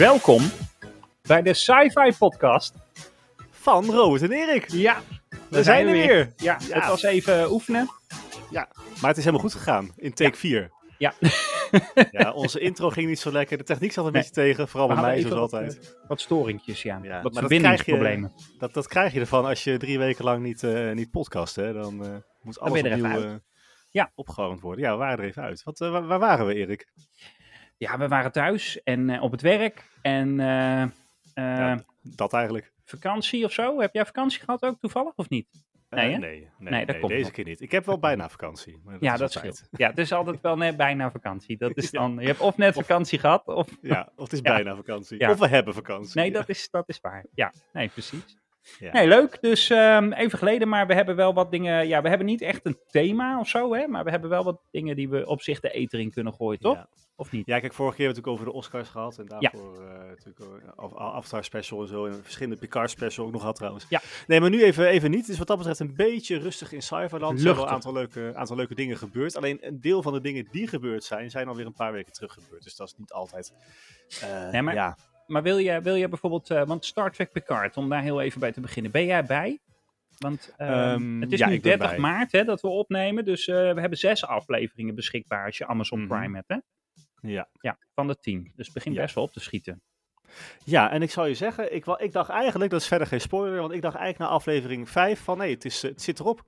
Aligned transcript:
Welkom 0.00 0.42
bij 1.22 1.42
de 1.42 1.54
Sci-Fi 1.54 2.12
Podcast. 2.18 2.74
Van 3.50 3.84
Robert 3.84 4.22
en 4.22 4.32
Erik. 4.32 4.70
Ja, 4.70 5.00
We 5.50 5.62
zijn 5.62 5.86
er 5.86 5.92
weer. 5.92 6.32
Ja, 6.36 6.58
Ja. 6.68 6.74
het 6.74 6.86
was 6.86 7.02
even 7.02 7.52
oefenen. 7.52 7.88
Maar 9.00 9.08
het 9.08 9.16
is 9.16 9.24
helemaal 9.24 9.40
goed 9.48 9.54
gegaan 9.54 9.92
in 9.96 10.12
take 10.14 10.36
4. 10.36 10.70
Ja. 10.98 11.12
Ja, 12.10 12.32
onze 12.32 12.60
intro 12.60 12.90
ging 12.90 13.08
niet 13.08 13.18
zo 13.18 13.32
lekker. 13.32 13.58
De 13.58 13.64
techniek 13.64 13.92
zat 13.92 14.06
een 14.06 14.12
Nee. 14.12 14.20
beetje 14.22 14.42
tegen. 14.42 14.68
Vooral 14.68 14.88
bij 14.88 15.00
mij, 15.00 15.20
zoals 15.20 15.34
altijd. 15.52 15.96
Wat 16.08 16.20
storingjes, 16.20 16.82
ja. 16.82 17.00
Ja, 17.02 17.22
Wat 17.22 17.32
dat 17.32 17.38
verbindingsproblemen. 17.38 18.32
Dat, 18.58 18.74
dat 18.74 18.88
krijg 18.88 19.12
je 19.12 19.20
ervan 19.20 19.44
als 19.44 19.64
je 19.64 19.76
drie 19.76 19.98
weken 19.98 20.24
lang 20.24 20.42
niet, 20.42 20.62
eh 20.62 20.90
niet 20.92 21.10
podcast. 21.10 21.56
Hè? 21.56 21.72
Dan 21.72 22.04
eh, 22.04 22.10
moet 22.42 22.60
alles 22.60 22.82
even 22.82 23.04
opnieuw 23.04 23.22
eh, 23.22 23.34
Ja. 23.90 24.12
opgewarmd 24.14 24.60
worden. 24.60 24.84
Ja, 24.84 24.90
we 24.92 24.96
waren 24.98 25.18
er 25.18 25.24
even 25.24 25.42
uit. 25.42 25.62
Wat, 25.62 25.80
eh, 25.80 25.90
waar 26.06 26.18
waren 26.18 26.46
we, 26.46 26.54
Erik? 26.54 26.86
Ja, 27.80 27.98
we 27.98 28.08
waren 28.08 28.32
thuis 28.32 28.82
en 28.82 29.10
eh, 29.10 29.22
op 29.22 29.30
het 29.30 29.40
werk. 29.40 29.84
En 30.02 30.40
eh, 30.40 30.82
eh, 30.82 30.90
Ja, 31.34 31.84
dat 32.02 32.32
eigenlijk. 32.32 32.72
vakantie 32.84 33.44
of 33.44 33.52
zo. 33.52 33.80
Heb 33.80 33.94
jij 33.94 34.04
vakantie 34.06 34.40
gehad 34.40 34.62
ook 34.62 34.78
toevallig 34.80 35.12
of 35.16 35.28
niet? 35.28 35.46
Nee, 35.90 36.08
nee, 36.08 36.18
nee, 36.18 36.48
Nee, 36.58 36.78
dat 36.78 36.88
nee, 36.88 36.98
komt 36.98 37.12
deze 37.12 37.22
nog. 37.24 37.32
keer 37.32 37.44
niet. 37.44 37.60
Ik 37.60 37.70
heb 37.70 37.86
wel 37.86 37.98
bijna 37.98 38.28
vakantie. 38.28 38.80
Maar 38.84 38.92
dat 38.92 39.02
ja, 39.02 39.12
is 39.12 39.18
dat 39.18 39.32
scheelt. 39.32 39.68
Ja, 39.70 39.88
het 39.88 39.98
is 39.98 40.12
altijd 40.12 40.40
wel 40.40 40.56
net 40.56 40.76
bijna 40.76 41.10
vakantie. 41.10 41.56
Dat 41.56 41.76
is 41.76 41.90
Ja. 41.90 42.00
dan, 42.00 42.16
je 42.20 42.26
hebt 42.26 42.40
of 42.40 42.56
net 42.56 42.74
vakantie 42.74 43.18
gehad, 43.18 43.46
of... 43.46 43.68
Ja, 43.82 44.12
of 44.16 44.24
het 44.24 44.32
is 44.32 44.38
Ja. 44.48 44.54
bijna 44.54 44.76
vakantie. 44.76 45.18
Ja. 45.18 45.30
Of 45.30 45.38
we 45.38 45.48
hebben 45.48 45.74
vakantie. 45.74 46.20
Nee, 46.20 46.32
dat 46.32 46.48
is, 46.48 46.70
dat 46.70 46.88
is 46.88 47.00
waar. 47.00 47.24
Ja, 47.34 47.52
nee, 47.72 47.88
precies. 47.88 48.38
Ja. 48.78 48.92
Nee, 48.92 49.06
leuk. 49.08 49.38
Dus 49.40 49.70
ehm, 49.70 50.12
even 50.12 50.38
geleden, 50.38 50.68
maar 50.68 50.86
we 50.86 50.94
hebben 50.94 51.16
wel 51.16 51.34
wat 51.34 51.50
dingen... 51.50 51.88
Ja, 51.88 52.02
we 52.02 52.08
hebben 52.08 52.26
niet 52.26 52.42
echt 52.42 52.60
een 52.66 52.78
thema 52.86 53.38
of 53.38 53.48
zo, 53.48 53.74
hè. 53.74 53.86
Maar 53.86 54.04
we 54.04 54.10
hebben 54.10 54.30
wel 54.30 54.44
wat 54.44 54.60
dingen 54.70 54.96
die 54.96 55.08
we 55.08 55.26
op 55.26 55.42
zich 55.42 55.60
de 55.60 55.70
eter 55.70 55.98
in 56.00 56.10
kunnen 56.10 56.32
gooien, 56.34 56.60
toch? 56.60 56.74
Ja. 56.76 56.88
Of 57.16 57.30
niet? 57.32 57.46
Ja, 57.46 57.58
kijk, 57.60 57.72
vorige 57.72 57.96
keer 57.96 58.06
hebben 58.06 58.22
we 58.24 58.30
het 58.30 58.38
natuurlijk 58.38 58.62
over 58.62 58.72
de 58.72 58.78
Oscars 58.82 58.88
gehad. 58.88 59.18
En 59.18 59.26
daarvoor 59.26 59.84
eh 59.84 60.08
natuurlijk 60.08 60.78
of 60.80 60.96
Avatar 60.96 61.44
special 61.44 61.80
en 61.82 61.88
zo. 61.88 62.06
En 62.06 62.22
verschillende 62.22 62.56
Picard 62.60 62.90
special 62.90 63.26
ook 63.26 63.32
nog 63.32 63.40
gehad 63.40 63.56
trouwens. 63.56 63.86
Ja. 63.88 64.00
Nee, 64.26 64.40
maar 64.40 64.50
nu 64.50 64.62
even, 64.62 64.86
even 64.86 65.10
niet. 65.10 65.20
Het 65.20 65.28
is 65.28 65.38
wat 65.38 65.46
dat 65.46 65.56
betreft 65.56 65.80
een 65.80 65.94
beetje 65.94 66.38
rustig 66.38 66.72
in 66.72 66.82
Cyberland. 66.82 67.32
Er 67.34 67.40
zijn 67.40 67.54
wel 67.54 67.64
een 67.64 67.70
aantal 67.70 67.92
leuke, 67.92 68.32
aantal 68.34 68.56
leuke 68.56 68.74
dingen 68.74 68.96
gebeurd. 68.96 69.36
Alleen 69.36 69.58
een 69.60 69.80
deel 69.80 70.02
van 70.02 70.12
de 70.12 70.20
dingen 70.20 70.48
die 70.50 70.66
gebeurd 70.68 71.04
zijn, 71.04 71.30
zijn 71.30 71.48
alweer 71.48 71.66
een 71.66 71.72
paar 71.72 71.92
weken 71.92 72.12
terug 72.12 72.32
gebeurd. 72.32 72.62
Dus 72.62 72.76
dat 72.76 72.86
is 72.86 72.94
niet 72.96 73.12
altijd... 73.12 73.52
eh, 74.22 74.50
Nee, 74.50 74.62
maar- 74.62 74.74
Ja, 74.74 74.96
Maar 75.30 75.42
wil 75.42 75.58
je, 75.58 75.80
wil 75.80 75.94
je 75.94 76.08
bijvoorbeeld... 76.08 76.50
eh, 76.50 76.64
want 76.66 76.84
Star 76.84 77.12
Trek 77.12 77.32
Picard, 77.32 77.76
om 77.76 77.88
daar 77.88 78.02
heel 78.02 78.20
even 78.20 78.40
bij 78.40 78.52
te 78.52 78.60
beginnen. 78.60 78.90
Ben 78.92 79.04
jij 79.04 79.24
bij? 79.24 79.58
Want 80.18 80.54
ehm, 80.56 80.70
Ehm, 80.72 81.20
het 81.20 81.32
is 81.32 81.38
ja, 81.38 81.48
nu 81.48 81.54
ik 81.54 81.62
ben 81.62 81.70
30 81.78 81.90
bij. 81.90 81.98
maart 81.98 82.32
hè, 82.32 82.44
dat 82.44 82.60
we 82.60 82.68
opnemen. 82.68 83.24
Dus 83.24 83.46
eh, 83.48 83.54
we 83.72 83.80
hebben 83.80 83.98
zes 83.98 84.24
afleveringen 84.26 84.94
beschikbaar 84.94 85.44
als 85.46 85.58
je 85.58 85.66
Amazon 85.66 85.98
Mhm. 85.98 86.08
Prime 86.08 86.36
hebt, 86.36 86.48
hè? 86.48 86.56
ja. 87.28 87.48
Ja, 87.60 87.78
van 87.94 88.06
de 88.06 88.16
tien. 88.18 88.52
Dus 88.56 88.64
het 88.66 88.74
begint 88.74 88.94
Ja. 88.94 89.00
best 89.02 89.14
wel 89.14 89.24
op 89.24 89.32
te 89.32 89.40
schieten. 89.40 89.82
ja, 90.64 90.90
en 90.90 91.02
ik 91.02 91.10
zal 91.10 91.26
je 91.26 91.34
zeggen, 91.34 91.74
ik, 91.74 91.86
ik 91.86 92.12
dacht 92.12 92.30
eigenlijk, 92.30 92.70
dat 92.70 92.80
is 92.80 92.86
verder 92.86 93.06
geen 93.06 93.20
spoiler, 93.20 93.60
want 93.60 93.72
ik 93.72 93.82
dacht 93.82 93.96
eigenlijk 93.96 94.30
na 94.30 94.36
aflevering 94.36 94.88
5 94.90 95.20
van 95.20 95.38
nee, 95.38 95.54
het, 95.54 95.64
is, 95.64 95.82
eh, 95.84 95.90
het 95.90 96.02
zit 96.02 96.18
erop. 96.20 96.44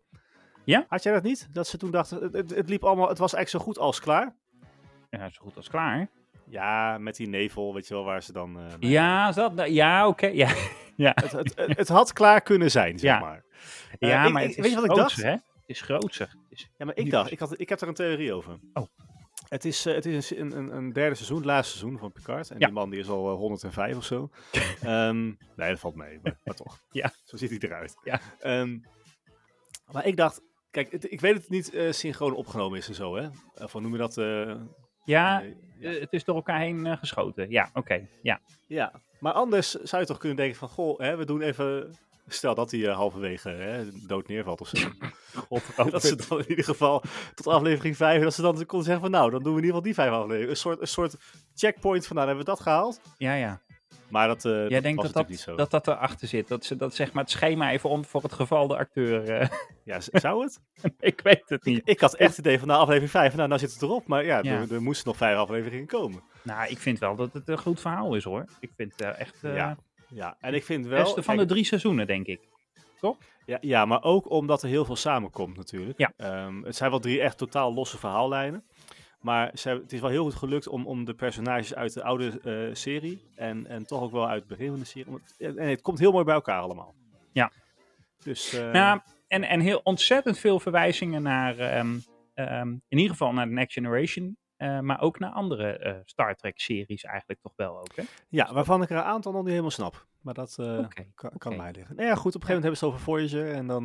Ja? 0.64 0.84
Had 0.88 1.02
jij 1.02 1.12
dat 1.12 1.22
niet? 1.22 1.48
Dat 1.52 1.66
ze 1.66 1.76
toen 1.78 1.90
dachten, 1.90 2.22
het, 2.22 2.32
het, 2.32 2.50
het 2.54 2.68
liep 2.68 2.84
allemaal, 2.84 3.08
het 3.08 3.18
was 3.18 3.34
eigenlijk 3.34 3.64
zo 3.64 3.70
goed 3.72 3.82
als 3.82 4.00
klaar. 4.00 4.36
Ja, 5.10 5.28
zo 5.30 5.42
goed 5.42 5.56
als 5.56 5.68
klaar. 5.68 6.08
Ja, 6.52 6.98
met 6.98 7.16
die 7.16 7.28
nevel, 7.28 7.74
weet 7.74 7.88
je 7.88 7.94
wel, 7.94 8.04
waar 8.04 8.22
ze 8.22 8.32
dan... 8.32 8.56
eh, 8.58 8.62
nou 8.66 8.76
Ja, 8.86 9.28
is 9.28 9.34
dat, 9.34 9.52
ja 9.66 10.06
oké. 10.08 10.26
ja. 10.26 10.48
ja. 10.96 11.12
Het, 11.14 11.32
het, 11.32 11.52
het, 11.56 11.76
het 11.76 11.88
had 11.88 12.12
klaar 12.12 12.40
kunnen 12.40 12.70
zijn, 12.70 12.98
zeg 12.98 13.10
Ja. 13.10 13.18
maar. 13.20 13.44
ja, 13.98 14.20
Eh, 14.20 14.26
ik- 14.26 14.32
maar 14.32 14.42
ik- 14.42 14.48
het 14.48 14.56
is 14.58 14.62
weet 14.64 14.72
je 14.72 14.80
wat 14.80 14.90
ik 14.90 14.96
dacht? 14.96 15.22
hè? 15.22 15.30
Het 15.30 15.40
is 15.66 15.82
is- 16.48 16.68
Ja, 16.76 16.84
maar 16.84 16.96
ik 16.96 17.10
dacht, 17.10 17.30
ik, 17.30 17.38
had, 17.38 17.60
ik 17.60 17.68
heb 17.68 17.80
er 17.80 17.88
een 17.88 17.94
theorie 17.94 18.32
over. 18.32 18.58
Oh. 18.72 18.86
Het 19.48 19.64
is, 19.64 19.86
eh, 19.86 19.94
het 19.94 20.06
is 20.06 20.36
een, 20.36 20.56
een, 20.56 20.76
een 20.76 20.92
derde 20.92 21.14
seizoen, 21.14 21.36
het 21.36 21.46
laatste 21.46 21.78
seizoen 21.78 21.98
van 21.98 22.12
Picard. 22.12 22.50
En 22.50 22.58
Ja. 22.58 22.66
die 22.66 22.74
man 22.74 22.90
die 22.90 23.00
is 23.00 23.08
al 23.08 23.30
eh, 23.30 23.36
105 23.36 23.96
of 23.96 24.04
zo. 24.04 24.30
Ehm, 24.82 25.24
nee, 25.56 25.70
dat 25.70 25.78
valt 25.78 25.94
mee, 25.94 26.18
maar, 26.22 26.38
maar 26.44 26.54
toch. 26.54 26.78
Ja. 26.90 27.12
Zo 27.24 27.36
ziet 27.36 27.50
hij 27.50 27.58
eruit. 27.58 27.94
Ja. 28.04 28.20
Ehm, 28.40 28.78
maar 29.92 30.06
ik 30.06 30.16
dacht, 30.16 30.40
kijk, 30.70 30.92
het- 30.92 31.12
ik 31.12 31.20
weet 31.20 31.32
dat 31.32 31.42
het 31.42 31.50
niet 31.50 31.72
eh, 31.74 31.92
synchroon 31.92 32.34
opgenomen 32.34 32.78
is 32.78 32.88
en 32.88 32.94
zo, 32.94 33.16
hè. 33.16 33.28
Of 33.54 33.72
hoe 33.72 33.80
noem 33.80 33.92
je 33.92 33.98
dat? 33.98 34.16
eh, 34.18 34.54
Ja, 35.82 35.90
eh, 35.90 36.00
het 36.00 36.12
is 36.12 36.24
door 36.24 36.34
elkaar 36.34 36.60
heen 36.60 36.86
eh, 36.86 36.96
geschoten. 36.96 37.50
Ja, 37.50 37.70
oké. 37.74 38.08
Ja. 38.22 38.40
Ja, 38.66 38.92
maar 39.20 39.32
anders 39.32 39.70
zou 39.70 40.02
je 40.02 40.08
toch 40.08 40.18
kunnen 40.18 40.36
denken 40.36 40.58
van, 40.58 40.68
goh, 40.68 40.98
hè, 40.98 41.16
we 41.16 41.24
doen 41.24 41.42
even... 41.42 41.94
Stel 42.26 42.54
dat 42.54 42.70
hij 42.70 42.88
eh, 42.88 42.94
halverwege 42.96 43.48
hè, 43.48 43.84
dood 44.06 44.28
neervalt 44.28 44.60
of 44.60 44.68
zo. 44.68 44.88
dat 45.90 46.02
ze 46.02 46.26
dan 46.28 46.38
in 46.38 46.48
ieder 46.48 46.64
geval 46.64 47.02
tot 47.34 47.46
aflevering 47.46 47.96
5, 47.96 48.22
dat 48.22 48.34
ze 48.34 48.42
dan 48.42 48.66
konden 48.66 48.86
zeggen 48.86 49.00
van, 49.00 49.10
nou, 49.10 49.30
dan 49.30 49.42
doen 49.42 49.54
we 49.54 49.60
in 49.60 49.64
ieder 49.64 49.80
geval 49.80 49.82
die 49.82 49.94
vijf 49.94 50.10
afleveringen. 50.10 50.50
Een 50.50 50.56
soort, 50.56 50.80
een 50.80 50.86
soort 50.86 51.16
checkpoint 51.54 52.06
van, 52.06 52.16
nou, 52.16 52.26
dan 52.28 52.36
hebben 52.36 52.44
we 52.44 52.50
dat 52.50 52.60
gehaald. 52.60 53.00
Ja, 53.18 53.34
ja. 53.34 53.60
Maar 54.12 54.26
dat, 54.28 54.44
eh 54.44 54.52
Jij 54.52 54.68
dat 54.68 54.82
denkt 54.82 54.84
dat 54.84 54.94
dat, 54.94 55.04
natuurlijk 55.04 55.28
niet 55.28 55.40
zo. 55.40 55.54
dat 55.54 55.70
dat 55.70 55.86
erachter 55.88 56.28
zit. 56.28 56.48
Dat 56.48 56.64
ze 56.64 56.76
dat 56.76 56.94
zeg 56.94 57.12
maar 57.12 57.22
het 57.22 57.32
schema 57.32 57.70
even 57.70 57.90
om 57.90 58.04
voor 58.04 58.22
het 58.22 58.32
geval 58.32 58.66
de 58.66 58.76
acteur. 58.76 59.30
eh, 59.30 59.48
Ja, 59.84 60.00
zou 60.00 60.42
het? 60.42 60.60
ik 61.00 61.20
weet 61.20 61.42
het 61.48 61.64
niet. 61.64 61.80
Ik 61.84 62.00
had 62.00 62.14
echt 62.14 62.36
het 62.36 62.46
idee 62.46 62.58
van, 62.58 62.68
nou, 62.68 62.80
aflevering 62.80 63.10
5, 63.10 63.34
nou, 63.34 63.48
nou 63.48 63.60
zit 63.60 63.72
het 63.72 63.82
erop. 63.82 64.06
Maar 64.06 64.24
ja, 64.24 64.38
Ja. 64.42 64.60
Er, 64.60 64.72
er 64.74 64.82
moesten 64.82 65.06
nog 65.08 65.16
vijf 65.16 65.36
afleveringen 65.36 65.86
komen. 65.86 66.22
Nou, 66.42 66.68
ik 66.70 66.78
vind 66.78 66.98
wel 66.98 67.16
dat 67.16 67.32
het 67.32 67.48
een 67.48 67.58
goed 67.58 67.80
verhaal 67.80 68.14
is 68.14 68.24
hoor. 68.24 68.44
Ik 68.60 68.70
vind 68.76 68.92
het 68.96 69.16
echt 69.16 69.44
eh 69.44 69.56
Ja, 69.56 69.76
Ja, 70.08 70.36
en 70.40 70.54
ik 70.54 70.64
vind 70.64 70.84
het 70.84 70.92
wel... 70.92 71.02
beste 71.02 71.22
van 71.22 71.34
kijk, 71.34 71.48
de 71.48 71.54
drie 71.54 71.64
seizoenen, 71.64 72.06
denk 72.06 72.26
ik. 72.26 72.40
Ja, 73.46 73.58
ja, 73.60 73.84
maar 73.84 74.02
ook 74.02 74.30
omdat 74.30 74.62
er 74.62 74.68
heel 74.68 74.84
veel 74.84 74.96
samenkomt 74.96 75.56
natuurlijk. 75.56 75.98
Ja. 75.98 76.12
Ehm, 76.16 76.62
het 76.62 76.76
zijn 76.76 76.90
wel 76.90 77.00
drie 77.00 77.20
echt 77.20 77.38
totaal 77.38 77.74
losse 77.74 77.98
verhaallijnen. 77.98 78.64
Maar 79.22 79.50
ze 79.54 79.66
hebben, 79.68 79.84
het 79.84 79.92
is 79.94 80.00
wel 80.00 80.10
heel 80.10 80.24
goed 80.24 80.34
gelukt 80.34 80.68
om, 80.68 80.86
om 80.86 81.04
de 81.04 81.14
personages 81.14 81.74
uit 81.74 81.92
de 81.94 82.02
oude 82.02 82.40
eh, 82.44 82.74
serie 82.74 83.22
en, 83.34 83.66
en 83.66 83.86
toch 83.86 84.02
ook 84.02 84.12
wel 84.12 84.28
uit 84.28 84.38
het 84.38 84.48
begin 84.48 84.68
van 84.70 84.78
de 84.78 84.84
serie. 84.84 85.12
het- 85.38 85.56
en 85.56 85.68
het 85.68 85.82
komt 85.82 85.98
heel 85.98 86.12
mooi 86.12 86.24
bij 86.24 86.34
elkaar 86.34 86.60
allemaal. 86.60 86.94
Ja. 87.32 87.52
Dus 88.22 88.52
Nou, 88.72 89.00
en, 89.28 89.42
en 89.44 89.60
heel 89.60 89.80
ontzettend 89.84 90.38
veel 90.38 90.60
verwijzingen 90.60 91.22
naar, 91.22 91.58
ehm, 91.58 91.98
ehm, 92.34 92.68
in 92.88 92.98
ieder 92.98 93.10
geval 93.10 93.32
naar 93.32 93.46
The 93.46 93.52
Next 93.52 93.72
Generation. 93.72 94.36
Eh, 94.62 94.80
maar 94.80 95.00
ook 95.00 95.18
naar 95.18 95.30
andere 95.30 95.78
eh, 95.78 95.96
Star 96.04 96.34
Trek 96.34 96.60
series 96.60 97.04
eigenlijk 97.04 97.40
toch 97.40 97.52
wel 97.56 97.78
ook, 97.78 97.96
hè? 97.96 98.02
ja, 98.28 98.52
waarvan 98.52 98.82
ik 98.82 98.90
er 98.90 98.96
een 98.96 99.02
aantal 99.02 99.32
nog 99.32 99.40
niet 99.40 99.50
helemaal 99.50 99.70
snap. 99.70 100.06
Maar 100.20 100.34
dat 100.34 100.56
eh, 100.58 100.86
kan, 101.38 101.56
mij 101.56 101.72
liggen. 101.72 101.96
Nou 101.96 102.08
ja, 102.08 102.14
goed, 102.14 102.34
op 102.34 102.40
een 102.42 102.46
gegeven 102.46 102.62
moment 102.62 102.62
hebben 102.62 102.76
ze 102.76 102.84
het 102.84 102.94
over 102.94 103.00
Voyager 103.04 103.54
en 103.54 103.66
dan 103.66 103.84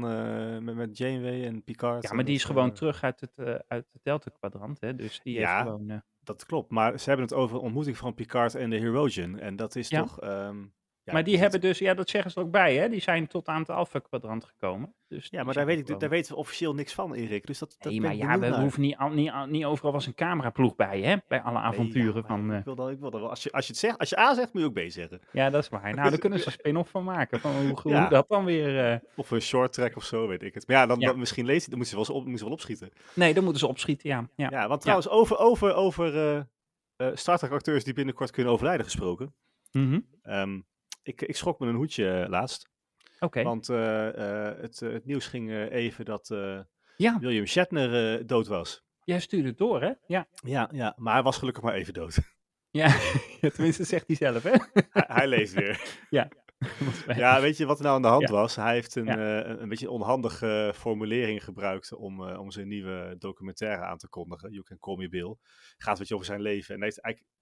met, 0.64 0.76
met 0.76 0.98
Janeway 0.98 1.46
en 1.46 1.64
Picard. 1.64 2.04
Ja, 2.04 2.14
maar 2.14 2.26
die 2.26 2.36
is 2.36 2.44
gewoon 2.44 2.74
terug 2.74 3.04
uit 3.04 3.20
het, 3.20 3.64
uit 3.68 3.88
het 3.92 4.04
Delta-kwadrant, 4.04 4.82
hè? 4.82 4.96
Dus 4.96 5.20
die 5.24 5.40
Ja. 5.40 5.40
heeft 5.56 5.62
gewoon... 5.62 6.02
Dat 6.24 6.46
klopt, 6.46 6.72
maar 6.72 7.00
ze 7.00 7.10
hebben 7.10 7.26
het 7.28 7.36
over 7.36 7.60
ontmoeting 7.60 7.98
van 7.98 8.14
Picard 8.14 8.56
en 8.56 8.70
de 8.70 8.78
Herogen. 8.78 9.40
En 9.40 9.56
dat 9.56 9.76
is 9.76 9.90
Ja. 9.90 10.02
toch... 10.02 10.20
ehm, 10.20 10.66
ja, 11.08 11.14
maar 11.14 11.24
die 11.24 11.38
hebben 11.38 11.62
dus, 11.62 11.78
ja, 11.80 11.94
dat 11.94 12.10
zeggen 12.10 12.32
ze 12.32 12.40
ook 12.40 12.52
bij, 12.52 12.76
hè? 12.76 12.90
Die 12.90 13.02
zijn 13.02 13.28
tot 13.28 13.48
aan 13.48 13.60
het 13.60 13.70
Alpha-kwadrant 13.70 14.44
gekomen. 14.46 14.94
Dus 15.08 15.28
Ja, 15.30 15.44
maar 15.44 15.54
daar, 15.54 15.66
weet 15.66 15.90
ik, 15.90 16.00
daar 16.00 16.10
weten 16.10 16.32
we 16.34 16.38
officieel 16.38 16.74
niks 16.74 16.94
van, 16.94 17.14
Erik. 17.14 17.48
Dus 17.48 17.60
dat, 17.60 17.76
dat 17.80 17.92
Nee, 17.92 18.02
maar 18.02 18.16
ja, 18.16 18.40
we 18.40 18.60
hoeven 18.60 18.82
niet, 18.82 18.98
al- 18.98 19.10
niet, 19.10 19.34
niet 19.50 19.66
overal 19.66 19.92
was 19.92 20.06
een 20.06 20.14
cameraploeg 20.16 20.76
bij, 20.76 21.02
hè? 21.02 21.16
Bij 21.28 21.42
alle 21.42 21.54
Nee, 21.54 21.62
ja, 21.62 21.68
avonturen 21.68 22.26
van... 22.26 22.52
eh, 22.52 22.58
Ik 22.58 22.64
wil 22.66 22.76
dat, 22.76 22.90
ik 22.90 23.00
wil 23.00 23.10
dat 23.12 23.20
wel. 23.22 23.30
Als 23.30 23.44
je, 23.44 23.52
als 23.52 23.66
je 23.66 23.72
het 23.72 23.82
zegt, 23.82 23.98
als 23.98 24.10
je 24.10 24.20
A 24.20 24.34
zegt, 24.34 24.54
moet 24.54 24.62
je 24.62 24.68
ook 24.68 24.74
B 24.88 24.92
zeggen. 24.92 25.22
ja, 25.32 25.50
dat 25.50 25.62
is 25.64 25.70
waar. 25.70 25.94
Nou, 25.96 26.10
daar 26.10 26.20
kunnen 26.20 26.40
ze 26.40 26.46
een 26.48 26.52
spin-off 26.52 26.90
van 26.90 27.04
maken. 27.04 27.40
Van 27.40 27.52
hoe, 27.56 27.80
hoe 27.82 27.92
Ja. 27.92 28.08
dat 28.10 28.28
dan 28.30 28.46
weer... 28.46 28.92
eh, 28.92 29.00
Of 29.16 29.32
een 29.32 29.42
short 29.42 29.74
track 29.74 29.96
of 29.96 30.04
zo, 30.04 30.28
weet 30.28 30.42
ik 30.44 30.54
het. 30.54 30.68
Maar 30.68 30.76
ja, 30.78 30.86
dan, 30.86 31.00
dan 31.00 31.20
misschien 31.20 31.46
leest 31.46 31.70
dan 31.70 31.78
moeten 31.78 31.98
ze 31.98 32.06
wel, 32.06 32.16
op, 32.16 32.22
moeten 32.22 32.38
ze 32.40 32.44
wel 32.44 32.54
opschieten. 32.54 32.90
Nee, 33.14 33.34
dan 33.34 33.44
moeten 33.44 33.62
ze 33.62 33.68
opschieten, 33.68 34.10
ja. 34.10 34.30
ja. 34.36 34.48
Ja, 34.50 34.68
want 34.68 34.82
trouwens, 34.82 35.10
over, 35.10 35.38
over, 35.38 35.74
over 35.74 36.18
eh 36.18 36.42
eh, 36.96 37.08
Star 37.14 37.38
Trek 37.38 37.52
acteurs 37.52 37.84
die 37.84 37.94
binnenkort 37.94 38.32
kunnen 38.32 38.54
overlijden 38.54 38.86
gesproken. 38.86 39.34
Mhm. 39.72 40.00
Ehm, 40.22 40.60
ik, 41.08 41.22
ik 41.22 41.36
schrok 41.36 41.60
me 41.60 41.68
een 41.68 41.76
hoedje 41.76 42.10
eh, 42.10 42.30
laatst. 42.30 42.70
Oké. 43.20 43.44
Want 43.44 43.70
eh, 43.70 44.08
eh, 44.50 44.62
het, 44.62 44.80
het 44.80 45.06
nieuws 45.06 45.28
ging 45.28 45.70
even 45.70 46.06
dat 46.06 46.28
Ja, 46.98 47.20
William 47.20 47.46
Shatner 47.46 48.28
dood 48.28 48.48
was. 48.48 48.84
jij 49.04 49.20
stuurde 49.20 49.48
het 49.48 49.58
door, 49.58 49.82
hè? 49.82 49.92
Ja. 50.08 50.28
Ja, 50.44 50.70
ja, 50.72 50.94
maar 50.98 51.14
hij 51.14 51.24
was 51.24 51.38
gelukkig 51.38 51.64
maar 51.64 51.74
even 51.74 51.94
dood. 51.94 52.18
Ja, 52.72 52.96
tenminste 53.54 53.84
zegt 53.84 54.08
hij 54.08 54.16
zelf, 54.16 54.44
hè? 54.44 54.52
hij, 54.74 55.04
hij 55.08 55.28
leeft 55.28 55.54
weer. 55.54 55.82
ja. 56.10 56.28
Ja, 57.16 57.42
weet 57.42 57.58
je 57.58 57.66
wat 57.66 57.78
er 57.78 57.84
nou 57.84 57.96
aan 57.96 58.02
de 58.02 58.08
hand 58.08 58.28
Ja. 58.28 58.32
was? 58.32 58.56
Hij 58.56 58.74
heeft 58.74 58.96
een, 58.96 59.06
Ja. 59.06 59.42
eh, 59.42 59.50
een, 59.50 59.62
een 59.62 59.70
beetje 59.70 59.90
onhandige 59.90 60.72
formulering 60.76 61.44
gebruikt 61.44 61.94
om, 61.94 62.28
eh, 62.28 62.40
om 62.40 62.52
zijn 62.52 62.68
nieuwe 62.68 63.16
documentaire 63.20 63.84
aan 63.84 63.98
te 63.98 64.10
kondigen. 64.10 64.52
You 64.52 64.64
Can 64.64 64.80
Call 64.80 64.96
Me 64.98 65.10
Bill. 65.10 65.36
Gaat 65.78 65.94
een 65.94 66.00
beetje 66.00 66.14
over 66.14 66.26
zijn 66.28 66.42
leven. 66.42 66.74
En 66.74 66.80
hij 66.80 66.90
heeft 66.90 67.02
eigenlijk, 67.02 67.34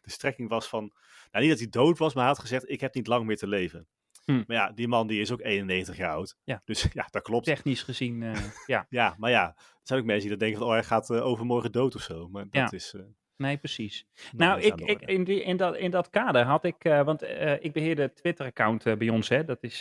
de 0.00 0.10
strekking 0.10 0.48
was 0.48 0.68
van, 0.68 0.92
nou 1.30 1.44
niet 1.44 1.50
dat 1.50 1.58
hij 1.62 1.68
dood 1.68 1.98
was, 1.98 2.14
maar 2.14 2.24
hij 2.24 2.32
had 2.32 2.42
gezegd, 2.42 2.70
ik 2.70 2.80
heb 2.80 2.94
niet 2.94 3.06
lang 3.06 3.26
meer 3.26 3.36
te 3.36 3.48
leven. 3.48 3.86
Hm. 4.24 4.42
Maar 4.46 4.56
ja, 4.56 4.72
die 4.72 4.88
man 4.88 5.06
die 5.06 5.20
is 5.20 5.32
ook 5.32 5.40
91 5.40 5.96
jaar 5.96 6.10
oud. 6.12 6.36
Ja. 6.44 6.62
Dus 6.64 6.82
ja, 6.92 7.06
dat 7.10 7.22
klopt. 7.22 7.44
Technisch 7.44 7.82
gezien, 7.82 8.22
eh, 8.22 8.44
ja. 8.66 8.86
Ja, 9.00 9.14
maar 9.18 9.30
ja, 9.30 9.46
er 9.56 9.80
zijn 9.82 10.00
ook 10.00 10.06
mensen 10.06 10.28
die 10.28 10.38
dan 10.38 10.48
denken 10.48 10.58
van, 10.58 10.68
oh 10.68 10.74
hij 10.74 10.84
gaat 10.84 11.10
eh, 11.10 11.26
overmorgen 11.26 11.72
dood 11.72 11.94
of 11.94 12.02
zo. 12.02 12.28
Maar 12.28 12.48
dat 12.50 12.72
is... 12.72 12.94
Nee, 13.42 13.56
precies. 13.56 14.06
Nou, 14.36 14.60
ik, 14.60 14.80
ik, 14.80 15.00
in, 15.00 15.24
die, 15.24 15.42
in, 15.42 15.56
dat, 15.56 15.76
in 15.76 15.90
dat 15.90 16.10
kader 16.10 16.44
had 16.44 16.64
ik, 16.64 16.84
eh, 16.84 17.04
want 17.04 17.22
eh, 17.22 17.64
ik 17.64 17.72
beheer 17.72 17.96
de 17.96 18.12
Twitter-account 18.12 18.86
eh, 18.86 18.96
bij 18.96 19.08
ons, 19.08 19.28
hè. 19.28 19.44
Dat 19.44 19.58
is, 19.60 19.80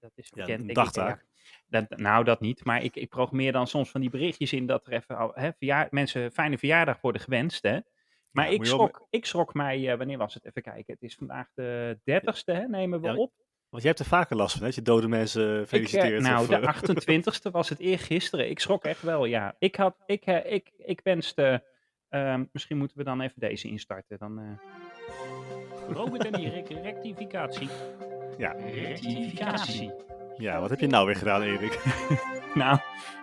dat 0.00 0.12
is 0.14 0.30
Ja, 0.34 0.44
bekend. 0.44 0.68
ik, 0.68 0.74
dagtaak. 0.74 1.24
ja. 1.24 1.28
Dat, 1.80 1.98
nou, 1.98 2.24
dat 2.24 2.40
niet. 2.40 2.64
Maar 2.64 2.82
ik, 2.82 2.96
ik 2.96 3.08
programmeer 3.08 3.52
dan 3.52 3.66
soms 3.66 3.90
van 3.90 4.00
die 4.00 4.10
berichtjes 4.10 4.52
in 4.52 4.66
dat 4.66 4.86
er 4.86 4.92
even 4.92 5.30
hè, 5.34 5.50
verjaar, 5.58 5.88
mensen 5.90 6.32
fijne 6.32 6.58
verjaardag 6.58 7.00
worden 7.00 7.20
gewenst, 7.20 7.62
hè. 7.62 7.78
Maar 8.32 8.44
Ja, 8.46 8.52
ik, 8.54 8.64
schrok, 8.64 9.06
ik 9.10 9.26
schrok 9.26 9.54
mij, 9.54 9.96
wanneer 9.96 10.18
was 10.18 10.34
het? 10.34 10.44
Even 10.44 10.62
kijken. 10.62 10.94
Het 10.94 11.02
is 11.02 11.14
vandaag 11.14 11.46
de 11.54 11.98
30ste, 12.10 12.44
hè, 12.44 12.68
nemen 12.68 13.00
we 13.00 13.06
Ja, 13.06 13.14
op. 13.14 13.32
Want 13.68 13.82
je 13.82 13.88
hebt 13.88 14.00
er 14.00 14.06
vaker 14.06 14.36
last 14.36 14.52
van, 14.52 14.60
hè? 14.60 14.66
Dat 14.66 14.74
je 14.74 14.82
dode 14.82 15.08
mensen 15.08 15.60
Ik, 15.60 15.68
feliciteert. 15.68 16.22
nou, 16.22 16.40
of, 16.40 16.46
de 16.46 16.56
eh, 16.56 17.18
28ste 17.48 17.50
was 17.50 17.68
het 17.68 17.78
eergisteren. 17.78 18.50
Ik 18.50 18.60
schrok 18.60 18.84
echt 18.84 19.02
wel, 19.02 19.24
ja. 19.24 19.56
Ik, 19.58 19.76
had, 19.76 19.96
ik, 20.06 20.24
ik, 20.26 20.70
ik 20.76 21.00
wenste... 21.04 21.64
ehm, 22.10 22.44
misschien 22.52 22.76
moeten 22.76 22.96
we 22.96 23.04
dan 23.04 23.20
even 23.20 23.40
deze 23.40 23.68
instarten. 23.68 24.18
Dan, 24.18 24.38
eh 24.38 25.94
Robert 25.94 26.24
en 26.24 26.34
Erik, 26.34 26.68
rectificatie. 26.68 27.68
Ja. 28.38 28.52
Rectificatie. 28.52 29.92
ja, 30.36 30.60
wat 30.60 30.70
heb 30.70 30.80
je 30.80 30.86
nou 30.86 31.06
weer 31.06 31.16
gedaan, 31.16 31.42
Erik? 31.42 31.78
Nou, 32.54 32.78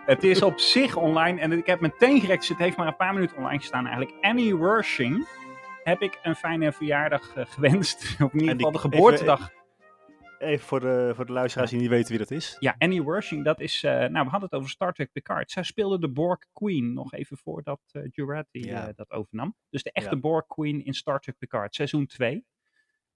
het 0.06 0.24
is 0.24 0.42
op 0.42 0.58
zich 0.58 0.96
online 0.96 1.40
en 1.40 1.52
ik 1.52 1.66
heb 1.66 1.80
meteen 1.80 2.20
gerekt, 2.20 2.40
dus 2.40 2.48
het 2.48 2.58
heeft 2.58 2.76
maar 2.76 2.86
een 2.86 2.96
paar 2.96 3.14
minuten 3.14 3.36
online 3.36 3.58
gestaan 3.58 3.86
eigenlijk. 3.86 4.24
Annie 4.24 4.56
Wershing 4.56 5.28
heb 5.84 6.02
ik 6.02 6.18
een 6.22 6.34
fijne 6.34 6.72
verjaardag 6.72 7.36
eh, 7.36 7.44
gewenst. 7.46 8.02
Of 8.24 8.32
in 8.32 8.40
ieder 8.40 8.54
geval 8.54 8.72
de 8.72 8.78
geboortedag. 8.78 9.40
Even 9.40 9.57
voor 10.40 10.80
de, 10.80 11.12
voor 11.14 11.26
de 11.26 11.32
luisteraars 11.32 11.70
die 11.70 11.80
niet 11.80 11.88
weten 11.88 12.08
wie 12.08 12.18
dat 12.18 12.30
is. 12.30 12.56
Ja, 12.60 12.74
Annie 12.78 13.04
Wershing, 13.04 13.44
dat 13.44 13.60
is, 13.60 13.82
eh, 13.84 13.92
nou 13.92 14.12
we 14.12 14.30
hadden 14.30 14.40
het 14.42 14.52
over 14.52 14.70
Star 14.70 14.92
Trek 14.92 15.12
Picard. 15.12 15.50
Zij 15.50 15.62
speelde 15.62 15.98
de 15.98 16.08
Borg 16.08 16.38
Queen 16.52 16.92
nog 16.92 17.12
even 17.12 17.36
voordat 17.36 17.80
uh, 17.92 18.02
Jurati 18.10 18.64
Ja. 18.66 18.88
eh, 18.88 18.94
dat 18.96 19.10
overnam. 19.10 19.54
Dus 19.70 19.82
de 19.82 19.92
echte 19.92 20.14
Ja. 20.14 20.20
Borg 20.20 20.46
Queen 20.46 20.84
in 20.84 20.94
Star 20.94 21.20
Trek 21.20 21.38
Picard, 21.38 21.74
seizoen 21.74 22.06
2. 22.06 22.44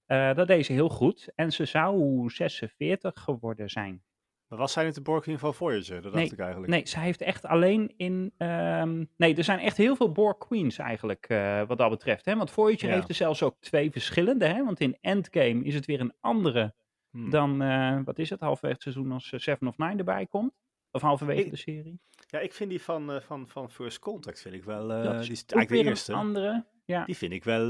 Eh, 0.06 0.34
dat 0.34 0.46
deed 0.46 0.66
ze 0.66 0.72
heel 0.72 0.88
goed 0.88 1.32
en 1.34 1.52
ze 1.52 1.64
zou 1.64 2.30
46 2.30 3.20
geworden 3.20 3.70
zijn. 3.70 4.02
Maar 4.48 4.58
was 4.60 4.72
zij 4.72 4.84
niet 4.84 4.94
de 4.94 5.00
Borg 5.02 5.22
Queen 5.22 5.38
van 5.38 5.54
Voyager? 5.54 6.02
Dat 6.02 6.12
dacht 6.12 6.32
ik 6.32 6.38
eigenlijk. 6.38 6.72
Nee, 6.72 6.86
zij 6.86 7.02
heeft 7.02 7.20
echt 7.20 7.46
alleen 7.46 7.92
in. 7.96 8.32
ehm, 8.36 9.04
nee, 9.16 9.34
er 9.36 9.44
zijn 9.44 9.58
echt 9.58 9.76
heel 9.76 9.96
veel 9.96 10.12
Borg 10.12 10.38
Queens 10.38 10.78
eigenlijk, 10.78 11.26
eh, 11.28 11.62
wat 11.66 11.78
dat 11.78 11.90
betreft. 11.90 12.24
Hè? 12.24 12.36
Want 12.36 12.50
Voyager 12.50 12.88
Ja. 12.88 12.94
heeft 12.94 13.08
er 13.08 13.14
zelfs 13.14 13.42
ook 13.42 13.56
twee 13.60 13.90
verschillende. 13.90 14.46
Hè? 14.46 14.64
Want 14.64 14.80
in 14.80 14.96
Endgame 15.00 15.64
is 15.64 15.74
het 15.74 15.86
weer 15.86 16.00
een 16.00 16.12
andere 16.20 16.74
Hmm. 17.12 17.30
dan, 17.30 17.62
eh, 17.62 17.98
wat 18.04 18.18
is 18.18 18.30
het, 18.30 18.40
halverwege 18.40 18.74
het 18.74 18.82
seizoen 18.82 19.12
als 19.12 19.32
eh, 19.32 19.40
Seven 19.40 19.66
of 19.66 19.78
Nine 19.78 19.96
erbij 19.96 20.26
komt. 20.26 20.52
Of 20.90 21.02
halverwege 21.02 21.44
Ik- 21.44 21.50
de 21.50 21.56
serie. 21.56 22.00
Ja, 22.28 22.38
ik 22.38 22.52
vind 22.52 22.70
die 22.70 22.82
van, 22.82 23.12
eh, 23.12 23.20
van, 23.20 23.48
van 23.48 23.70
First 23.70 23.98
Contact 23.98 24.40
vind 24.40 24.54
ik 24.54 24.64
wel... 24.64 24.90
is 24.92 25.02
die 25.26 25.32
is 25.32 25.44
eigenlijk 25.46 25.68
de 25.84 25.90
eerste. 25.90 26.12
een 26.12 26.18
andere. 26.18 26.64
Ja, 26.84 27.04
Die 27.04 27.16
vind 27.16 27.32
ik 27.32 27.44
wel... 27.44 27.66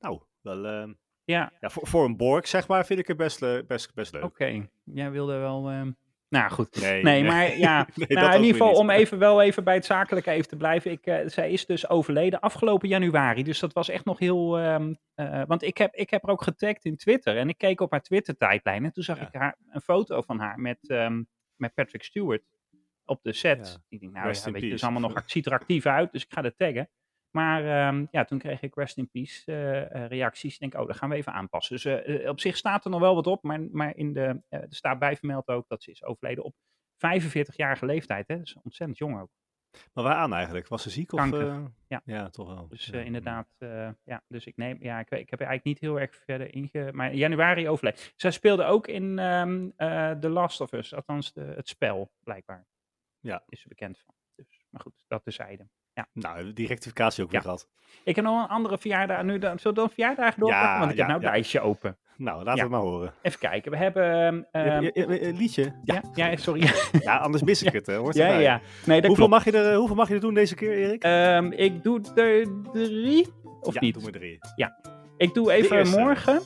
nou, 0.00 0.20
wel... 0.40 0.66
eh, 0.66 0.88
ja 1.24 1.52
ja, 1.60 1.70
voor, 1.70 1.86
voor 1.86 2.04
een 2.04 2.16
Borg, 2.16 2.48
zeg 2.48 2.68
maar, 2.68 2.86
vind 2.86 2.98
ik 3.00 3.06
het 3.06 3.16
best, 3.16 3.40
best, 3.66 3.94
best 3.94 4.12
leuk. 4.12 4.24
oké. 4.24 4.68
Jij 4.84 5.10
wilde 5.10 5.36
wel... 5.36 5.70
ehm, 5.70 5.92
nou 6.28 6.50
goed. 6.50 6.80
Nee, 6.80 7.02
Nee, 7.02 7.24
maar 7.24 7.56
ja, 7.66 7.88
Nee, 7.94 8.06
nou, 8.08 8.34
in 8.34 8.42
ieder 8.44 8.56
geval 8.60 8.74
om 8.74 8.90
even 8.90 9.18
wel 9.18 9.42
even 9.42 9.64
bij 9.64 9.74
het 9.74 9.84
zakelijke 9.84 10.30
even 10.30 10.48
te 10.48 10.56
blijven. 10.56 10.90
Ik, 10.90 11.06
eh, 11.06 11.26
zij 11.28 11.50
is 11.50 11.66
dus 11.66 11.88
overleden 11.88 12.40
afgelopen 12.40 12.88
januari. 12.88 13.42
Dus 13.42 13.58
dat 13.58 13.72
was 13.72 13.88
echt 13.88 14.04
nog 14.04 14.18
heel. 14.18 14.58
ehm, 14.58 14.94
eh, 15.14 15.42
want 15.46 15.62
ik 15.62 15.78
heb, 15.78 15.94
ik 15.94 16.10
heb 16.10 16.22
haar 16.22 16.30
ook 16.32 16.42
getagd 16.42 16.84
in 16.84 16.96
Twitter. 16.96 17.36
En 17.36 17.48
ik 17.48 17.58
keek 17.58 17.80
op 17.80 17.90
haar 17.90 18.02
Twitter-tijdlijn. 18.02 18.84
En 18.84 18.92
toen 18.92 19.02
zag 19.02 19.18
Ja. 19.18 19.26
ik 19.26 19.34
haar, 19.34 19.56
een 19.70 19.80
foto 19.80 20.20
van 20.22 20.38
haar 20.38 20.58
met, 20.58 20.78
ehm, 20.88 21.22
met 21.56 21.74
Patrick 21.74 22.02
Stewart 22.04 22.42
op 23.04 23.22
de 23.22 23.32
set. 23.32 23.68
Ja. 23.68 23.82
Ik 23.88 24.00
denk, 24.00 24.12
nou 24.12 24.32
ja, 24.32 24.50
weet 24.50 24.62
je, 24.62 24.80
allemaal 24.80 25.00
nog, 25.00 25.14
het 25.14 25.30
ziet 25.30 25.46
er 25.46 25.52
actief 25.52 25.86
uit. 25.86 26.12
Dus 26.12 26.22
ik 26.24 26.32
ga 26.32 26.42
dat 26.42 26.56
taggen. 26.56 26.90
Maar 27.30 27.64
ehm, 27.64 28.06
ja, 28.10 28.24
toen 28.24 28.38
kreeg 28.38 28.60
ik 28.62 28.74
rest 28.74 28.96
in 28.96 29.10
peace 29.10 29.52
eh, 29.52 29.94
eh, 29.94 30.08
reacties. 30.10 30.54
Ik 30.54 30.60
denk, 30.60 30.74
oh, 30.74 30.86
dat 30.86 30.96
gaan 30.96 31.08
we 31.08 31.14
even 31.14 31.32
aanpassen. 31.32 31.74
Dus 31.74 31.84
eh, 31.84 32.28
op 32.28 32.40
zich 32.40 32.56
staat 32.56 32.84
er 32.84 32.90
nog 32.90 33.00
wel 33.00 33.14
wat 33.14 33.26
op. 33.26 33.42
Maar, 33.42 33.60
maar 33.60 33.96
in 33.96 34.12
de, 34.12 34.42
er 34.48 34.66
staat 34.68 34.98
bij 34.98 35.16
vermeld 35.16 35.48
ook 35.48 35.68
dat 35.68 35.82
ze 35.82 35.90
is 35.90 36.04
overleden 36.04 36.44
op 36.44 36.54
45-jarige 36.96 37.86
leeftijd. 37.86 38.28
Hè? 38.28 38.36
Dat 38.36 38.46
is 38.46 38.56
ontzettend 38.62 38.98
jong 38.98 39.20
ook. 39.20 39.30
Maar 39.92 40.04
waaraan 40.04 40.34
eigenlijk? 40.34 40.68
Was 40.68 40.82
ze 40.82 40.90
ziek? 40.90 41.12
Of, 41.12 41.20
Kanker. 41.20 41.72
Ja. 41.88 42.02
ja, 42.04 42.30
toch 42.30 42.54
wel. 42.54 42.68
Dus 42.68 42.86
Ja, 42.86 43.00
inderdaad, 43.00 43.48
ja. 44.04 44.22
Dus 44.28 44.46
ik 44.46 44.56
neem, 44.56 44.76
ja, 44.80 44.98
ik, 44.98 45.08
weet- 45.08 45.20
ik 45.20 45.30
heb 45.30 45.40
er 45.40 45.46
eigenlijk 45.46 45.80
niet 45.80 45.90
heel 45.90 46.00
erg 46.00 46.16
verder 46.16 46.54
inge... 46.54 46.92
Maar 46.92 47.10
in 47.10 47.16
januari 47.16 47.68
overleden. 47.68 48.00
Zij 48.16 48.30
speelde 48.30 48.64
ook 48.64 48.86
in 48.86 49.18
ehm 49.18 49.68
eh, 49.76 50.10
The 50.10 50.28
Last 50.28 50.60
of 50.60 50.72
Us. 50.72 50.94
Althans, 50.94 51.32
de, 51.32 51.40
het 51.40 51.68
spel, 51.68 52.12
blijkbaar. 52.20 52.66
Ja. 53.20 53.42
Is 53.48 53.60
ze 53.60 53.68
bekend 53.68 53.98
van. 53.98 54.14
Dus, 54.34 54.66
maar 54.70 54.80
goed, 54.80 55.04
dat 55.06 55.22
tezijde. 55.22 55.68
Nou, 56.12 56.52
die 56.52 56.66
rectificatie 56.66 57.24
ook 57.24 57.30
weer 57.30 57.40
Ja. 57.40 57.44
gehad. 57.44 57.68
Ik 58.04 58.16
heb 58.16 58.24
nog 58.24 58.42
een 58.42 58.48
andere 58.48 58.78
verjaardag. 58.78 59.22
Nu 59.22 59.38
dan, 59.38 59.58
zullen 59.58 59.74
we 59.76 59.80
dan 59.82 59.90
verjaardag 59.90 60.34
doorpakken? 60.34 60.68
Ja, 60.68 60.78
Want 60.78 60.90
ik 60.90 60.96
heb 60.96 61.06
ja, 61.06 61.12
nou 61.12 61.24
ja. 61.24 61.30
lijstje 61.30 61.60
open. 61.60 61.96
Nou, 62.16 62.36
laten 62.44 62.50
Ja. 62.50 62.54
we 62.54 62.60
het 62.60 62.70
maar 62.70 62.80
horen. 62.92 63.12
Even 63.22 63.38
kijken. 63.38 63.70
We 63.70 63.76
hebben... 63.76 64.46
ehm, 64.52 64.82
Je- 64.82 64.90
je- 64.94 65.06
je- 65.08 65.22
een 65.26 65.36
liedje? 65.36 65.74
ja, 65.84 66.02
ja, 66.14 66.36
sorry. 66.36 66.70
Ja, 67.00 67.16
anders 67.16 67.42
mis 67.42 67.62
ik 67.62 67.72
het. 67.72 67.86
Hè. 67.86 67.96
Hoort 67.96 68.14
ja, 68.14 68.26
erbij. 68.26 68.42
ja. 68.42 68.60
Nee, 68.86 69.00
dat 69.00 69.06
Hoeveel, 69.06 69.28
klopt. 69.28 69.30
mag 69.30 69.54
je 69.54 69.58
er, 69.60 69.74
hoeveel 69.76 69.96
mag 69.96 70.08
je 70.08 70.14
er 70.14 70.20
doen 70.20 70.34
deze 70.34 70.54
keer, 70.54 70.72
Erik? 70.72 71.02
Ehm, 71.02 71.52
ik 71.52 71.82
doe 71.82 72.00
er 72.14 72.46
drie, 72.72 73.26
of 73.60 73.74
ja, 73.74 73.80
niet? 73.80 73.94
doe 73.94 74.02
maar 74.02 74.12
drie. 74.12 74.38
Ik 75.16 75.34
doe 75.34 75.52
even 75.52 75.88
morgen. 75.88 76.40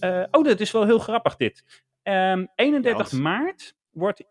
eh, 0.00 0.22
oh, 0.30 0.44
dat 0.44 0.60
is 0.60 0.70
wel 0.70 0.84
heel 0.84 0.98
grappig 0.98 1.36
dit. 1.36 1.64
Ehm 2.02 2.44
31 2.54 3.10
Ja, 3.10 3.16
want- 3.16 3.22
maart 3.22 3.74
wordt 3.90 4.24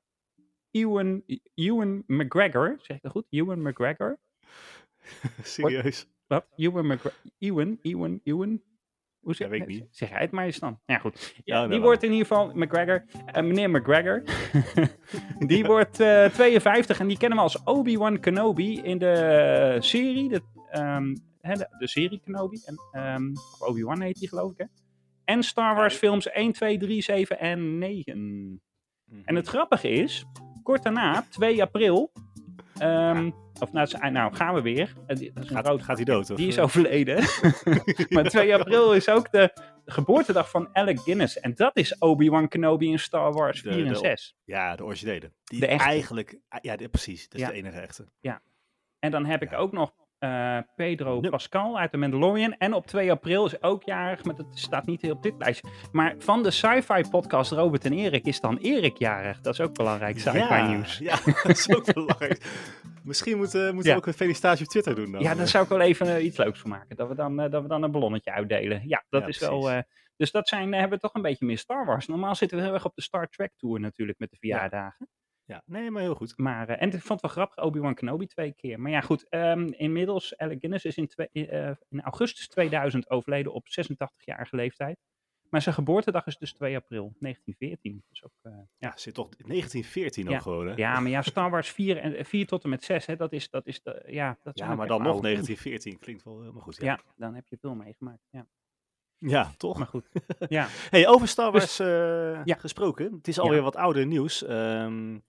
Ewan, 0.71 1.23
Ewan 1.55 2.03
McGregor, 2.07 2.75
zeg 2.81 2.97
ik 2.97 3.03
dat 3.03 3.11
goed? 3.11 3.25
Ewan 3.29 3.61
McGregor? 3.61 4.19
Serieus. 5.43 6.07
Wat? 6.27 6.45
Ewan 6.55 6.85
McGregor? 6.87 7.13
Ewan, 7.39 7.77
Ewan, 7.81 8.19
Ewan? 8.23 8.61
Hoe 9.19 9.33
zeg, 9.35 9.47
Ja, 9.47 9.53
weet 9.53 9.61
ik 9.61 9.67
niet. 9.67 9.87
zeg 9.91 10.09
jij 10.09 10.19
het 10.21 10.31
maar 10.31 10.45
eens 10.45 10.59
dan? 10.59 10.79
Ja, 10.85 10.97
goed. 10.97 11.19
Ja, 11.35 11.41
Ja, 11.43 11.53
nou, 11.55 11.67
die 11.67 11.77
dan. 11.77 11.85
wordt 11.87 12.03
in 12.03 12.11
ieder 12.11 12.27
geval, 12.27 12.51
McGregor, 12.53 13.05
eh, 13.25 13.43
meneer 13.43 13.69
McGregor, 13.69 14.23
die 15.47 15.65
wordt 15.65 15.99
eh, 15.99 16.25
52 16.25 16.99
en 16.99 17.07
die 17.07 17.17
kennen 17.17 17.37
we 17.37 17.43
als 17.43 17.63
Obi-Wan 17.63 18.19
Kenobi 18.19 18.81
in 18.81 18.97
de 18.97 19.77
serie, 19.79 20.29
de, 20.29 20.41
ehm, 20.69 21.15
hè, 21.41 21.53
de, 21.55 21.67
de 21.79 21.87
serie 21.87 22.21
Kenobi. 22.23 22.61
En, 22.65 22.75
ehm, 22.91 23.23
Obi-Wan 23.59 24.01
heet 24.01 24.19
die 24.19 24.27
geloof 24.27 24.51
ik, 24.51 24.57
hè? 24.57 24.65
En 25.23 25.43
Star 25.43 25.75
Wars 25.75 25.95
films 25.95 26.29
1, 26.29 26.51
2, 26.51 26.77
3, 26.77 27.01
7 27.01 27.39
en 27.39 27.77
9. 27.77 28.61
En 29.23 29.35
het 29.35 29.47
grappige 29.47 29.89
is, 29.89 30.25
kort 30.63 30.83
daarna, 30.83 31.25
2 31.29 31.61
april, 31.61 32.11
ehm, 32.81 33.31
of 33.59 33.71
nou, 33.71 34.09
nou 34.11 34.33
gaan 34.33 34.53
we 34.53 34.61
weer. 34.61 34.93
Eh, 35.07 35.15
die- 35.17 35.31
dat 35.33 35.43
is 35.43 35.49
een 35.49 35.55
Gaat, 35.55 35.67
rood- 35.67 35.81
gaat 35.83 35.95
hij 35.95 36.05
dood? 36.05 36.29
Of, 36.29 36.37
die 36.37 36.47
is 36.47 36.57
eh? 36.57 36.63
overleden. 36.63 37.15
maar 38.09 38.23
2 38.23 38.55
april 38.55 38.93
is 38.93 39.09
ook 39.09 39.31
de 39.31 39.53
geboortedag 39.85 40.49
van 40.49 40.69
Alec 40.73 40.99
Guinness. 40.99 41.39
En 41.39 41.55
dat 41.55 41.77
is 41.77 41.97
Obi-Wan 41.97 42.47
Kenobi 42.47 42.91
in 42.91 42.99
Star 42.99 43.33
Wars 43.33 43.61
De- 43.61 43.73
4 43.73 43.85
en 43.85 43.93
de- 43.93 43.99
6. 43.99 44.35
Ja, 44.43 44.75
de 44.75 44.83
originele. 44.83 45.31
Die 45.43 45.59
De 45.59 45.67
echte. 45.67 45.87
eigenlijk... 45.87 46.39
ah, 46.49 46.59
Ja, 46.61 46.75
de- 46.75 46.89
precies. 46.89 47.29
Dat 47.29 47.39
is 47.39 47.45
Ja. 47.45 47.51
de 47.51 47.57
enige 47.57 47.79
echte. 47.79 48.05
En 48.99 49.11
dan 49.11 49.25
heb 49.25 49.41
ik 49.41 49.51
Ja. 49.51 49.57
ook 49.57 49.71
nog 49.71 49.93
eh, 50.21 50.57
Pedro. 50.75 51.19
Pascal 51.19 51.79
uit 51.79 51.91
de 51.91 51.97
Mandalorian. 51.97 52.53
En 52.57 52.73
op 52.73 52.85
2 52.87 53.11
april 53.11 53.45
is 53.45 53.61
ook 53.63 53.83
jarig, 53.83 54.23
maar 54.23 54.35
dat 54.35 54.45
staat 54.53 54.85
niet 54.85 55.01
heel 55.01 55.11
op 55.13 55.23
dit 55.23 55.33
lijstje. 55.37 55.69
Maar 55.91 56.15
van 56.17 56.43
de 56.43 56.51
sci-fi 56.51 57.01
podcast 57.09 57.51
Robert 57.51 57.85
en 57.85 57.93
Erik 57.93 58.25
is 58.25 58.39
dan 58.39 58.57
Erik 58.57 58.97
jarig. 58.97 59.41
Dat 59.41 59.53
is 59.53 59.61
ook 59.61 59.73
belangrijk 59.73 60.19
sci-fi 60.19 60.37
ja, 60.37 60.67
nieuws. 60.67 60.97
Ja, 60.97 61.15
dat 61.43 61.57
is 61.57 61.75
ook 61.75 61.93
belangrijk. 61.93 62.45
Misschien 63.03 63.37
moeten 63.37 63.73
moeten 63.73 63.91
Ja. 63.91 63.95
we 63.97 64.01
ook 64.01 64.07
een 64.07 64.13
felicitatie 64.13 64.65
op 64.65 64.71
Twitter 64.71 64.95
doen 64.95 65.11
dan. 65.11 65.21
Ja, 65.21 65.35
daar 65.35 65.47
zou 65.47 65.63
ik 65.63 65.69
wel 65.69 65.79
even 65.81 66.15
eh, 66.15 66.23
iets 66.25 66.37
leuks 66.37 66.59
voor 66.59 66.69
maken. 66.69 66.95
Dat 66.95 67.07
we 67.07 67.15
dan, 67.15 67.39
eh, 67.39 67.51
dat 67.51 67.61
we 67.61 67.67
dan 67.67 67.83
een 67.83 67.91
ballonnetje 67.91 68.31
uitdelen. 68.31 68.81
Ja, 68.87 69.03
dat 69.09 69.21
Ja, 69.21 69.27
is 69.27 69.39
wel. 69.39 69.59
precies. 69.59 69.83
dus 70.17 70.31
dat 70.31 70.47
zijn, 70.47 70.73
hebben 70.73 70.91
we 70.91 70.99
toch 70.99 71.13
een 71.13 71.21
beetje 71.21 71.45
meer 71.45 71.57
Star 71.57 71.85
Wars. 71.85 72.07
Normaal 72.07 72.35
zitten 72.35 72.57
we 72.57 72.63
heel 72.63 72.73
erg 72.73 72.85
op 72.85 72.95
de 72.95 73.01
Star 73.01 73.27
Trek 73.27 73.51
Tour 73.57 73.79
natuurlijk 73.79 74.19
met 74.19 74.29
de 74.29 74.37
verjaardagen. 74.39 75.07
Ja, 75.45 75.61
nee, 75.65 75.91
maar 75.91 76.01
heel 76.01 76.15
goed. 76.15 76.37
Maar, 76.37 76.69
eh, 76.69 76.81
en 76.81 76.87
ik 76.87 77.01
vond 77.01 77.21
het 77.21 77.21
wel 77.21 77.31
grappig, 77.45 77.63
Obi-Wan 77.65 77.93
Kenobi 77.95 78.25
twee 78.27 78.53
keer. 78.53 78.79
Maar 78.79 78.91
ja, 78.91 79.01
goed. 79.01 79.29
ehm, 79.29 79.67
inmiddels, 79.67 80.37
Alec 80.37 80.59
Guinness 80.59 80.85
is 80.85 80.97
in, 80.97 81.07
twee- 81.07 81.29
eh, 81.47 81.71
in 81.89 82.01
augustus 82.01 82.47
2000 82.47 83.09
overleden 83.09 83.53
op 83.53 83.67
86-jarige 83.69 84.55
leeftijd. 84.55 84.97
Maar 85.49 85.61
zijn 85.61 85.75
geboortedag 85.75 86.25
is 86.25 86.37
dus 86.37 86.53
2 86.53 86.75
april 86.75 87.13
1914. 87.19 88.03
Dus 88.09 88.23
ook, 88.23 88.31
eh, 88.41 88.51
Ja, 88.77 88.91
zit 88.95 89.13
toch 89.13 89.25
in 89.37 89.47
1914 89.47 90.29
Ja. 90.29 90.35
ook 90.35 90.41
gewoon, 90.41 90.67
hè? 90.67 90.73
ja, 90.75 90.99
maar 90.99 91.11
ja, 91.11 91.21
Star 91.21 91.49
Wars 91.49 91.69
4, 91.79 91.97
en, 91.97 92.25
4 92.25 92.47
tot 92.47 92.63
en 92.63 92.69
met 92.69 92.83
6, 92.83 93.05
hè, 93.05 93.15
dat 93.15 93.31
is, 93.33 93.49
dat 93.49 93.67
is 93.67 93.81
de, 93.81 94.03
ja, 94.07 94.37
dat 94.43 94.57
Ja, 94.59 94.75
maar 94.75 94.87
dan 94.87 95.01
nog 95.01 95.11
oude 95.13 95.27
films. 95.27 95.45
1914 95.47 95.99
klinkt 95.99 96.23
wel 96.23 96.39
helemaal 96.39 96.61
goed. 96.61 96.75
Ja, 96.77 96.85
Ja, 96.85 96.99
dan 97.15 97.35
heb 97.35 97.47
je 97.47 97.57
veel 97.61 97.75
meegemaakt. 97.75 98.27
Ja, 98.29 98.47
ja 99.17 99.51
toch? 99.57 99.77
maar 99.77 99.87
goed. 99.87 100.09
Ja, 100.49 100.67
Hey, 100.89 101.07
over 101.07 101.27
Star 101.27 101.51
Dus- 101.51 101.77
Wars 101.77 101.89
ja. 102.45 102.55
gesproken. 102.55 103.13
Het 103.13 103.27
is 103.27 103.35
Ja. 103.35 103.41
alweer 103.41 103.61
wat 103.61 103.75
ouder 103.75 104.05
nieuws. 104.05 104.43
Ehm, 104.43 105.19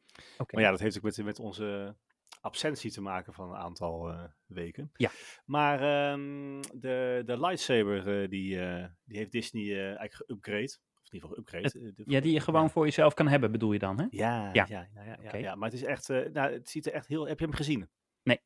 Maar 0.52 0.62
ja, 0.62 0.70
dat 0.70 0.80
heeft 0.80 0.96
ook 0.96 1.02
met, 1.02 1.24
met 1.24 1.38
onze 1.38 1.96
absentie 2.40 2.90
te 2.90 3.00
maken 3.00 3.32
van 3.34 3.48
een 3.50 3.56
aantal 3.60 4.08
eh, 4.10 4.24
weken. 4.46 4.90
Ja. 4.94 5.10
Maar 5.44 5.80
ehm, 5.80 6.60
de, 6.74 7.22
de 7.26 7.40
lightsaber, 7.40 8.22
eh, 8.22 8.28
die, 8.28 8.60
eh, 8.60 8.86
die 9.04 9.16
heeft 9.18 9.32
Disney 9.32 9.76
eigenlijk 9.96 10.14
geüpgrade. 10.14 10.80
Of 11.02 11.08
in 11.12 11.14
ieder 11.14 11.28
geval 11.28 11.36
geüpgrade. 11.44 11.62
eh, 11.80 11.92
de- 11.94 12.02
Ja, 12.06 12.20
die 12.20 12.32
je 12.32 12.40
gewoon 12.40 12.70
voor 12.70 12.84
jezelf 12.84 13.14
kan 13.14 13.28
hebben, 13.28 13.52
bedoel 13.52 13.72
je 13.72 13.78
dan, 13.78 13.98
hè? 14.00 14.06
Ja, 14.10 14.50
Ja. 14.52 14.66
ja. 14.68 14.88
Ja, 14.94 15.16
ja, 15.22 15.36
ja. 15.36 15.54
Maar 15.54 15.70
het 15.70 15.78
is 15.78 15.84
echt, 15.84 16.08
nou, 16.08 16.52
het 16.52 16.68
ziet 16.68 16.86
er 16.86 16.92
echt 16.92 17.06
heel, 17.06 17.26
heb 17.28 17.38
je 17.38 17.44
hem 17.44 17.54
gezien? 17.54 17.90
Nee. 18.22 18.40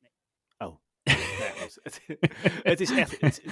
Oh. 0.59 0.77
Het, 1.57 1.81
het 2.63 2.81
is 2.81 2.91
echt, 2.91 3.21
het, 3.21 3.43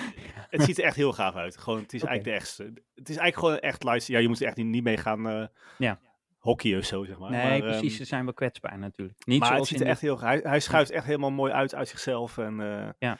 het 0.50 0.62
ziet 0.62 0.78
er 0.78 0.84
echt 0.84 0.96
heel 0.96 1.12
gaaf 1.12 1.34
uit. 1.34 1.56
Gewoon, 1.56 1.80
het 1.82 1.92
is 1.92 2.02
eigenlijk 2.02 2.24
de 2.36 2.42
echtste. 2.42 2.62
Het 2.94 3.08
is 3.08 3.16
eigenlijk 3.16 3.36
gewoon 3.36 3.58
echt 3.58 3.82
lightsaber. 3.84 4.14
Ja, 4.16 4.22
je 4.22 4.28
moet 4.28 4.40
er 4.40 4.46
echt 4.46 4.56
niet, 4.56 4.66
niet 4.66 4.82
mee 4.84 4.96
gaan 4.96 5.50
Ja. 5.78 6.00
Hockeyen 6.44 6.78
of 6.78 6.84
zo, 6.84 7.04
zeg 7.04 7.18
maar. 7.18 7.30
nee, 7.30 7.48
Maar, 7.50 7.60
precies. 7.70 7.88
ehm, 7.92 7.96
Ze 7.96 8.04
zijn 8.04 8.24
wel 8.24 8.34
kwetsbaar 8.34 8.78
natuurlijk. 8.78 9.18
Niet 9.24 9.38
maar 9.40 9.48
het 9.48 9.54
zoals 9.56 9.68
ziet 9.68 9.78
de- 9.78 9.84
echt 9.84 10.00
heel 10.00 10.20
hij, 10.20 10.40
hij 10.42 10.60
schuift 10.60 10.90
echt 10.90 11.06
helemaal 11.06 11.30
mooi 11.30 11.52
uit 11.52 11.74
uit 11.74 11.88
zichzelf. 11.88 12.38
En, 12.38 12.60
eh, 12.60 12.88
Ja. 12.98 13.18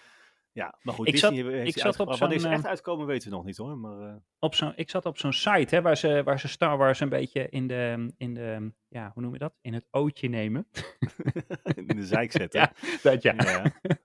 Ja, 0.52 0.74
maar 0.82 0.94
goed, 0.94 1.08
Ik 1.08 1.16
zat- 1.16 1.32
ik 1.32 1.78
zat 1.78 2.00
op 2.00 2.12
zo'n, 2.14 2.30
echt 2.32 2.66
uitkomen 2.66 3.06
weten 3.06 3.28
we 3.30 3.34
nog 3.36 3.44
niet 3.44 3.56
hoor. 3.56 3.78
Maar 3.78 4.08
eh, 4.08 4.14
op 4.38 4.54
zo'n, 4.54 4.72
ik 4.76 4.90
zat 4.90 5.06
op 5.06 5.18
zo'n 5.18 5.32
site 5.32 5.74
hè, 5.74 5.82
waar, 5.82 5.96
ze, 5.96 6.22
waar 6.24 6.40
ze 6.40 6.48
Star 6.48 6.76
Wars 6.76 7.00
een 7.00 7.08
beetje 7.08 7.48
in 7.48 7.66
de, 7.66 8.12
in 8.16 8.34
de, 8.34 8.72
ja, 8.88 9.10
hoe 9.14 9.22
noem 9.22 9.32
je 9.32 9.38
dat? 9.38 9.54
In 9.60 9.74
het 9.74 9.86
ootje 9.90 10.28
nemen. 10.28 10.66
in 11.74 11.86
de 11.86 12.04
zijk 12.06 12.32
zetten. 12.32 12.60
Ja, 12.70 12.72
dat 13.02 13.22
ja. 13.22 13.34
Ja. 13.36 13.64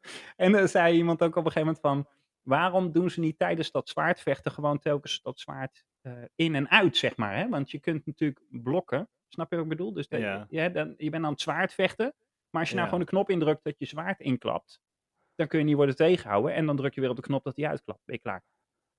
en 0.46 0.52
dan 0.52 0.68
zei 0.68 0.96
iemand 0.96 1.22
ook 1.24 1.36
op 1.36 1.46
een 1.46 1.52
gegeven 1.52 1.76
moment 1.84 2.06
van, 2.06 2.14
waarom 2.42 2.92
doen 2.92 3.10
ze 3.10 3.20
niet 3.20 3.38
tijdens 3.40 3.72
dat 3.72 3.90
zwaardvechten 3.90 4.52
gewoon 4.52 4.80
telkens 4.80 5.22
dat 5.22 5.40
zwaard 5.40 5.86
eh, 6.02 6.12
in 6.36 6.56
en 6.56 6.70
uit, 6.70 6.98
zeg 6.98 7.18
maar. 7.18 7.36
Hè? 7.36 7.50
Want 7.50 7.72
je 7.72 7.80
kunt 7.80 8.06
natuurlijk 8.06 8.40
blokken, 8.50 9.10
snap 9.28 9.50
je 9.50 9.56
wat 9.56 9.66
ik 9.66 9.72
bedoel? 9.72 9.94
Dus 9.94 10.08
dat- 10.08 10.20
Ja. 10.20 10.46
ja, 10.50 10.70
dan, 10.70 10.94
je 10.98 11.10
bent 11.10 11.26
aan 11.26 11.32
het 11.32 11.42
zwaard 11.42 11.74
vechten, 11.74 12.14
maar 12.50 12.62
als 12.62 12.70
je 12.70 12.76
nou 12.76 12.88
gewoon 12.88 13.04
de 13.04 13.10
knop 13.10 13.30
indrukt 13.30 13.64
dat 13.64 13.76
je 13.80 13.86
zwaard 13.86 14.20
inklapt, 14.20 14.82
dan 15.36 15.48
kun 15.48 15.60
je 15.60 15.66
niet 15.66 15.76
worden 15.76 15.96
tegengehouden 15.96 16.54
en 16.54 16.66
dan 16.66 16.76
druk 16.76 16.94
je 16.94 17.02
weer 17.02 17.10
op 17.10 17.16
de 17.16 17.22
knop 17.22 17.44
dat 17.44 17.56
hij 17.56 17.68
uitklapt. 17.68 18.06
Ben 18.06 18.16
je 18.16 18.22
klaar. 18.22 18.44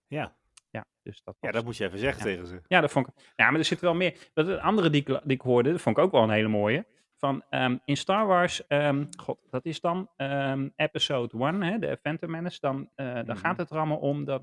Ja. 0.06 0.38
Ja, 0.70 0.86
dus 1.02 1.22
dat 1.22 1.36
ja, 1.40 1.50
dat 1.50 1.64
moet 1.64 1.76
je 1.76 1.84
even 1.84 1.98
zeggen 1.98 2.18
Ja. 2.18 2.24
tegen 2.34 2.46
ze. 2.46 2.60
ja, 2.68 2.80
dat 2.80 2.90
vond 2.90 3.06
ik. 3.08 3.14
Ja, 3.36 3.50
maar 3.50 3.58
er 3.58 3.64
zit 3.64 3.80
wel 3.80 3.94
meer. 3.94 4.30
Dat 4.34 4.46
de 4.46 4.60
andere 4.60 4.90
die 4.90 5.00
ik, 5.00 5.06
die 5.06 5.20
ik 5.36 5.40
hoorde, 5.40 5.70
dat 5.70 5.80
vond 5.80 5.96
ik 5.98 6.04
ook 6.04 6.12
wel 6.12 6.22
een 6.22 6.30
hele 6.30 6.48
mooie. 6.48 6.86
Van 7.16 7.42
ehm, 7.50 7.76
in 7.84 7.96
Star 7.96 8.26
Wars, 8.26 8.66
ehm, 8.66 9.04
god, 9.18 9.38
dat 9.50 9.64
is 9.64 9.80
dan 9.80 10.10
ehm, 10.16 10.68
episode 10.76 11.36
1, 11.38 11.62
hè, 11.62 11.78
de 11.78 11.98
Phantom 12.02 12.30
Menace. 12.30 12.60
Dan, 12.60 12.90
eh, 12.94 13.14
dan 13.14 13.24
Mhm. 13.24 13.36
gaat 13.36 13.56
het 13.58 13.70
er 13.70 13.76
allemaal 13.76 13.98
om 13.98 14.24
dat, 14.24 14.42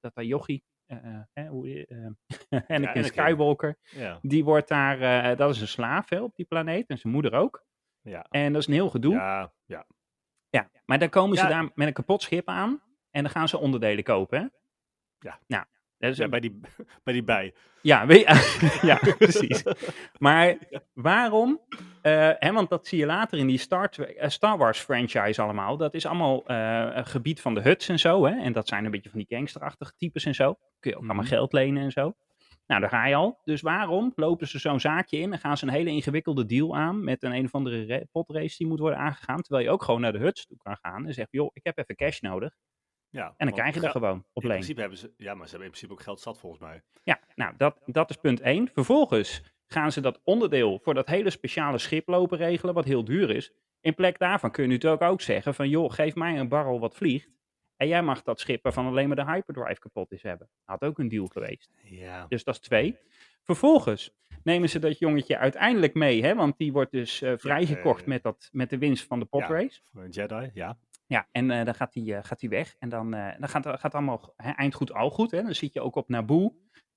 dat 0.00 0.14
daar 0.14 0.24
Yogi, 0.24 0.62
eh, 0.86 1.14
eh, 1.32 1.48
hoe, 1.48 1.86
eh, 1.86 1.96
Anakin 2.50 2.76
Anakin. 2.76 3.04
Skywalker, 3.04 3.78
Ja. 3.82 4.18
die 4.22 4.44
wordt 4.44 4.68
daar, 4.68 5.36
dat 5.36 5.50
is 5.54 5.60
een 5.60 5.68
slaaf 5.68 6.08
hè, 6.10 6.20
op 6.20 6.36
die 6.36 6.46
planeet 6.46 6.88
en 6.88 6.98
zijn 6.98 7.12
moeder 7.12 7.32
ook. 7.32 7.64
Ja. 8.00 8.26
En 8.30 8.52
dat 8.52 8.60
is 8.60 8.68
een 8.68 8.72
heel 8.74 8.90
gedoe. 8.90 9.14
Ja, 9.14 9.52
ja. 9.64 9.86
Ja, 10.48 10.70
maar 10.84 10.98
dan 10.98 11.08
komen 11.08 11.36
ze 11.36 11.46
daar 11.46 11.70
met 11.74 11.86
een 11.86 11.92
kapot 11.92 12.22
schip 12.22 12.48
aan 12.48 12.82
en 13.10 13.22
dan 13.22 13.32
gaan 13.32 13.48
ze 13.48 13.58
onderdelen 13.58 14.04
kopen. 14.04 14.40
Hè? 14.40 14.46
Ja. 15.18 15.40
Nou, 15.46 15.64
is 16.08 16.16
Ja, 16.16 16.28
bij, 16.28 16.40
die, 16.40 16.60
bij 17.04 17.12
die 17.12 17.22
bij. 17.24 17.54
Ja, 17.82 18.02
je- 18.12 18.78
ja, 18.82 18.98
precies. 19.18 19.62
Maar 20.18 20.56
waarom? 20.94 21.60
eh, 22.02 22.30
hè, 22.38 22.52
want 22.52 22.68
dat 22.68 22.86
zie 22.86 22.98
je 22.98 23.06
later 23.06 23.38
in 23.38 23.46
die 23.46 23.58
Star, 23.58 23.88
eh, 23.90 24.28
Star 24.28 24.58
Wars 24.58 24.78
franchise 24.78 25.42
allemaal. 25.42 25.76
Dat 25.76 25.94
is 25.94 26.06
allemaal 26.06 26.46
eh, 26.46 26.88
een 26.92 27.06
gebied 27.06 27.40
van 27.40 27.54
de 27.54 27.60
huts 27.60 27.88
en 27.88 27.98
zo. 27.98 28.24
Hè? 28.26 28.40
En 28.40 28.52
dat 28.52 28.68
zijn 28.68 28.84
een 28.84 28.90
beetje 28.90 29.10
van 29.10 29.18
die 29.18 29.36
gangsterachtige 29.36 29.92
types 29.96 30.24
en 30.24 30.34
zo. 30.34 30.52
Kun 30.80 30.90
je 30.90 30.96
ook 30.96 31.02
allemaal 31.04 31.22
Mhm. 31.24 31.32
geld 31.32 31.52
lenen 31.52 31.82
en 31.82 31.90
zo. 31.90 32.14
Nou, 32.66 32.80
daar 32.80 32.90
ga 32.90 33.06
je 33.06 33.14
al. 33.14 33.40
Dus 33.44 33.60
waarom 33.60 34.12
lopen 34.16 34.48
ze 34.48 34.58
zo'n 34.58 34.80
zaakje 34.80 35.18
in 35.18 35.32
en 35.32 35.38
gaan 35.38 35.56
ze 35.56 35.66
een 35.66 35.72
hele 35.72 35.90
ingewikkelde 35.90 36.46
deal 36.46 36.76
aan 36.76 37.04
met 37.04 37.22
een 37.22 37.32
een 37.32 37.44
of 37.44 37.54
andere 37.54 37.86
ra- 37.86 38.04
potrace 38.12 38.56
die 38.58 38.66
moet 38.66 38.78
worden 38.78 38.98
aangegaan. 38.98 39.42
Terwijl 39.42 39.64
je 39.64 39.70
ook 39.70 39.82
gewoon 39.82 40.00
naar 40.00 40.12
de 40.12 40.18
huts 40.18 40.46
toe 40.46 40.56
kan 40.56 40.76
gaan 40.82 41.06
en 41.06 41.14
zegt, 41.14 41.28
joh, 41.30 41.50
ik 41.52 41.64
heb 41.64 41.78
even 41.78 41.96
cash 41.96 42.20
nodig. 42.20 42.54
Ja, 43.10 43.34
En 43.36 43.46
dan 43.46 43.54
krijg 43.54 43.74
je 43.74 43.80
dat 43.80 43.90
geld- 43.90 44.04
gewoon 44.04 44.24
op 44.32 44.42
In 44.42 44.48
leen. 44.48 44.56
principe 44.56 44.80
hebben 44.80 44.98
ze, 44.98 45.12
ja, 45.16 45.34
maar 45.34 45.44
ze 45.44 45.50
hebben 45.50 45.68
in 45.68 45.72
principe 45.72 45.92
ook 45.92 46.02
geld 46.02 46.20
zat 46.20 46.38
volgens 46.38 46.62
mij. 46.62 46.82
Ja, 47.02 47.20
nou, 47.34 47.54
dat, 47.56 47.80
dat 47.86 48.10
is 48.10 48.16
punt 48.16 48.40
1. 48.40 48.70
Vervolgens 48.74 49.42
gaan 49.66 49.92
ze 49.92 50.00
dat 50.00 50.20
onderdeel 50.24 50.78
voor 50.82 50.94
dat 50.94 51.06
hele 51.06 51.30
speciale 51.30 51.78
schip 51.78 52.08
lopen 52.08 52.38
regelen, 52.38 52.74
wat 52.74 52.84
heel 52.84 53.04
duur 53.04 53.30
is. 53.30 53.52
In 53.80 53.94
plek 53.94 54.18
daarvan 54.18 54.50
kun 54.50 54.64
je 54.64 54.70
natuurlijk 54.70 55.02
ook 55.02 55.20
zeggen 55.20 55.54
van, 55.54 55.68
joh, 55.68 55.92
geef 55.92 56.14
mij 56.14 56.38
een 56.38 56.48
barrel 56.48 56.80
wat 56.80 56.94
vliegt. 56.94 57.28
En 57.76 57.88
jij 57.88 58.02
mag 58.02 58.22
dat 58.22 58.40
schip 58.40 58.62
waarvan 58.62 58.86
alleen 58.86 59.06
maar 59.06 59.16
de 59.16 59.24
hyperdrive 59.32 59.80
kapot 59.80 60.12
is 60.12 60.22
hebben. 60.22 60.48
Had 60.64 60.82
ook 60.82 60.98
een 60.98 61.08
deal 61.08 61.26
geweest. 61.26 61.70
Ja. 61.84 62.26
Dus 62.28 62.44
dat 62.44 62.54
is 62.54 62.60
twee. 62.60 62.96
Vervolgens 63.42 64.14
nemen 64.42 64.68
ze 64.68 64.78
dat 64.78 64.98
jongetje 64.98 65.38
uiteindelijk 65.38 65.94
mee, 65.94 66.22
hè, 66.24 66.34
want 66.34 66.58
die 66.58 66.72
wordt 66.72 66.90
dus 66.92 67.22
eh, 67.22 67.32
vrijgekocht 67.36 68.00
eh, 68.02 68.06
met, 68.08 68.22
dat, 68.22 68.48
met 68.52 68.70
de 68.70 68.78
winst 68.78 69.06
van 69.06 69.18
de 69.18 69.24
potrace. 69.24 69.80
Voor 69.92 70.02
een 70.02 70.10
Jedi, 70.10 70.50
ja. 70.54 70.78
Ja, 71.10 71.28
en 71.32 71.50
eh, 71.50 71.64
dan 71.64 71.74
gaat 71.74 71.94
hij 71.94 72.16
eh, 72.16 72.24
gaat 72.24 72.42
weg. 72.42 72.76
En 72.78 72.88
dan, 72.88 73.14
eh, 73.14 73.38
dan 73.38 73.48
gaat 73.48 73.64
het 73.64 73.80
gaat 73.80 73.94
allemaal 73.94 74.32
hè, 74.36 74.50
eind 74.50 74.74
goed, 74.74 74.92
al 74.92 75.10
goed. 75.10 75.30
Hè? 75.30 75.42
Dan 75.42 75.54
zit 75.54 75.72
je 75.72 75.80
ook 75.80 75.94
op 75.94 76.08
Naboo. 76.08 76.56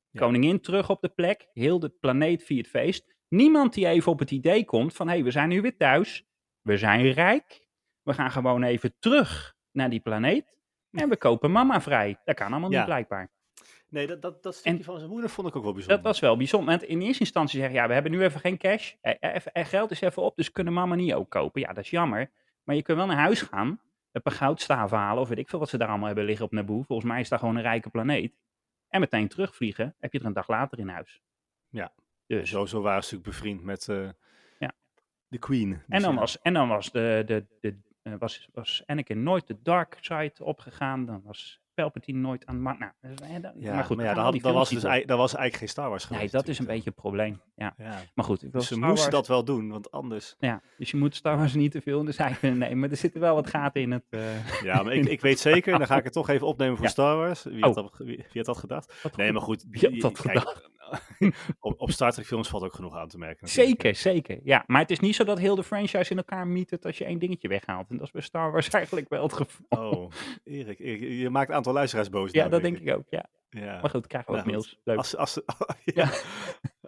Ja. 0.10 0.20
Koningin 0.20 0.62
terug 0.62 0.90
op 0.90 1.02
de 1.02 1.10
plek. 1.10 1.48
Heel 1.54 1.80
de 1.80 1.90
planeet 1.90 2.44
viert 2.44 2.68
feest. 2.68 3.16
Niemand 3.28 3.74
die 3.74 3.88
even 3.88 4.12
op 4.12 4.20
het 4.20 4.32
idee 4.32 4.66
komt 4.66 4.94
van... 4.94 5.08
hé, 5.08 5.14
hey, 5.14 5.24
we 5.24 5.32
zijn 5.32 5.50
nu 5.50 5.62
weer 5.62 5.78
thuis. 5.78 6.26
We 6.62 6.78
zijn 6.78 7.12
rijk. 7.12 7.68
We 8.02 8.14
gaan 8.14 8.32
gewoon 8.32 8.64
even 8.64 8.96
terug 9.00 9.56
naar 9.72 9.90
die 9.90 10.00
planeet. 10.00 10.58
En 10.92 11.10
we 11.10 11.18
kopen 11.18 11.52
mama 11.52 11.82
vrij. 11.82 12.20
Dat 12.24 12.36
kan 12.36 12.52
allemaal 12.52 12.72
Ja. 12.72 12.78
niet 12.78 12.86
blijkbaar. 12.86 13.32
Nee, 13.90 14.08
dat, 14.08 14.22
dat, 14.22 14.44
dat 14.44 14.56
stukje 14.56 14.78
En- 14.78 14.84
van 14.84 14.98
zijn 14.98 15.10
moeder 15.10 15.30
vond 15.30 15.48
ik 15.48 15.56
ook 15.56 15.64
wel 15.64 15.74
bijzonder. 15.74 16.02
Dat 16.04 16.12
was 16.12 16.20
wel 16.20 16.38
bijzonder. 16.38 16.70
Want 16.70 16.84
in 16.84 17.02
eerste 17.02 17.20
instantie 17.20 17.60
zeggen... 17.60 17.76
ja, 17.76 17.88
we 17.88 17.94
hebben 17.94 18.12
nu 18.12 18.24
even 18.24 18.40
geen 18.40 18.58
cash. 18.58 18.94
Eh, 19.02 19.66
geld 19.66 19.92
is 19.92 20.02
even 20.02 20.22
op, 20.22 20.36
dus 20.36 20.52
kunnen 20.52 20.74
mama 20.74 20.96
niet 20.96 21.14
ook 21.14 21.30
kopen. 21.30 21.62
Ja, 21.62 21.74
dat 21.74 21.84
is 21.84 21.90
jammer. 21.90 22.32
Maar 22.64 22.76
je 22.76 22.82
kunt 22.82 22.98
wel 22.98 23.08
naar 23.08 23.18
huis 23.18 23.42
gaan... 23.42 23.80
een 24.14 24.22
paar 24.22 24.34
goudstaven 24.34 24.98
halen... 24.98 25.22
of 25.22 25.30
weet 25.30 25.38
ik 25.38 25.50
veel 25.50 25.60
wat 25.60 25.70
ze 25.70 25.78
daar 25.78 25.88
allemaal 25.88 26.08
hebben 26.08 26.26
liggen 26.26 26.46
op 26.46 26.52
Naboo. 26.52 26.82
Volgens 26.82 27.10
mij 27.10 27.20
is 27.20 27.30
dat 27.30 27.40
gewoon 27.40 27.56
een 27.56 27.62
rijke 27.62 27.90
planeet. 27.90 28.34
En 28.88 29.00
meteen 29.00 29.28
terugvliegen, 29.28 29.96
heb 30.00 30.14
je 30.14 30.20
er 30.20 30.26
een 30.26 30.34
dag 30.34 30.48
later 30.48 30.80
in 30.80 30.88
huis. 30.88 31.22
Ja. 31.70 31.94
Dus. 32.28 32.50
Sowieso 32.50 32.82
waren 32.82 33.04
ze 33.04 33.20
bevriend 33.20 33.64
met 33.64 33.88
eh, 33.88 34.10
Ja. 34.60 34.74
de 35.28 35.38
Queen. 35.38 35.70
Dus 35.70 35.82
En 35.88 36.02
dan 36.02 36.14
ja. 36.14 36.20
was, 36.20 36.42
en 36.42 36.54
dan 36.54 36.68
was, 36.68 36.92
de, 36.92 37.24
de, 37.26 37.46
de, 37.60 37.78
eh, 38.02 38.14
was, 38.20 38.50
was 38.54 38.84
Anakin 38.86 39.24
nooit 39.24 39.48
de 39.48 39.62
dark 39.62 39.98
side 40.02 40.34
opgegaan. 40.40 41.06
Dan 41.06 41.22
was 41.24 41.62
Palpatine 41.74 42.20
nooit 42.20 42.46
aan 42.46 42.56
de 42.56 42.62
macht. 42.62 42.80
Nou, 42.80 42.92
eh, 43.02 43.42
dan- 43.42 43.52
Ja, 43.56 43.74
maar 43.74 43.84
goed, 43.84 43.96
maar 43.98 44.06
daar 44.06 44.16
ja, 44.16 44.24
dat, 44.24 44.32
die 44.32 44.42
dat, 44.42 44.54
was 44.54 44.70
dus, 44.70 44.82
dat 44.82 45.18
was 45.18 45.18
eigenlijk 45.36 45.56
geen 45.56 45.68
Star 45.68 45.90
Wars 45.90 46.04
op. 46.04 46.10
Nee, 46.10 46.18
geweest. 46.20 46.34
dat 46.34 46.48
is 46.48 46.60
een 46.60 46.66
beetje 46.66 46.90
een 46.90 46.96
probleem. 46.96 47.42
Ja. 47.56 47.74
Ja. 47.78 48.00
Maar 48.14 48.26
goed, 48.26 48.44
ik 48.44 48.52
wil 48.52 48.60
Dus 48.60 48.68
ze 48.70 48.76
Star 48.76 48.88
moesten 48.90 49.12
Wars- 49.12 49.28
dat 49.28 49.36
wel 49.36 49.44
doen, 49.44 49.70
want 49.70 49.92
anders... 49.92 50.36
Ja, 50.40 50.62
dus 50.78 50.92
je 50.92 50.98
moet 50.98 51.16
Star 51.16 51.38
Wars 51.38 51.54
niet 51.54 51.72
te 51.72 51.82
veel 51.82 52.00
in 52.00 52.06
de 52.06 52.12
zij 52.12 52.32
kunnen 52.40 52.58
nemen. 52.70 52.92
Er 52.92 52.98
zitten 52.98 53.22
wel 53.22 53.36
wat 53.36 53.50
gaten 53.50 53.82
in 53.82 53.92
het... 53.92 54.04
eh, 54.10 54.62
Ja, 54.64 54.84
maar 54.84 54.94
ik, 54.94 55.06
ik 55.06 55.22
weet 55.22 55.40
zeker, 55.40 55.74
en 55.74 55.78
dan 55.84 55.88
ga 55.88 55.98
ik 55.98 56.04
het 56.04 56.14
toch 56.14 56.30
even 56.30 56.48
opnemen 56.48 56.76
voor 56.76 56.86
Ja. 56.86 56.92
Star 56.92 57.18
Wars. 57.18 57.44
Wie, 57.44 57.56
Oh. 57.56 57.62
had 57.64 57.76
dat, 57.76 57.98
wie, 57.98 58.16
wie 58.18 58.26
had 58.34 58.46
dat 58.46 58.58
gedacht? 58.58 59.00
wat 59.04 59.16
Nee, 59.18 59.26
goed. 59.26 59.36
maar 59.36 59.44
goed. 59.46 59.66
Wie 59.70 59.90
had 59.90 60.00
dat 60.14 60.22
kijk, 60.22 60.70
op, 61.60 61.82
op 61.82 61.92
Star 61.92 62.12
Trek 62.12 62.26
films 62.26 62.50
valt 62.50 62.64
ook 62.64 62.74
genoeg 62.74 62.96
aan 62.96 63.08
te 63.08 63.18
merken. 63.18 63.38
natuurlijk. 63.48 63.82
Zeker, 63.82 63.96
zeker. 63.96 64.40
Ja, 64.44 64.64
maar 64.68 64.82
het 64.82 64.92
is 64.92 65.00
niet 65.00 65.16
zo 65.16 65.24
dat 65.24 65.40
heel 65.40 65.56
de 65.56 65.64
franchise 65.64 66.12
in 66.12 66.18
elkaar 66.18 66.48
mietert 66.48 66.86
als 66.86 66.98
je 66.98 67.06
één 67.06 67.20
dingetje 67.20 67.48
weghaalt. 67.48 67.90
En 67.90 67.98
dat 67.98 68.06
is 68.06 68.12
bij 68.12 68.22
Star 68.22 68.52
Wars 68.52 68.70
eigenlijk 68.80 69.10
wel 69.10 69.24
het 69.24 69.34
geval. 69.34 69.92
Oh, 69.92 70.12
Erik, 70.44 70.80
Erik, 70.80 71.02
je 71.20 71.30
maakt 71.30 71.50
een 71.50 71.56
aantal 71.56 71.74
luisteraars 71.74 72.10
boos. 72.10 72.32
ja, 72.32 72.38
nou, 72.40 72.50
dat 72.52 72.62
denk 72.62 72.78
ik 72.80 72.96
ook, 72.96 73.06
ja. 73.10 73.26
Ja. 73.50 73.82
Maar 73.82 73.90
goed, 73.90 74.08
krijgen 74.08 74.32
we 74.32 74.38
ook 74.40 74.46
Nou, 74.46 74.58
mails. 74.58 74.80
Leuk. 74.84 74.98
Als, 74.98 75.16
als, 75.16 75.34
Ja. 75.86 75.94
ja. 75.94 76.10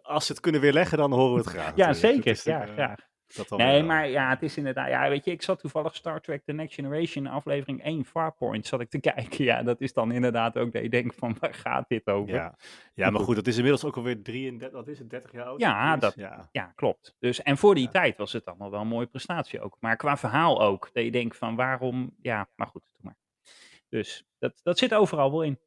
als 0.01 0.25
ze 0.25 0.31
het 0.31 0.41
kunnen 0.41 0.61
weerleggen, 0.61 0.97
dan 0.97 1.11
horen 1.11 1.33
we 1.33 1.39
het 1.39 1.49
graag. 1.49 1.75
Ja, 1.75 1.87
natuurlijk. 1.87 2.13
zeker. 2.13 2.31
Is, 2.31 2.43
Ja, 2.43 2.65
eh, 2.67 2.73
graag. 2.73 2.99
Dat 3.35 3.49
Nee, 3.57 3.83
maar 3.83 4.09
ja, 4.09 4.29
het 4.29 4.41
is 4.43 4.57
inderdaad... 4.57 4.87
Ja, 4.89 5.09
weet 5.09 5.25
je, 5.25 5.31
ik 5.31 5.41
zat 5.41 5.59
toevallig 5.59 5.95
Star 5.95 6.21
Trek 6.21 6.43
The 6.45 6.51
Next 6.53 6.75
Generation 6.75 7.27
aflevering 7.27 7.83
1 7.83 8.05
Farpoint 8.05 8.65
zat 8.65 8.79
ik 8.81 8.89
te 8.89 8.99
kijken. 9.11 9.43
Ja, 9.45 9.63
dat 9.63 9.81
is 9.81 9.93
dan 9.93 10.11
inderdaad 10.11 10.57
ook 10.57 10.71
dat 10.71 10.81
je 10.81 10.89
denkt 10.89 11.15
van, 11.15 11.35
waar 11.39 11.53
gaat 11.53 11.85
dit 11.87 12.07
over? 12.07 12.33
Ja. 12.35 12.55
ja, 12.93 13.09
maar 13.09 13.21
goed, 13.21 13.35
dat 13.35 13.47
is 13.47 13.55
inmiddels 13.55 13.83
ook 13.85 13.95
alweer 13.97 14.23
33, 14.23 14.77
wat 14.77 14.87
is 14.87 14.99
het, 14.99 15.09
30 15.09 15.31
jaar 15.31 15.45
oud? 15.45 15.59
Ja, 15.59 15.97
dat- 15.97 16.13
Ja. 16.15 16.49
Ja, 16.51 16.71
klopt. 16.75 17.15
Dus, 17.19 17.41
en 17.41 17.57
voor 17.57 17.75
die 17.75 17.83
Ja. 17.85 17.91
tijd 17.91 18.17
was 18.17 18.33
het 18.33 18.45
allemaal 18.45 18.71
wel 18.71 18.81
een 18.81 18.87
mooie 18.87 19.05
prestatie 19.07 19.61
ook. 19.61 19.77
Maar 19.79 19.95
qua 19.95 20.17
verhaal 20.17 20.61
ook. 20.61 20.89
Dat 20.93 21.03
je 21.03 21.11
denkt 21.11 21.37
van 21.37 21.55
waarom... 21.55 22.15
Ja, 22.21 22.49
maar 22.55 22.67
goed, 22.67 22.81
doe 22.91 23.01
maar. 23.03 23.17
Dus 23.89 24.25
dat, 24.39 24.59
dat 24.63 24.77
zit 24.77 24.93
overal 24.93 25.31
wel 25.31 25.41
in. 25.43 25.59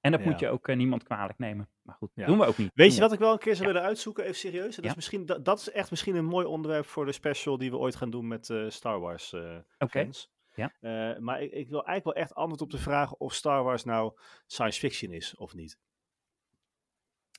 En 0.00 0.12
dat 0.12 0.24
moet 0.24 0.40
je 0.40 0.48
ook 0.48 0.68
eh, 0.68 0.76
niemand 0.76 1.02
kwalijk 1.02 1.38
nemen. 1.38 1.68
Maar 1.90 1.98
goed, 1.98 2.10
Ja. 2.14 2.26
doen 2.26 2.38
we 2.38 2.46
ook 2.46 2.56
niet. 2.58 2.70
Weet 2.74 2.94
je 2.94 3.00
wat 3.00 3.12
ik 3.12 3.18
wel 3.18 3.32
een 3.32 3.38
keer 3.38 3.54
zou 3.54 3.66
willen 3.66 3.82
uitzoeken, 3.82 4.24
even 4.24 4.36
serieus? 4.36 4.76
Dat, 4.76 4.84
is 4.84 4.94
misschien, 4.94 5.26
dat, 5.26 5.44
dat 5.44 5.58
is 5.58 5.70
echt 5.70 5.90
misschien 5.90 6.16
een 6.16 6.24
mooi 6.24 6.46
onderwerp 6.46 6.84
voor 6.86 7.04
de 7.06 7.12
special 7.12 7.58
die 7.58 7.70
we 7.70 7.76
ooit 7.76 7.96
gaan 7.96 8.10
doen 8.10 8.28
met 8.28 8.50
eh, 8.50 8.68
Star 8.68 9.00
Wars 9.00 9.32
eh, 9.32 9.56
Oké. 9.78 10.02
fans. 10.02 10.30
Ja. 10.54 10.72
Eh, 10.80 11.18
maar 11.18 11.42
ik, 11.42 11.52
ik 11.52 11.68
wil 11.68 11.84
eigenlijk 11.84 12.04
wel 12.04 12.24
echt 12.24 12.34
antwoord 12.34 12.60
op 12.60 12.70
de 12.70 12.78
vraag 12.78 13.14
of 13.14 13.34
Star 13.34 13.62
Wars 13.62 13.84
nou 13.84 14.12
science 14.46 14.78
fiction 14.78 15.12
is 15.12 15.36
of 15.36 15.54
niet. 15.54 15.78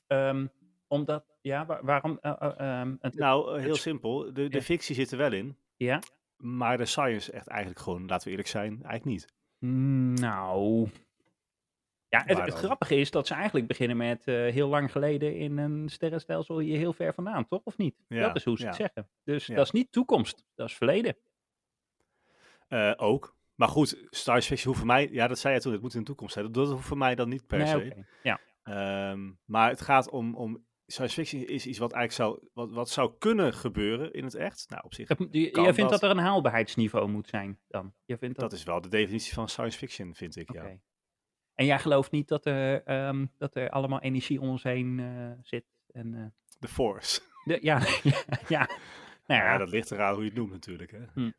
Ehm, 0.06 0.46
omdat, 0.86 1.24
ja, 1.40 1.66
waar- 1.66 1.84
waarom? 1.84 2.18
eh, 2.20 2.32
eh, 2.38 2.80
ehm, 2.80 2.96
het- 3.00 3.14
Nou, 3.14 3.60
heel 3.60 3.76
simpel. 3.76 4.32
De, 4.32 4.48
de 4.48 4.62
fictie 4.62 4.94
zit 4.94 5.10
er 5.10 5.18
wel 5.18 5.32
in. 5.32 5.56
ja? 5.76 6.00
Maar 6.36 6.76
de 6.76 6.84
science 6.84 7.32
echt 7.32 7.46
eigenlijk 7.46 7.80
gewoon, 7.80 8.06
laten 8.06 8.24
we 8.24 8.30
eerlijk 8.30 8.48
zijn, 8.48 8.82
eigenlijk 8.82 9.04
niet. 9.04 9.26
Nou. 10.20 10.88
Ja, 12.12 12.22
het, 12.26 12.54
grappige 12.54 12.96
is 12.96 13.10
dat 13.10 13.26
ze 13.26 13.34
eigenlijk 13.34 13.66
beginnen 13.66 13.96
met 13.96 14.24
eh, 14.26 14.34
heel 14.34 14.68
lang 14.68 14.92
geleden 14.92 15.36
in 15.36 15.58
een 15.58 15.88
sterrenstelsel 15.88 16.58
hier 16.58 16.78
heel 16.78 16.92
ver 16.92 17.14
vandaan, 17.14 17.46
toch? 17.46 17.60
Of 17.64 17.76
niet? 17.76 17.94
Ja, 18.08 18.26
dat 18.26 18.36
is 18.36 18.44
hoe 18.44 18.56
ze 18.56 18.62
ja. 18.62 18.68
het 18.68 18.76
zeggen. 18.78 19.08
Dus 19.24 19.46
Ja. 19.46 19.54
dat 19.54 19.64
is 19.64 19.70
niet 19.70 19.92
toekomst, 19.92 20.44
dat 20.54 20.68
is 20.68 20.74
verleden. 20.76 21.16
Eh, 22.68 22.92
ook. 22.96 23.36
Maar 23.54 23.68
goed, 23.68 23.88
science 24.10 24.48
fiction 24.48 24.66
hoeft 24.66 24.78
voor 24.78 24.86
mij, 24.86 25.08
ja 25.12 25.26
dat 25.26 25.38
zei 25.38 25.54
je 25.54 25.60
toen, 25.60 25.72
het 25.72 25.82
moet 25.82 25.94
in 25.94 26.00
de 26.00 26.06
toekomst 26.06 26.32
zijn. 26.34 26.52
Dat 26.52 26.68
hoeft 26.70 26.86
voor 26.86 26.98
mij 26.98 27.14
dan 27.14 27.28
niet 27.28 27.46
per 27.46 27.58
Nee, 27.58 27.66
se. 27.66 28.04
Ja. 28.22 28.40
Ehm, 28.62 29.30
maar 29.44 29.68
het 29.68 29.80
gaat 29.80 30.10
om, 30.10 30.34
om, 30.34 30.64
science 30.86 31.14
fiction 31.14 31.46
is 31.46 31.66
iets 31.66 31.78
wat 31.78 31.92
eigenlijk 31.92 32.30
zou, 32.36 32.48
wat, 32.52 32.70
wat 32.70 32.90
zou 32.90 33.12
kunnen 33.18 33.54
gebeuren 33.54 34.12
in 34.12 34.24
het 34.24 34.34
echt. 34.34 34.66
Nou, 34.68 34.82
op 34.84 34.94
zich, 34.94 35.08
je- 35.08 35.40
Jij 35.40 35.50
vindt 35.74 35.76
dat? 35.76 35.90
dat 35.90 36.02
er 36.02 36.10
een 36.10 36.18
haalbaarheidsniveau 36.22 37.08
moet 37.08 37.28
zijn 37.28 37.58
dan? 37.68 37.94
Je 38.04 38.18
vindt 38.18 38.38
dat, 38.38 38.50
dat 38.50 38.58
is 38.58 38.64
wel 38.64 38.80
de 38.80 38.88
definitie 38.88 39.32
van 39.34 39.48
science 39.48 39.78
fiction, 39.78 40.14
vind 40.14 40.36
ik, 40.36 40.52
ja. 40.52 40.76
En 41.62 41.68
jij 41.68 41.78
gelooft 41.78 42.10
niet 42.10 42.28
dat 42.28 42.46
er, 42.46 42.82
ehm, 42.84 43.26
dat 43.38 43.54
er 43.54 43.70
allemaal 43.70 44.00
energie 44.00 44.40
om 44.40 44.48
ons 44.48 44.62
heen 44.62 45.00
eh, 45.00 45.30
zit? 45.42 45.64
En, 45.92 46.14
eh, 46.14 46.24
The 46.60 46.68
Force. 46.68 47.20
de, 47.44 47.58
ja, 47.60 47.78
ja, 48.02 48.22
ja. 48.48 48.68
Nou 49.26 49.40
Ja, 49.40 49.52
ja, 49.52 49.58
dat 49.58 49.70
ligt 49.70 49.90
eraan 49.90 50.12
hoe 50.14 50.22
je 50.22 50.28
het 50.28 50.38
noemt 50.38 50.50
natuurlijk, 50.50 50.90
hè. 50.90 51.30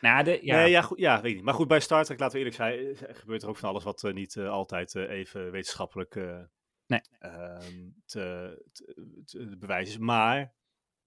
Nou, 0.00 0.24
de, 0.24 0.38
ja, 0.42 0.56
Nee, 0.56 0.70
ja, 0.70 0.82
goed, 0.82 0.98
ja, 0.98 1.20
weet 1.20 1.30
ik 1.30 1.36
niet. 1.36 1.44
Maar 1.44 1.54
goed, 1.54 1.68
bij 1.68 1.80
Star 1.80 2.04
Trek, 2.04 2.18
laten 2.18 2.38
we 2.38 2.44
eerlijk 2.44 2.56
zijn, 2.62 2.78
eh, 3.08 3.14
gebeurt 3.16 3.42
er 3.42 3.48
ook 3.48 3.56
van 3.56 3.68
alles 3.68 3.84
wat 3.84 4.04
eh, 4.04 4.12
niet 4.12 4.36
eh, 4.36 4.48
altijd 4.48 4.94
eh, 4.94 5.10
even 5.10 5.50
wetenschappelijk 5.50 6.16
eh, 6.16 6.40
Nee. 6.86 7.00
ehm, 7.18 7.88
te, 8.06 8.62
te, 8.72 9.22
te 9.24 9.56
bewijzen 9.58 9.94
is. 9.94 9.98
Maar, 10.00 10.52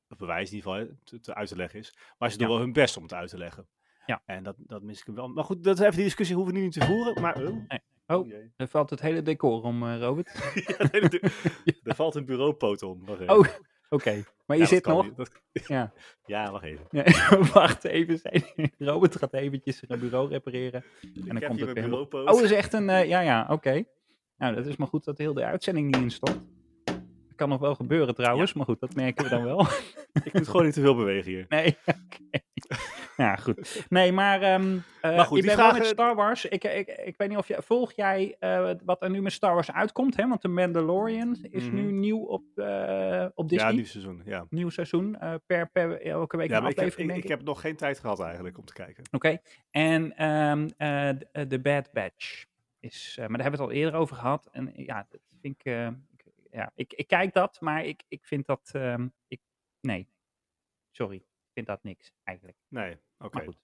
of 0.09 0.17
bewijs 0.17 0.49
in 0.51 0.55
ieder 0.55 0.71
geval, 0.71 0.95
te, 1.03 1.19
te 1.19 1.35
uit 1.35 1.47
te 1.47 1.55
leggen 1.55 1.79
is. 1.79 1.97
Maar 2.17 2.31
ze 2.31 2.37
doen 2.37 2.47
Ja. 2.47 2.53
wel 2.53 2.63
hun 2.63 2.73
best 2.73 2.97
om 2.97 3.03
het 3.03 3.13
uit 3.13 3.29
te 3.29 3.37
leggen. 3.37 3.67
Ja. 4.05 4.21
En 4.25 4.43
dat, 4.43 4.55
dat 4.57 4.81
mis 4.83 4.99
ik 4.99 5.05
hem 5.05 5.15
wel. 5.15 5.27
Maar 5.27 5.43
goed, 5.43 5.63
dat 5.63 5.75
is 5.77 5.81
even 5.83 5.95
die 5.95 6.03
discussie 6.03 6.35
hoeven 6.35 6.53
we 6.53 6.59
nu 6.59 6.65
niet 6.65 6.75
te 6.79 6.85
voeren. 6.85 7.21
Maar. 7.21 7.35
Oh. 8.07 8.27
jee. 8.27 8.51
er 8.55 8.67
valt 8.67 8.89
het 8.89 9.01
hele 9.01 9.21
decor 9.21 9.63
om, 9.63 9.83
eh, 9.83 9.99
Robert. 9.99 10.31
Ja, 10.67 10.87
nee, 10.91 11.01
dat- 11.01 11.21
Er 11.83 11.95
valt 11.95 12.15
een 12.15 12.25
bureaupoot 12.25 12.83
om. 12.83 13.05
Wacht 13.05 13.19
even. 13.21 13.37
Oh, 13.37 13.45
Oké, 13.89 14.23
maar 14.45 14.57
je 14.57 14.63
Ja, 14.63 14.69
zit 14.69 14.85
nog. 14.85 15.13
Dat- 15.13 15.31
Ja. 15.67 15.93
ja, 16.25 16.51
wacht 16.51 16.63
even. 16.63 16.87
Wacht 17.53 17.83
even. 17.83 18.71
Robert 18.77 19.15
gaat 19.15 19.33
eventjes 19.33 19.79
zijn 19.87 19.99
bureau 19.99 20.29
repareren. 20.29 20.83
En 21.01 21.39
dan 21.39 21.39
komt 21.47 21.59
het 21.59 21.73
weer. 21.73 21.83
bureaupoot. 21.83 22.27
Oh, 22.27 22.33
dat 22.33 22.43
is 22.43 22.51
echt 22.51 22.73
een. 22.73 22.89
eh, 22.89 23.07
ja, 23.07 23.19
ja, 23.19 23.47
oké. 23.49 23.83
Nou, 24.37 24.55
dat 24.55 24.65
is 24.65 24.75
maar 24.75 24.87
goed 24.87 25.03
dat 25.05 25.17
heel 25.17 25.33
de 25.33 25.43
uitzending 25.43 25.85
niet 25.85 26.01
instort. 26.03 26.39
Kan 27.37 27.49
nog 27.49 27.59
wel 27.59 27.75
gebeuren 27.75 28.15
trouwens, 28.15 28.53
maar 28.53 28.65
goed, 28.65 28.79
dat 28.79 28.95
merken 28.95 29.23
we 29.23 29.29
dan 29.29 29.43
wel. 29.43 29.67
Ik 30.23 30.33
moet 30.33 30.47
gewoon 30.47 30.65
niet 30.65 30.73
te 30.73 30.81
veel 30.81 30.95
bewegen 30.95 31.31
hier. 31.31 31.45
Nee, 31.49 31.77
oké. 31.85 32.39
Ja, 33.17 33.35
goed. 33.35 33.85
Nee, 33.89 34.11
maar, 34.11 34.41
ehm 34.41 34.77
eh, 35.01 35.15
Maar 35.15 35.25
goed, 35.25 35.37
ik 35.37 35.45
ben 35.45 35.57
wel 35.57 35.73
met 35.73 35.85
Star 35.85 36.15
Wars. 36.15 36.45
Ik, 36.45 36.63
ik, 36.63 36.87
ik 36.87 37.17
weet 37.17 37.29
niet 37.29 37.37
of 37.37 37.47
je... 37.47 37.61
Volg 37.61 37.91
jij 37.93 38.35
eh, 38.39 38.71
wat 38.85 39.01
er 39.01 39.09
nu 39.09 39.21
met 39.21 39.31
Star 39.31 39.53
Wars 39.53 39.71
uitkomt? 39.71 40.17
Hè? 40.17 40.27
Want 40.27 40.41
The 40.41 40.47
Mandalorian 40.47 41.37
is 41.41 41.63
nu 41.69 41.81
Mhm. 41.81 41.99
nieuw 41.99 42.19
op, 42.19 42.43
eh, 42.55 43.25
op 43.33 43.49
Disney. 43.49 43.69
Ja, 43.69 43.75
nieuw 43.75 43.85
seizoen. 43.85 44.21
Ja, 44.25 44.45
Nieuw 44.49 44.69
seizoen. 44.69 45.17
per, 45.45 45.69
per 45.69 46.01
elke 46.01 46.37
week 46.37 46.49
ja 46.49 46.57
een 46.57 46.67
ik 46.67 46.79
heb, 46.79 46.93
ik, 46.97 47.15
ik 47.15 47.27
heb 47.27 47.43
nog 47.43 47.61
geen 47.61 47.75
tijd 47.75 47.99
gehad 47.99 48.19
eigenlijk 48.19 48.57
om 48.57 48.65
te 48.65 48.73
kijken. 48.73 49.03
Oké. 49.11 49.37
En 49.71 50.15
eh, 50.15 51.09
The 51.47 51.59
Bad 51.61 51.89
Batch 51.93 52.45
is... 52.79 53.13
maar 53.19 53.27
daar 53.27 53.41
hebben 53.41 53.59
we 53.59 53.65
het 53.65 53.73
al 53.75 53.81
eerder 53.81 53.99
over 53.99 54.15
gehad. 54.15 54.49
En 54.51 54.71
ja, 54.75 55.05
dat 55.09 55.19
vind 55.41 55.55
ik... 55.63 55.73
ik- 56.57 56.63
ja, 56.63 56.71
ik, 56.75 56.93
ik 56.93 57.07
kijk 57.07 57.33
dat, 57.33 57.61
maar 57.61 57.85
ik, 57.85 58.03
ik 58.07 58.25
vind 58.25 58.45
dat... 58.45 58.69
ehm, 58.73 59.07
ik, 59.27 59.41
nee. 59.81 60.07
Sorry. 60.91 61.15
Ik 61.15 61.53
vind 61.53 61.67
dat 61.67 61.83
niks, 61.83 62.11
eigenlijk. 62.23 62.57
Nee, 62.67 62.97
oké. 63.17 63.35
Maar 63.37 63.43
goed. 63.45 63.57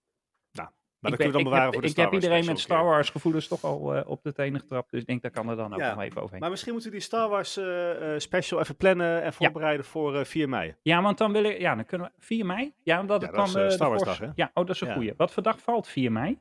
Maar 1.00 1.12
ik 1.12 1.18
dat 1.18 1.28
kunnen 1.28 1.44
we 1.44 1.52
ben- 1.52 1.60
dan 1.60 1.62
ik 1.62 1.64
bewaren 1.64 1.64
heb, 1.64 1.74
voor 1.74 1.82
de 1.82 1.88
ik 1.88 1.94
Star 1.94 2.04
heb 2.04 2.14
Wars 2.14 2.24
iedereen 2.24 2.46
met 2.54 2.60
Star. 2.60 2.84
Wars 2.84 3.10
gevoelens 3.10 3.48
toch 3.48 3.64
al 3.64 3.96
eh, 3.96 4.10
op 4.10 4.24
de 4.24 4.34
tenen 4.34 4.60
getrapt. 4.60 4.92
Dus 4.92 5.02
ik 5.02 5.08
denk 5.08 5.22
dat 5.22 5.32
kan 5.32 5.50
er 5.50 5.56
dan 5.56 5.74
ook 5.74 5.80
Ja, 5.80 5.94
nog 5.94 6.04
even 6.04 6.22
overheen. 6.22 6.40
Maar 6.42 6.50
misschien 6.50 6.72
moeten 6.74 6.90
we 6.92 6.96
die 6.98 7.06
Star 7.06 7.30
Wars 7.30 7.58
eh, 7.58 8.14
eh, 8.14 8.20
special 8.20 8.60
even 8.60 8.76
plannen 8.76 9.22
en 9.24 9.34
voorbereiden 9.34 9.86
voor 9.86 10.16
eh, 10.16 10.26
4 10.26 10.50
mei. 10.50 10.76
Ja, 10.82 11.02
want 11.02 11.18
dan 11.18 11.32
wil 11.32 11.44
ik... 11.44 11.60
Ja, 11.60 11.76
dan 11.76 11.86
kunnen 11.86 12.08
we... 12.16 12.22
4 12.24 12.46
mei? 12.46 12.74
Ja, 12.84 13.00
omdat 13.00 13.22
Ja, 13.22 13.28
het 13.28 13.36
dan... 13.36 13.62
is, 13.66 13.74
Star 13.74 13.90
Wars 13.90 14.04
dag, 14.04 14.18
hè? 14.18 14.30
Ja, 14.36 14.46
oh, 14.54 14.66
dat 14.66 14.70
is 14.76 14.82
een 14.82 14.88
Ja. 14.88 14.94
goeie. 14.94 15.14
Wat 15.18 15.32
voor 15.34 15.44
dag 15.44 15.60
valt 15.62 15.88
4 15.88 16.12
mei? 16.12 16.38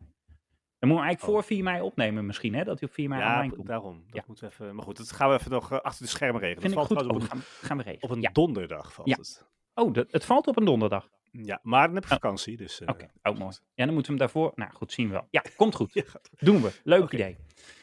Dan 0.82 0.90
moeten 0.90 1.08
we 1.08 1.12
eigenlijk 1.12 1.22
Oh. 1.22 1.46
voor 1.48 1.56
4 1.56 1.64
mei 1.64 1.80
opnemen 1.82 2.26
misschien, 2.26 2.54
hè? 2.54 2.64
Dat 2.64 2.80
hij 2.80 2.88
op 2.88 2.94
4 2.94 3.08
mei 3.08 3.20
Ja, 3.22 3.34
online 3.34 3.54
komt. 3.54 3.66
daarom. 3.66 4.02
Dat 4.06 4.14
Ja. 4.14 4.22
moeten 4.26 4.44
we 4.48 4.52
even. 4.52 4.74
Maar 4.74 4.84
goed, 4.84 4.96
dat 4.96 5.12
gaan 5.12 5.28
we 5.28 5.34
even 5.34 5.50
nog 5.50 5.72
eh, 5.72 5.78
achter 5.80 6.02
de 6.04 6.10
schermen 6.10 6.40
regelen. 6.40 6.62
Vind 6.62 6.74
dat 6.74 6.86
goed. 6.86 6.96
valt 6.96 7.08
Oh, 7.10 7.16
trouwens 7.18 7.44
gaan, 7.46 7.68
gaan 7.68 7.76
we 7.76 7.82
op 7.82 7.88
regelen. 7.88 8.10
op 8.10 8.16
een 8.16 8.22
ja. 8.22 8.30
donderdag 8.32 8.92
valt 8.92 9.08
Ja. 9.08 9.16
het. 9.16 9.46
Oh, 9.74 9.94
het 10.10 10.24
valt 10.24 10.46
op 10.46 10.56
een 10.56 10.64
donderdag. 10.64 11.08
Ja, 11.30 11.58
maar 11.62 11.86
dan 11.86 11.94
heb 11.94 12.04
ik 12.04 12.10
Oh. 12.10 12.16
vakantie, 12.16 12.56
dus. 12.56 12.80
eh, 12.80 12.88
Oké, 12.88 13.10
oh 13.22 13.38
mooi. 13.38 13.52
Ja, 13.74 13.84
dan 13.84 13.94
moeten 13.94 14.12
we 14.12 14.18
hem 14.18 14.18
daarvoor... 14.18 14.52
Nou 14.54 14.72
goed, 14.72 14.92
zien 14.92 15.06
we 15.06 15.12
wel. 15.12 15.26
Ja, 15.30 15.42
komt 15.56 15.74
goed. 15.74 15.94
ja, 15.98 16.02
gaat- 16.06 16.30
Doen 16.38 16.62
we. 16.62 16.72
Leuk 16.84 17.12
idee. 17.12 17.36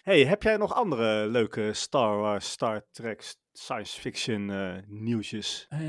Hey, 0.03 0.25
heb 0.25 0.43
jij 0.43 0.57
nog 0.57 0.73
andere 0.73 1.27
leuke 1.27 1.73
Star 1.73 2.17
Wars, 2.17 2.51
Star 2.51 2.85
Trek, 2.91 3.33
science 3.53 3.99
fiction 3.99 4.49
eh, 4.51 4.73
nieuwsjes? 4.87 5.65
Eh, 5.69 5.79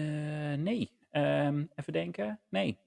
nee. 0.59 0.91
Ehm, 1.11 1.65
even 1.75 1.93
denken. 1.93 2.41
Nee. 2.49 2.79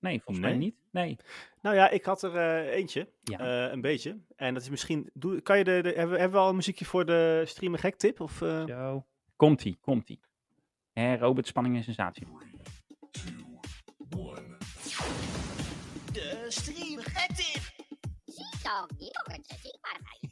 Nee, 0.00 0.20
volgens 0.22 0.46
mij 0.46 0.56
niet. 0.56 0.74
Nee. 0.90 1.16
Nou 1.62 1.76
ja, 1.76 1.88
ik 1.90 2.04
had 2.04 2.22
er 2.22 2.36
eh, 2.36 2.74
eentje, 2.76 3.08
Ja. 3.22 3.38
eh, 3.66 3.72
een 3.72 3.80
beetje. 3.80 4.18
En 4.36 4.54
dat 4.54 4.62
is 4.62 4.68
misschien. 4.68 5.10
Doe, 5.14 5.40
kan 5.40 5.58
je 5.58 5.64
de, 5.64 5.80
de, 5.82 5.88
hebben, 5.88 6.10
we- 6.14 6.18
hebben 6.20 6.38
we 6.38 6.44
al 6.44 6.48
een 6.48 6.56
muziekje 6.56 6.84
voor 6.84 7.06
de 7.06 7.42
streamer 7.46 7.78
gek 7.78 7.96
tip? 7.96 8.20
Of, 8.20 8.42
eh? 8.42 8.64
Zo. 8.66 9.06
Komt-ie, 9.36 9.78
komt-ie. 9.80 10.20
Hè, 10.92 11.16
Robert, 11.16 11.46
spanning 11.46 11.76
en 11.76 11.82
sensatie. 11.84 12.26
De 16.12 16.44
stream 16.48 17.00
tip. 17.36 17.72
Ziezo, 18.24 18.86
hier 18.98 19.22
wordt 19.26 19.48
het 19.48 19.60
zichtbaarheid. 19.62 19.69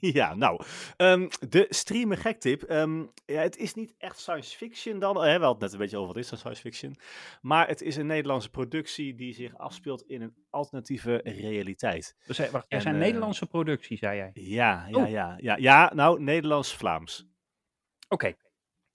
Ja, 0.18 0.34
nou, 0.34 0.62
ehm, 0.96 1.28
de 1.48 1.66
streamer 1.68 2.16
gek 2.16 2.40
tip. 2.40 2.62
ehm, 2.62 2.98
ja, 3.26 3.40
het 3.40 3.56
is 3.56 3.74
niet 3.74 3.94
echt 3.98 4.18
science 4.18 4.56
fiction 4.56 4.98
dan. 4.98 5.16
Hè, 5.16 5.38
we 5.38 5.44
hadden 5.44 5.48
het 5.50 5.60
net 5.60 5.72
een 5.72 5.78
beetje 5.78 5.96
over 5.96 6.14
wat 6.14 6.22
is 6.22 6.28
dan 6.28 6.38
science 6.38 6.60
fiction. 6.60 6.96
Maar 7.40 7.68
het 7.68 7.80
is 7.82 7.96
een 7.96 8.06
Nederlandse 8.06 8.50
productie 8.50 9.14
die 9.14 9.34
zich 9.34 9.58
afspeelt 9.58 10.02
in 10.02 10.22
een 10.22 10.34
alternatieve 10.50 11.20
realiteit. 11.24 12.16
Dus, 12.26 12.38
wacht, 12.38 12.54
er 12.54 12.64
En, 12.68 12.80
zijn 12.82 12.94
eh, 12.94 13.00
Nederlandse 13.00 13.46
productie, 13.46 13.96
zei 13.96 14.16
jij. 14.16 14.30
Ja, 14.34 14.86
ja, 14.90 15.02
Oh. 15.02 15.08
ja, 15.10 15.36
ja. 15.40 15.56
Ja, 15.56 15.92
nou, 15.94 16.22
Nederlands-Vlaams. 16.22 17.26
Oké. 18.08 18.34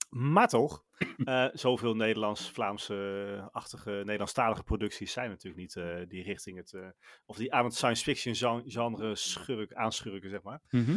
Maar 0.08 0.48
toch, 0.48 0.83
eh, 1.24 1.46
zoveel 1.52 1.94
Nederlands-Vlaamse-achtige, 1.94 3.90
Nederlandstalige 3.90 4.62
producties 4.62 5.12
zijn 5.12 5.28
natuurlijk 5.30 5.56
niet 5.62 5.76
eh, 5.76 5.96
die 6.08 6.22
richting 6.22 6.56
het, 6.56 6.72
eh, 6.72 6.86
of 7.26 7.36
die 7.36 7.52
aan 7.52 7.64
het 7.64 7.74
science 7.74 8.02
fiction 8.02 8.34
gen- 8.34 8.70
genre 8.70 9.16
schurk, 9.16 9.72
aanschurken, 9.74 10.30
zeg 10.30 10.42
maar. 10.42 10.60
Mhm. 10.70 10.96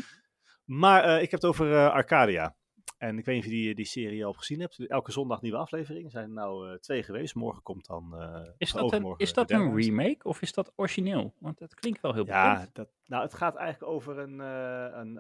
Maar 0.66 1.22
ik 1.22 1.32
heb 1.32 1.42
het 1.42 1.46
over 1.50 1.90
Arcadia. 1.90 2.56
En 2.98 3.18
ik 3.18 3.26
weet 3.26 3.36
niet 3.36 3.46
of 3.46 3.52
je 3.52 3.58
die, 3.58 3.76
die 3.76 3.86
serie 3.86 4.26
al 4.26 4.34
gezien 4.34 4.60
hebt. 4.60 4.88
Elke 4.88 5.12
zondag 5.12 5.42
nieuwe 5.42 5.58
aflevering. 5.58 6.06
Er 6.06 6.12
zijn 6.12 6.24
er 6.28 6.34
nou 6.34 6.80
twee 6.80 7.04
geweest. 7.04 7.36
Morgen 7.36 7.64
komt 7.64 7.86
dan. 7.86 8.16
Is 8.58 8.72
dat, 8.72 8.94
een, 8.94 9.14
is 9.18 9.34
dat 9.34 9.52
een 9.52 9.76
remake 9.76 10.24
of 10.24 10.42
is 10.42 10.54
dat 10.54 10.74
origineel? 10.76 11.34
Want 11.40 11.58
dat 11.58 11.74
klinkt 11.76 12.02
wel 12.02 12.14
heel 12.14 12.26
Ja, 12.26 12.54
bekend. 12.54 12.76
dat, 12.76 12.90
nou, 13.06 13.24
het 13.24 13.34
gaat 13.34 13.56
eigenlijk 13.56 13.92
over 13.92 14.18
een, 14.18 14.40
een, 14.40 15.14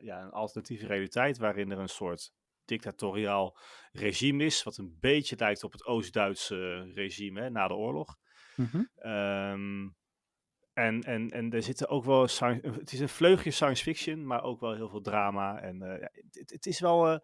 ja, 0.00 0.22
een 0.22 0.30
alternatieve 0.30 0.86
realiteit. 0.86 1.38
waarin 1.38 1.70
er 1.70 1.78
een 1.78 1.88
soort 1.88 2.32
dictatoriaal 2.76 3.58
regime 3.92 4.44
is. 4.44 4.62
wat 4.62 4.76
een 4.76 4.96
beetje 5.00 5.36
lijkt 5.38 5.64
op 5.64 5.72
het 5.72 5.84
Oost-Duitse 5.84 6.90
regime 6.94 7.40
hè, 7.40 7.50
na 7.50 7.68
de 7.68 7.74
oorlog. 7.74 8.16
Mhm. 8.56 8.82
Ehm, 8.96 9.88
en, 10.72 11.00
en, 11.02 11.28
en 11.30 11.50
er 11.52 11.62
zitten 11.62 11.88
ook 11.88 12.04
wel. 12.04 12.26
science- 12.28 12.68
Het 12.78 12.92
is 12.92 13.00
een 13.00 13.08
vleugje 13.08 13.50
science 13.50 13.82
fiction, 13.82 14.26
maar 14.26 14.42
ook 14.42 14.60
wel 14.60 14.74
heel 14.74 14.88
veel 14.88 15.00
drama. 15.00 15.60
En 15.60 15.82
eh, 15.82 16.06
het, 16.30 16.50
het 16.50 16.66
is 16.66 16.80
wel. 16.80 17.08
eh, 17.08 17.18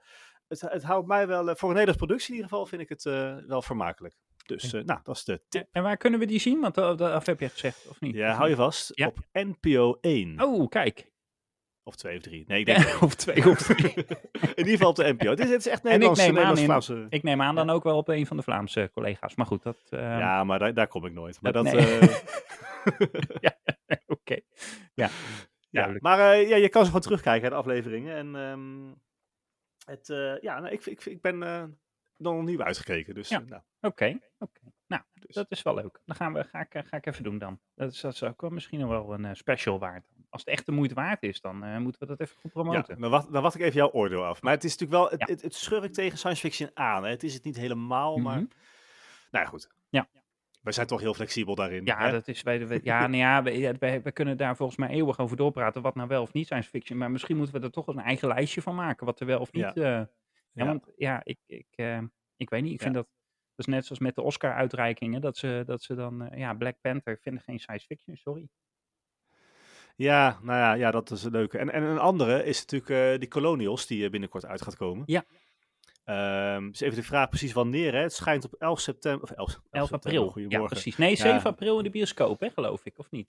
het, 0.49 0.61
het 0.61 0.83
houdt 0.83 1.07
mij 1.07 1.27
wel. 1.27 1.49
eh, 1.49 1.55
voor 1.57 1.69
een 1.69 1.75
Nederlandse 1.75 2.05
productie 2.07 2.29
in 2.29 2.35
ieder 2.35 2.51
geval 2.51 2.67
vind 2.67 2.83
ik 2.83 2.89
het 2.89 3.07
eh, 3.07 3.37
wel 3.47 3.63
vermakelijk. 3.63 4.15
Dus 4.47 4.73
eh, 4.73 4.83
nou, 4.85 5.01
dat 5.03 5.17
is 5.17 5.25
de 5.25 5.43
tip. 5.49 5.69
En 5.73 5.83
waar 5.83 5.97
kunnen 5.97 6.21
we 6.21 6.27
die 6.27 6.39
zien? 6.41 6.61
Want 6.61 6.77
of 6.79 7.27
heb 7.27 7.41
je 7.41 7.49
gezegd, 7.49 7.87
of 7.89 8.01
niet? 8.01 8.15
Ja, 8.15 8.33
hou 8.35 8.49
je 8.49 8.55
vast. 8.57 8.91
Ja. 8.95 9.07
Op 9.07 9.19
NPO 9.33 9.99
1. 10.01 10.41
Oh, 10.43 10.69
kijk. 10.69 11.11
Of 11.89 11.97
2 11.97 12.17
of 12.17 12.23
3. 12.23 12.45
Nee, 12.47 12.59
ik 12.61 12.67
denk. 12.67 13.03
of 13.03 13.15
twee 13.15 13.49
of 13.51 13.59
drie. 13.63 13.95
in 13.95 14.57
ieder 14.57 14.73
geval 14.73 14.89
op 14.89 14.97
de 14.97 15.13
NPO. 15.19 15.35
Dit, 15.35 15.49
is 15.49 15.67
echt 15.67 15.67
En 15.67 15.73
ik 15.75 15.83
Nederlands. 15.85 16.21
neem 16.21 16.29
aan 16.39 16.55
Nederlands-Vlaamse. 16.55 17.07
Ik 17.11 17.23
neem 17.23 17.43
aan 17.43 17.55
dan 17.55 17.71
ook 17.71 17.83
wel 17.85 17.97
op 17.97 18.09
een 18.09 18.27
van 18.27 18.37
de 18.37 18.43
Vlaamse 18.43 18.91
collega's. 18.93 19.35
Maar 19.35 19.47
goed, 19.47 19.63
dat... 19.63 19.77
ehm, 19.91 20.03
Ja, 20.19 20.45
maar 20.45 20.59
daar, 20.59 20.75
daar 20.75 20.87
kom 20.89 21.07
ik 21.07 21.13
nooit. 21.13 21.41
Maar 21.41 21.53
dat- 21.53 21.65
dat. 21.65 21.75
nee. 21.75 21.99
eh, 21.99 22.17
Oké. 24.07 24.35
Ja. 24.95 25.09
Ja, 25.11 25.11
Duidelijk. 25.71 26.05
maar 26.05 26.19
eh, 26.33 26.49
ja, 26.49 26.57
je 26.57 26.69
kan 26.69 26.81
ze 26.83 26.87
gewoon 26.87 27.03
terugkijken, 27.03 27.51
de 27.51 27.57
afleveringen. 27.57 28.17
En 28.17 28.37
ehm, 28.37 28.95
het, 29.85 30.07
ja, 30.43 30.61
nou, 30.61 30.73
ik, 30.73 30.87
ik, 30.87 31.05
ik 31.05 31.21
ben 31.21 31.43
eh 31.43 31.65
nog 32.17 32.43
nieuw 32.45 32.63
uitgekeken. 32.63 33.15
Dus, 33.15 33.29
Ja. 33.29 33.39
nou, 33.39 33.63
Oké, 33.81 34.19
oké. 34.39 34.61
Nou, 34.87 35.03
dus. 35.15 35.35
dat 35.35 35.47
is 35.49 35.63
wel 35.63 35.75
leuk. 35.75 36.01
Dan 36.05 36.17
gaan 36.17 36.33
we, 36.33 36.45
ga, 36.45 36.61
ik, 36.61 36.83
ga 36.87 36.97
ik 36.97 37.07
even 37.07 37.23
doen 37.25 37.39
dan. 37.39 37.61
Dat 37.75 37.93
is, 37.93 38.01
dat 38.01 38.13
is 38.13 38.23
ook 38.23 38.41
wel 38.41 38.51
misschien 38.51 38.89
wel 38.89 39.13
een 39.15 39.37
special 39.37 39.79
waard. 39.79 40.05
Als 40.31 40.41
het 40.45 40.51
echt 40.51 40.67
de 40.67 40.73
moeite 40.73 40.95
waard 40.95 41.23
is, 41.23 41.41
dan 41.41 41.65
eh, 41.65 41.77
moeten 41.79 42.01
we 42.01 42.07
dat 42.07 42.21
even 42.21 42.35
goed 42.37 42.53
ja, 42.55 42.63
promoten. 42.63 43.01
dan, 43.01 43.11
wacht, 43.11 43.33
dan 43.33 43.43
wacht 43.43 43.55
ik 43.55 43.61
even 43.61 43.75
jouw 43.77 43.91
oordeel 43.91 44.25
af. 44.25 44.43
Maar 44.43 44.53
het 44.53 44.65
is 44.65 44.77
natuurlijk 44.77 45.01
wel, 45.01 45.11
het, 45.11 45.21
Ja. 45.29 45.35
het, 45.35 45.43
het 45.43 45.55
schurkt 45.55 45.95
tegen 45.95 46.19
science 46.19 46.41
fiction 46.41 46.71
aan. 46.75 47.05
Hè. 47.05 47.11
Het 47.11 47.23
is 47.23 47.35
het 47.35 47.45
niet 47.45 47.57
helemaal, 47.57 48.17
maar 48.19 48.37
Mhm. 48.37 48.47
nou 49.31 49.45
ja, 49.45 49.51
goed. 49.51 49.69
Ja. 49.89 50.09
Wij 50.63 50.73
zijn 50.73 50.87
toch 50.87 51.01
heel 51.01 51.15
flexibel 51.15 51.55
daarin. 51.55 51.85
Ja, 51.85 51.99
hè? 51.99 52.11
dat 52.13 52.29
is, 52.29 52.43
wij, 52.43 52.67
wij- 52.69 52.81
ja, 52.83 53.01
nou 53.07 53.17
ja, 53.17 53.43
we, 53.43 53.75
wij- 53.79 54.03
we 54.03 54.13
kunnen 54.13 54.37
daar 54.37 54.57
volgens 54.57 54.79
mij 54.79 54.89
eeuwig 54.89 55.19
over 55.19 55.37
doorpraten. 55.37 55.83
Wat 55.83 55.95
nou 55.95 56.09
wel 56.09 56.23
of 56.23 56.33
niet 56.33 56.45
science 56.47 56.69
fiction. 56.69 56.99
Maar 56.99 57.11
misschien 57.11 57.37
moeten 57.37 57.55
we 57.55 57.67
er 57.67 57.71
toch 57.73 57.87
eens 57.87 57.97
een 57.97 58.03
eigen 58.03 58.29
lijstje 58.29 58.63
van 58.63 58.75
maken. 58.75 59.07
Wat 59.07 59.21
er 59.21 59.27
wel 59.27 59.41
of 59.41 59.53
niet. 59.53 59.63
Ja. 59.63 59.73
eh, 59.75 59.83
ja, 59.83 60.09
Ja. 60.53 60.65
want 60.65 60.87
ja, 60.97 61.21
ik, 61.25 61.39
ik, 61.47 61.67
eh, 61.75 62.01
ik 62.37 62.51
weet 62.51 62.63
niet. 62.63 62.73
Ik 62.73 62.81
vind 62.83 62.95
dat. 62.95 63.09
Dat 63.55 63.67
is 63.67 63.75
net 63.75 63.85
zoals 63.85 64.01
met 64.01 64.15
de 64.15 64.23
Oscar-uitreikingen. 64.23 65.21
Dat 65.21 65.37
ze, 65.37 65.63
dat 65.67 65.83
ze 65.83 65.95
dan. 65.95 66.31
ja, 66.35 66.55
Black 66.55 66.81
Panther 66.81 67.19
vinden 67.23 67.43
geen 67.43 67.59
science 67.59 67.87
fiction, 67.87 68.17
sorry. 68.17 68.49
Ja, 69.99 70.39
nou 70.43 70.59
ja, 70.59 70.73
ja, 70.73 70.91
dat 70.91 71.11
is 71.11 71.25
een 71.25 71.31
leuke. 71.31 71.59
En, 71.59 71.73
en 71.73 71.83
een 71.83 71.99
andere 71.99 72.45
is 72.45 72.61
natuurlijk 72.61 72.91
eh, 72.91 73.19
die 73.19 73.29
Colonials, 73.29 73.87
die 73.87 74.05
eh, 74.05 74.11
binnenkort 74.11 74.47
uit 74.47 74.63
gaat 74.63 74.77
komen. 74.77 75.03
Ja. 75.07 75.25
Ehm, 76.05 76.69
dus 76.69 76.81
even 76.81 76.97
de 76.97 77.03
vraag 77.03 77.29
precies 77.29 77.53
wanneer. 77.53 77.93
Hè? 77.93 78.01
Het 78.01 78.13
schijnt 78.13 78.45
op 78.45 78.55
11 78.59 78.81
september. 78.81 79.23
Of 79.23 79.31
11, 79.31 79.61
11 79.71 79.89
september, 79.89 80.23
april. 80.23 80.49
Ja, 80.49 80.63
precies. 80.63 80.97
Nee, 80.97 81.17
7 81.17 81.51
april 81.51 81.79
in 81.79 81.85
de 81.85 81.91
bioscoop, 81.91 82.41
hè, 82.41 82.51
geloof 82.51 82.85
ik, 82.85 82.99
of 82.99 83.11
niet? 83.11 83.29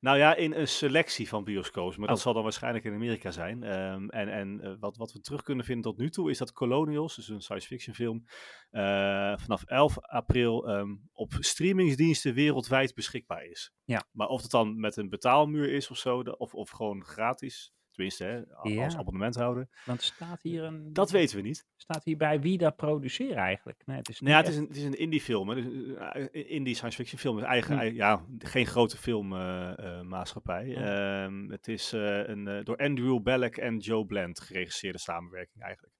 Nou 0.00 0.18
ja, 0.18 0.34
in 0.34 0.52
een 0.54 0.68
selectie 0.68 1.28
van 1.28 1.44
bioscoops, 1.44 1.96
maar 1.96 2.08
dat 2.08 2.16
Oh. 2.16 2.22
zal 2.22 2.32
dan 2.32 2.42
waarschijnlijk 2.42 2.84
in 2.84 2.92
Amerika 2.94 3.30
zijn. 3.30 3.62
Ehm, 3.62 4.08
en 4.08 4.28
en 4.28 4.60
eh, 4.60 4.72
wat, 4.80 4.96
wat 4.96 5.12
we 5.12 5.20
terug 5.20 5.42
kunnen 5.42 5.64
vinden 5.64 5.84
tot 5.84 5.98
nu 6.00 6.10
toe 6.10 6.30
is 6.30 6.38
dat 6.38 6.52
Colonials, 6.52 7.16
dus 7.16 7.28
een 7.28 7.40
science 7.40 7.66
fiction 7.66 7.94
film, 7.94 8.24
eh, 8.70 9.36
vanaf 9.36 9.62
11 9.64 9.98
april 10.00 10.68
ehm, 10.68 10.96
op 11.12 11.32
streamingsdiensten 11.38 12.34
wereldwijd 12.34 12.94
beschikbaar 12.94 13.44
is. 13.44 13.72
Ja. 13.84 14.04
Maar 14.12 14.28
of 14.28 14.42
het 14.42 14.50
dan 14.50 14.80
met 14.80 14.96
een 14.96 15.08
betaalmuur 15.08 15.72
is 15.72 15.90
of 15.90 15.96
zo, 15.96 16.20
of, 16.20 16.54
of 16.54 16.70
gewoon 16.70 17.04
gratis, 17.04 17.72
tenminste 17.92 18.24
hè, 18.24 18.36
a- 18.38 18.68
Ja. 18.68 18.84
als 18.84 18.96
abonnementhouder, 18.96 19.68
Want 19.84 20.02
staat 20.02 20.42
hier 20.42 20.62
een. 20.64 20.92
dat 20.92 21.10
weten 21.10 21.36
we 21.36 21.42
niet. 21.42 21.66
Staat 21.76 22.04
hierbij 22.04 22.40
wie 22.40 22.58
dat 22.58 22.76
produceert 22.76 23.34
eigenlijk? 23.36 23.82
Nee, 23.86 23.96
het 23.96 24.08
is 24.08 24.20
Nou 24.20 24.32
ja, 24.32 24.38
het 24.40 24.48
is 24.48 24.56
een, 24.56 24.66
het 24.66 24.76
is 24.76 24.84
een 24.84 24.98
indie 24.98 25.20
film, 25.20 25.48
hè, 25.48 25.54
dus, 25.54 25.96
eh, 25.96 26.24
eh, 26.32 26.50
indie 26.50 26.74
science 26.74 26.96
fiction 26.96 27.18
film. 27.20 27.38
Eigen, 27.38 27.78
Hm. 27.78 27.94
ja, 27.94 28.24
geen 28.38 28.66
grote 28.66 28.96
filmmaatschappij. 28.96 30.66
Ja. 30.66 31.24
Ehm, 31.24 31.48
het 31.50 31.68
is 31.68 31.92
eh, 31.92 32.28
een, 32.28 32.48
eh, 32.48 32.64
door 32.64 32.76
Andrew 32.76 33.22
Belleck 33.22 33.56
en 33.56 33.78
Joe 33.78 34.06
Bland 34.06 34.40
geregisseerde 34.40 34.98
samenwerking 34.98 35.62
eigenlijk. 35.64 35.94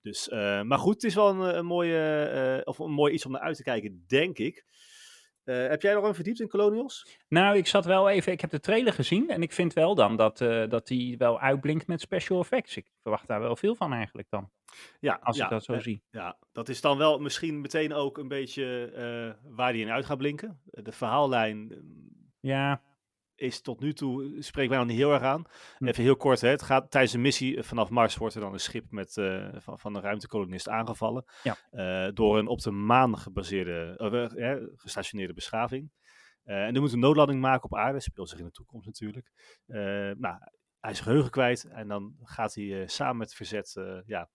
Dus, 0.00 0.28
eh, 0.28 0.62
maar 0.62 0.78
goed, 0.78 0.94
het 0.94 1.04
is 1.04 1.14
wel 1.14 1.30
een, 1.30 1.56
een 1.58 1.66
mooie, 1.66 2.22
eh, 2.24 2.60
of 2.64 2.78
een 2.78 2.90
mooi 2.92 3.12
iets 3.12 3.26
om 3.26 3.32
naar 3.32 3.40
uit 3.40 3.56
te 3.56 3.62
kijken, 3.62 4.04
denk 4.06 4.38
ik. 4.38 4.64
Eh, 5.46 5.68
heb 5.68 5.82
jij 5.82 5.94
nog 5.94 6.04
een 6.04 6.14
verdiept 6.14 6.40
in 6.40 6.48
Colonials? 6.48 7.18
Nou, 7.28 7.56
ik 7.56 7.66
zat 7.66 7.84
wel 7.84 8.08
even. 8.08 8.32
Ik 8.32 8.40
heb 8.40 8.50
de 8.50 8.60
trailer 8.60 8.92
gezien 8.92 9.28
en 9.30 9.42
ik 9.42 9.52
vind 9.52 9.72
wel 9.72 9.94
dan 9.94 10.16
dat, 10.16 10.40
eh, 10.40 10.68
dat 10.68 10.86
die 10.86 11.16
wel 11.16 11.40
uitblinkt 11.40 11.86
met 11.86 12.00
special 12.00 12.40
effects. 12.40 12.76
Ik 12.76 12.86
verwacht 13.02 13.26
daar 13.26 13.40
wel 13.40 13.56
veel 13.56 13.74
van 13.74 13.92
eigenlijk 13.92 14.30
dan. 14.30 14.50
Ja, 15.00 15.18
Als 15.22 15.36
ja, 15.36 15.44
ik 15.44 15.50
dat 15.50 15.64
zo 15.64 15.72
eh, 15.72 15.80
zie. 15.80 16.02
Ja, 16.10 16.38
dat 16.52 16.68
is 16.68 16.80
dan 16.80 16.98
wel 16.98 17.18
misschien 17.18 17.60
meteen 17.60 17.92
ook 17.92 18.18
een 18.18 18.28
beetje 18.28 19.34
waar 19.42 19.72
die 19.72 19.84
in 19.84 19.90
uit 19.90 20.04
gaat 20.04 20.18
blinken. 20.18 20.60
De 20.64 20.92
verhaallijn 20.92 21.72
eh, 21.72 21.78
Ja, 22.40 22.82
is 23.36 23.60
tot 23.60 23.80
nu 23.80 23.92
toe, 23.92 24.36
spreekt 24.38 24.68
mij 24.68 24.78
nog 24.78 24.86
niet 24.86 24.96
heel 24.96 25.12
erg 25.12 25.22
aan. 25.22 25.44
Hm. 25.78 25.86
Even 25.86 26.02
heel 26.02 26.16
kort, 26.16 26.40
hè. 26.40 26.48
het 26.48 26.62
gaat 26.62 26.90
tijdens 26.90 27.12
een 27.12 27.20
missie 27.20 27.56
eh, 27.56 27.62
vanaf 27.62 27.90
Mars 27.90 28.16
wordt 28.16 28.34
er 28.34 28.40
dan 28.40 28.52
een 28.52 28.60
schip 28.60 28.84
met, 28.90 29.16
eh, 29.16 29.48
van, 29.54 29.78
van 29.78 29.94
een 29.94 30.02
ruimtekolonist 30.02 30.68
aangevallen. 30.68 31.24
Ja. 31.42 31.56
eh, 31.70 32.12
door 32.14 32.38
een 32.38 32.46
op 32.46 32.60
de 32.60 32.70
maan 32.70 33.18
gebaseerde, 33.18 33.94
eh, 33.96 34.52
eh, 34.52 34.62
gestationeerde 34.74 35.34
beschaving. 35.34 35.90
Eh, 36.42 36.64
en 36.64 36.72
die 36.72 36.80
moet 36.82 36.92
een 36.92 36.98
noodlanding 36.98 37.40
maken 37.40 37.64
op 37.64 37.76
aarde, 37.76 38.00
speelt 38.00 38.28
zich 38.28 38.38
in 38.38 38.44
de 38.44 38.50
toekomst 38.50 38.86
natuurlijk. 38.86 39.32
Eh, 39.66 39.78
nou, 40.18 40.36
hij 40.80 40.90
is 40.90 41.00
geheugen 41.00 41.30
kwijt 41.30 41.64
en 41.64 41.88
dan 41.88 42.14
gaat 42.22 42.54
hij 42.54 42.80
eh, 42.82 42.88
samen 42.88 43.16
met 43.16 43.26
het 43.26 43.36
verzet 43.36 43.76
eh, 43.76 43.98
ja, 44.06 44.30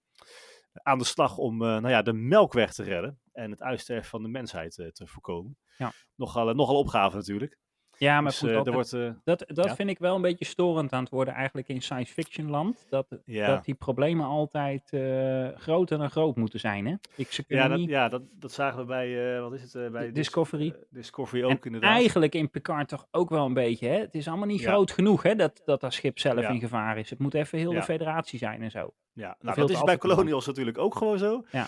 aan 0.74 0.98
de 0.98 1.04
slag 1.04 1.38
om 1.38 1.62
eh, 1.62 1.68
nou 1.68 1.90
ja, 1.90 2.02
de 2.02 2.14
melkweg 2.14 2.74
te 2.74 2.84
redden 2.84 3.20
en 3.32 3.52
het 3.52 3.62
uitsterven 3.62 4.10
van 4.10 4.24
de 4.24 4.30
mensheid 4.30 4.78
eh, 4.78 4.88
te 4.88 5.08
voorkomen. 5.08 5.58
Ja. 5.78 5.92
Nogal, 6.16 6.50
eh, 6.50 6.56
nogal 6.56 6.78
opgave 6.78 7.16
natuurlijk. 7.16 7.58
Ja 8.02 8.22
maar 8.22 8.32
dus 8.32 8.40
goed, 8.40 8.50
eh, 8.50 8.56
dat, 8.56 8.68
er 8.68 8.74
wordt, 8.74 8.94
eh, 8.94 9.10
dat, 9.24 9.44
dat 9.48 9.66
ja. 9.66 9.76
vind 9.76 9.90
ik 9.90 10.00
wel 10.00 10.16
een 10.16 10.22
beetje 10.22 10.46
storend 10.46 10.94
aan 10.94 11.02
het 11.04 11.12
worden 11.12 11.34
eigenlijk 11.34 11.68
in 11.68 11.82
science 11.82 12.14
fiction 12.14 12.50
land. 12.50 12.86
Dat, 12.90 13.08
Ja. 13.26 13.48
dat 13.48 13.66
die 13.66 13.74
problemen 13.76 14.26
altijd 14.26 14.90
eh, 14.94 15.48
groter 15.56 15.98
dan 15.98 16.10
groot 16.10 16.36
moeten 16.36 16.60
zijn. 16.60 16.86
Hè? 16.86 16.96
Ik, 17.16 17.32
ze 17.32 17.44
Ja, 17.48 17.68
dat, 17.68 17.78
niet, 17.78 17.90
ja 17.90 18.10
dat, 18.10 18.22
dat 18.32 18.52
zagen 18.52 18.80
we 18.80 18.86
bij, 18.86 19.40
wat 19.42 19.54
is 19.54 19.74
het, 19.74 19.92
bij 19.92 20.06
Dis- 20.06 20.14
Discovery. 20.14 20.76
Discovery 20.90 21.44
En 21.44 21.50
ook 21.52 21.66
inderdaad. 21.66 21.92
Eigenlijk 21.92 22.36
in 22.36 22.50
Picard 22.50 22.88
toch 22.88 23.08
ook 23.12 23.30
wel 23.30 23.46
een 23.46 23.54
beetje. 23.54 23.88
Hè? 23.88 24.00
Het 24.00 24.16
is 24.16 24.28
allemaal 24.28 24.48
niet 24.48 24.62
Ja. 24.62 24.70
groot 24.72 24.92
genoeg 24.92 25.24
hè, 25.24 25.36
dat, 25.36 25.62
dat 25.66 25.82
dat 25.82 25.94
schip 25.94 26.20
zelf 26.20 26.50
in 26.50 26.60
gevaar 26.60 26.98
is. 26.98 27.10
Het 27.10 27.20
moet 27.20 27.34
even 27.34 27.58
heel 27.58 27.72
de 27.74 27.84
federatie 27.84 28.40
zijn 28.40 28.62
en 28.62 28.72
zo. 28.72 28.94
Ja, 29.14 29.28
veel 29.28 29.36
nou, 29.42 29.60
dat 29.60 29.70
is 29.70 29.84
bij 29.84 29.98
doen. 29.98 30.10
Colonials 30.10 30.46
natuurlijk 30.46 30.78
ook 30.78 30.96
gewoon 30.96 31.18
zo. 31.18 31.44
Ja. 31.52 31.68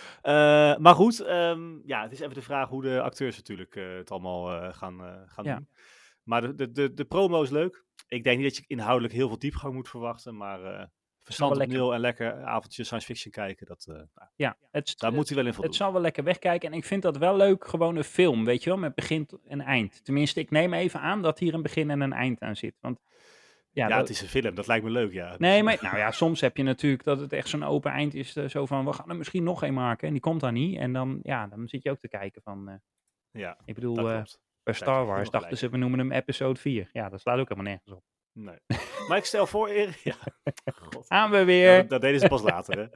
Maar 0.80 0.96
goed, 0.96 1.20
ehm, 1.20 1.62
ja, 1.86 2.02
het 2.02 2.12
is 2.12 2.20
even 2.20 2.34
de 2.34 2.42
vraag 2.42 2.70
hoe 2.70 2.82
de 2.82 3.02
acteurs 3.02 3.36
natuurlijk 3.38 3.76
het 3.98 4.12
allemaal 4.12 4.72
gaan, 4.72 5.00
gaan 5.26 5.46
Ja. 5.46 5.56
doen. 5.56 5.68
Maar 6.24 6.42
de, 6.42 6.56
de, 6.56 6.72
de, 6.72 6.94
de 6.94 7.06
promo 7.06 7.42
is 7.42 7.50
leuk. 7.50 7.84
Ik 8.08 8.24
denk 8.24 8.38
niet 8.40 8.48
dat 8.48 8.58
je 8.58 8.64
inhoudelijk 8.68 9.14
heel 9.14 9.28
veel 9.28 9.40
diepgang 9.40 9.74
moet 9.74 9.90
verwachten, 9.90 10.38
maar 10.38 10.64
eh 10.64 10.86
verstand 11.24 11.52
op 11.52 11.58
nul 11.68 11.94
en 11.94 12.00
lekker 12.00 12.44
avondje 12.44 12.84
science 12.84 13.06
fiction 13.08 13.32
kijken, 13.32 13.66
dat, 13.66 13.86
eh, 13.90 13.96
nou, 13.96 14.30
Ja, 14.36 14.58
het, 14.72 14.94
daar 15.00 15.14
moet 15.14 15.28
hij 15.28 15.38
wel 15.38 15.46
in 15.46 15.54
voldoen. 15.54 15.72
het 15.72 15.80
zal 15.82 15.94
wel 15.94 16.02
lekker 16.02 16.24
wegkijken. 16.24 16.72
En 16.72 16.78
ik 16.78 16.86
vind 16.86 17.02
dat 17.02 17.18
wel 17.18 17.36
leuk, 17.38 17.68
gewoon 17.68 17.96
een 17.96 18.04
film, 18.04 18.46
weet 18.46 18.64
je 18.64 18.70
wel, 18.70 18.80
met 18.80 18.96
begin 18.96 19.28
en 19.48 19.62
eind. 19.62 20.06
Tenminste, 20.06 20.40
ik 20.40 20.52
neem 20.52 20.74
even 20.74 21.00
aan 21.00 21.22
dat 21.22 21.40
hier 21.40 21.54
een 21.54 21.62
begin 21.62 21.90
en 21.90 22.02
een 22.02 22.14
eind 22.14 22.42
aan 22.42 22.56
zit. 22.56 22.76
Want 22.82 23.00
ja, 23.72 23.88
ja, 23.88 23.90
dat- 23.90 24.00
het 24.00 24.10
is 24.10 24.22
een 24.22 24.28
film, 24.28 24.56
dat 24.56 24.68
lijkt 24.68 24.84
me 24.86 24.92
leuk, 24.92 25.12
ja. 25.14 25.36
Nee, 25.38 25.64
maar 25.64 25.78
nou 25.82 25.98
ja, 25.98 26.12
soms 26.12 26.42
heb 26.42 26.58
je 26.58 26.64
natuurlijk 26.64 27.04
dat 27.04 27.20
het 27.20 27.34
echt 27.34 27.48
zo'n 27.50 27.64
open 27.64 27.92
eind 27.92 28.14
is. 28.14 28.36
eh, 28.36 28.48
zo 28.48 28.66
van, 28.66 28.86
we 28.86 28.94
gaan 28.94 29.10
er 29.10 29.16
misschien 29.16 29.44
nog 29.44 29.64
een 29.64 29.74
maken. 29.74 30.08
En 30.08 30.14
die 30.14 30.22
komt 30.22 30.40
dan 30.42 30.54
niet. 30.54 30.78
En 30.78 30.94
dan, 30.94 31.20
ja, 31.22 31.48
dan 31.48 31.68
zit 31.68 31.84
je 31.84 31.90
ook 31.92 32.00
te 32.00 32.08
kijken 32.08 32.42
van... 32.42 32.82
Ja, 33.32 33.58
ik 33.66 33.76
bedoel, 33.76 33.96
dat 33.96 34.06
klopt. 34.14 34.42
Bij 34.64 34.74
Star 34.74 35.06
Wars 35.06 35.30
dachten 35.30 35.58
ze, 35.58 35.70
we 35.70 35.78
noemen 35.78 36.00
hem 36.00 36.12
episode 36.12 36.60
4. 36.60 36.90
Ja, 36.92 37.10
dat 37.10 37.20
slaat 37.22 37.40
ook 37.40 37.50
helemaal 37.50 37.72
nergens 37.72 37.94
op. 37.94 38.04
Nee. 38.34 38.58
maar 39.08 39.18
ik 39.18 39.26
stel 39.26 39.48
voor, 39.48 39.68
Erik, 39.68 39.96
ja. 39.96 40.16
God. 40.82 41.08
We 41.08 41.16
Ja, 41.16 41.46
weer. 41.46 41.78
dat, 41.78 41.90
dat 41.90 42.02
deden 42.02 42.20
ze 42.20 42.28
pas 42.28 42.42
later, 42.42 42.78
hè. 42.78 42.88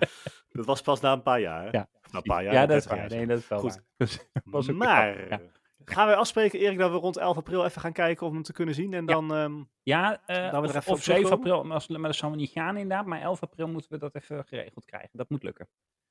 Dat 0.50 0.66
was 0.66 0.82
pas 0.82 1.00
na 1.02 1.12
een 1.14 1.22
paar 1.22 1.40
jaar, 1.40 1.64
hè. 1.64 1.70
Ja, 1.72 1.90
na 2.12 2.18
een 2.18 2.22
paar 2.24 2.44
jaar, 2.44 2.54
ja, 2.54 2.66
dat 2.66 2.78
is 2.78 2.84
30 2.86 3.02
waar. 3.10 3.18
Nee, 3.18 3.28
dat 3.28 3.38
is 3.38 3.48
wel 3.48 3.60
Goed. 3.60 3.84
waar. 3.98 4.76
Maar 4.76 5.14
grappig, 5.14 5.42
gaan 5.86 6.08
wij 6.08 6.16
afspreken, 6.16 6.60
Erik, 6.60 6.78
dat 6.78 6.92
we 6.92 6.98
rond 6.98 7.18
11 7.18 7.38
april 7.38 7.66
even 7.66 7.82
gaan 7.82 7.94
kijken 7.94 8.28
om 8.28 8.34
hem 8.34 8.44
te 8.44 8.54
kunnen 8.54 8.76
zien? 8.76 8.94
En 8.94 9.06
Ja. 9.06 9.14
dan, 9.14 9.34
ehm, 9.36 9.64
Ja, 9.84 10.22
eh, 10.26 10.52
Dan 10.52 10.62
we 10.62 10.68
er 10.68 10.76
of, 10.76 10.82
even 10.82 10.92
of 10.92 10.98
op 10.98 11.04
7 11.04 11.04
terugkomen? 11.04 11.38
april, 11.38 11.64
maar, 11.64 11.74
als, 11.74 11.88
maar 11.88 12.02
dat 12.02 12.16
zal 12.16 12.30
niet 12.30 12.50
gaan 12.50 12.78
inderdaad. 12.78 13.06
Maar 13.06 13.22
11 13.22 13.42
april 13.42 13.68
moeten 13.68 13.92
we 13.92 13.98
dat 13.98 14.16
even 14.16 14.46
geregeld 14.46 14.86
krijgen. 14.86 15.10
Dat 15.12 15.30
moet 15.30 15.44
lukken. 15.44 15.68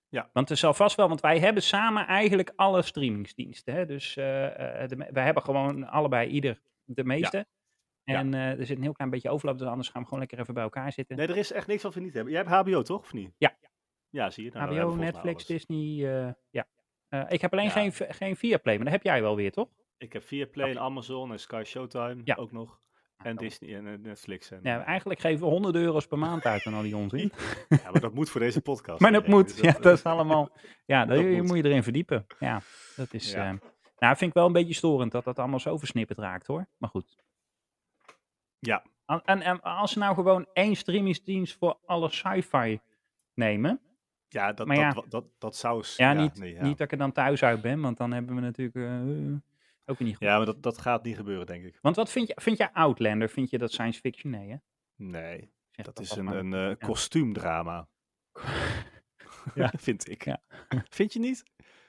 Ja. 0.08 0.30
Want 0.32 0.50
er 0.50 0.56
zal 0.56 0.74
vast 0.74 0.96
wel, 0.96 1.08
want 1.08 1.20
wij 1.20 1.38
hebben 1.38 1.62
samen 1.62 2.06
eigenlijk 2.06 2.52
alle 2.56 2.82
streamingsdiensten. 2.82 3.74
Hè? 3.74 3.86
Dus 3.86 4.14
de, 4.14 4.94
me- 4.96 5.12
wij 5.12 5.24
hebben 5.24 5.42
gewoon 5.42 5.88
allebei 5.88 6.28
ieder 6.28 6.60
de 6.84 7.04
meeste. 7.04 7.46
Ja. 8.04 8.14
En 8.18 8.34
eh, 8.34 8.58
er 8.58 8.66
zit 8.66 8.76
een 8.76 8.82
heel 8.82 8.92
klein 8.92 9.10
beetje 9.10 9.30
overlap, 9.30 9.58
dus 9.58 9.68
anders 9.68 9.88
gaan 9.88 10.00
we 10.00 10.04
gewoon 10.08 10.20
lekker 10.20 10.38
even 10.40 10.54
bij 10.54 10.62
elkaar 10.62 10.92
zitten. 10.92 11.16
nee, 11.16 11.26
er 11.26 11.36
is 11.36 11.52
echt 11.52 11.66
niks 11.66 11.82
wat 11.82 11.94
we 11.94 12.00
niet 12.00 12.14
hebben. 12.14 12.32
Jij 12.32 12.42
hebt 12.42 12.54
HBO, 12.54 12.82
toch? 12.82 13.00
Of 13.00 13.12
niet? 13.12 13.34
Ja. 13.38 13.56
Ja, 14.10 14.30
zie 14.30 14.44
je. 14.44 14.50
Nou, 14.52 14.74
dan 14.74 14.78
HBO, 14.88 14.94
Netflix. 14.96 15.46
Disney, 15.46 16.34
ja. 16.50 16.66
Ik 17.28 17.40
heb 17.40 17.52
alleen 17.52 17.70
geen, 17.70 17.92
geen 17.92 18.36
Viaplay, 18.36 18.74
maar 18.74 18.84
dat 18.84 18.92
heb 18.92 19.02
jij 19.02 19.22
wel 19.22 19.36
weer, 19.36 19.52
toch? 19.52 19.68
Ik 19.96 20.12
heb 20.12 20.22
Viaplay 20.22 20.70
en 20.70 20.78
Amazon 20.78 21.32
en 21.32 21.38
Sky 21.40 21.62
Showtime 21.66 22.20
Ja. 22.24 22.34
ook 22.34 22.52
nog. 22.52 22.80
En 23.22 23.36
Disney 23.36 23.76
en 23.76 23.86
eh, 23.86 23.98
Netflix. 23.98 24.50
En, 24.50 24.60
Ja, 24.62 24.80
eh, 24.80 24.86
eigenlijk 24.86 25.20
geven 25.20 25.40
we 25.46 25.50
honderden 25.52 25.82
euro's 25.82 26.06
per 26.06 26.18
maand 26.18 26.44
uit 26.44 26.66
aan 26.66 26.74
al 26.74 26.82
die 26.82 26.96
onzin. 26.96 27.32
ja, 27.68 27.90
maar 27.90 28.00
dat 28.00 28.14
moet 28.14 28.30
voor 28.30 28.40
deze 28.40 28.60
podcast. 28.60 29.00
Maar 29.00 29.12
dat 29.12 29.26
moet, 29.26 29.48
dus 29.48 29.60
ja, 29.60 29.76
eh, 29.76 29.82
dat 29.82 29.96
is 29.98 30.04
allemaal. 30.04 30.50
Ja, 30.86 31.04
dat 31.04 31.18
je- 31.18 31.24
moet. 31.36 31.46
moet 31.46 31.56
je 31.56 31.64
erin 31.64 31.82
verdiepen. 31.82 32.26
Ja, 32.38 32.60
dat 32.96 33.14
is. 33.14 33.32
Ja. 33.32 33.50
eh, 33.52 33.54
nou, 33.98 34.16
vind 34.16 34.30
ik 34.30 34.36
wel 34.36 34.46
een 34.46 34.52
beetje 34.52 34.74
storend 34.74 35.12
dat 35.12 35.24
dat 35.24 35.38
allemaal 35.38 35.60
zo 35.60 35.76
versnipperd 35.78 36.18
raakt 36.18 36.46
hoor. 36.46 36.66
Maar 36.76 36.90
goed. 36.90 37.16
Ja. 38.58 38.84
En, 39.06 39.22
en, 39.24 39.42
en 39.42 39.60
als 39.62 39.92
ze 39.92 39.98
nou 39.98 40.14
gewoon 40.14 40.46
één 40.52 40.74
streamingsdienst 40.76 41.56
voor 41.58 41.78
alle 41.84 42.10
sci-fi 42.10 42.80
nemen. 43.34 43.80
Ja, 44.28 44.52
dat, 44.52 44.66
Maar 44.66 44.94
dat, 44.94 45.06
ja. 45.10 45.22
dat, 45.38 45.56
zou... 45.56 45.84
Ja, 45.96 46.12
niet, 46.12 46.38
nee, 46.38 46.52
ja. 46.52 46.62
niet 46.62 46.78
dat 46.78 46.86
ik 46.86 46.92
er 46.92 46.98
dan 46.98 47.12
thuis 47.12 47.42
uit 47.42 47.60
ben, 47.62 47.80
want 47.80 47.96
dan 47.96 48.12
hebben 48.12 48.34
we 48.34 48.40
natuurlijk 48.40 48.76
eh, 48.76 49.34
ook 49.86 49.98
weer 49.98 50.08
niet 50.08 50.16
goed. 50.16 50.26
Ja, 50.26 50.36
maar 50.36 50.46
dat, 50.46 50.62
dat 50.62 50.78
gaat 50.78 51.04
niet 51.04 51.16
gebeuren, 51.16 51.46
denk 51.46 51.64
ik. 51.64 51.78
Want 51.80 51.96
wat 51.96 52.10
vind 52.10 52.28
je, 52.28 52.34
vind 52.36 52.58
jij 52.58 52.70
Outlander? 52.72 53.28
Vind 53.28 53.50
je 53.50 53.58
dat 53.58 53.72
science 53.72 54.00
fiction? 54.00 54.32
Nee, 54.32 54.48
hè? 54.48 54.56
Nee, 54.96 55.50
dat 55.70 55.84
dat 55.84 56.00
is 56.00 56.16
een, 56.16 56.26
een 56.26 56.54
eh, 56.54 56.86
kostuumdrama. 56.86 57.88
Ja. 59.54 59.72
vind 59.76 60.10
ik. 60.10 60.24
Ja. 60.24 60.42
Vind 60.88 61.12
je 61.12 61.18
niet? 61.18 61.44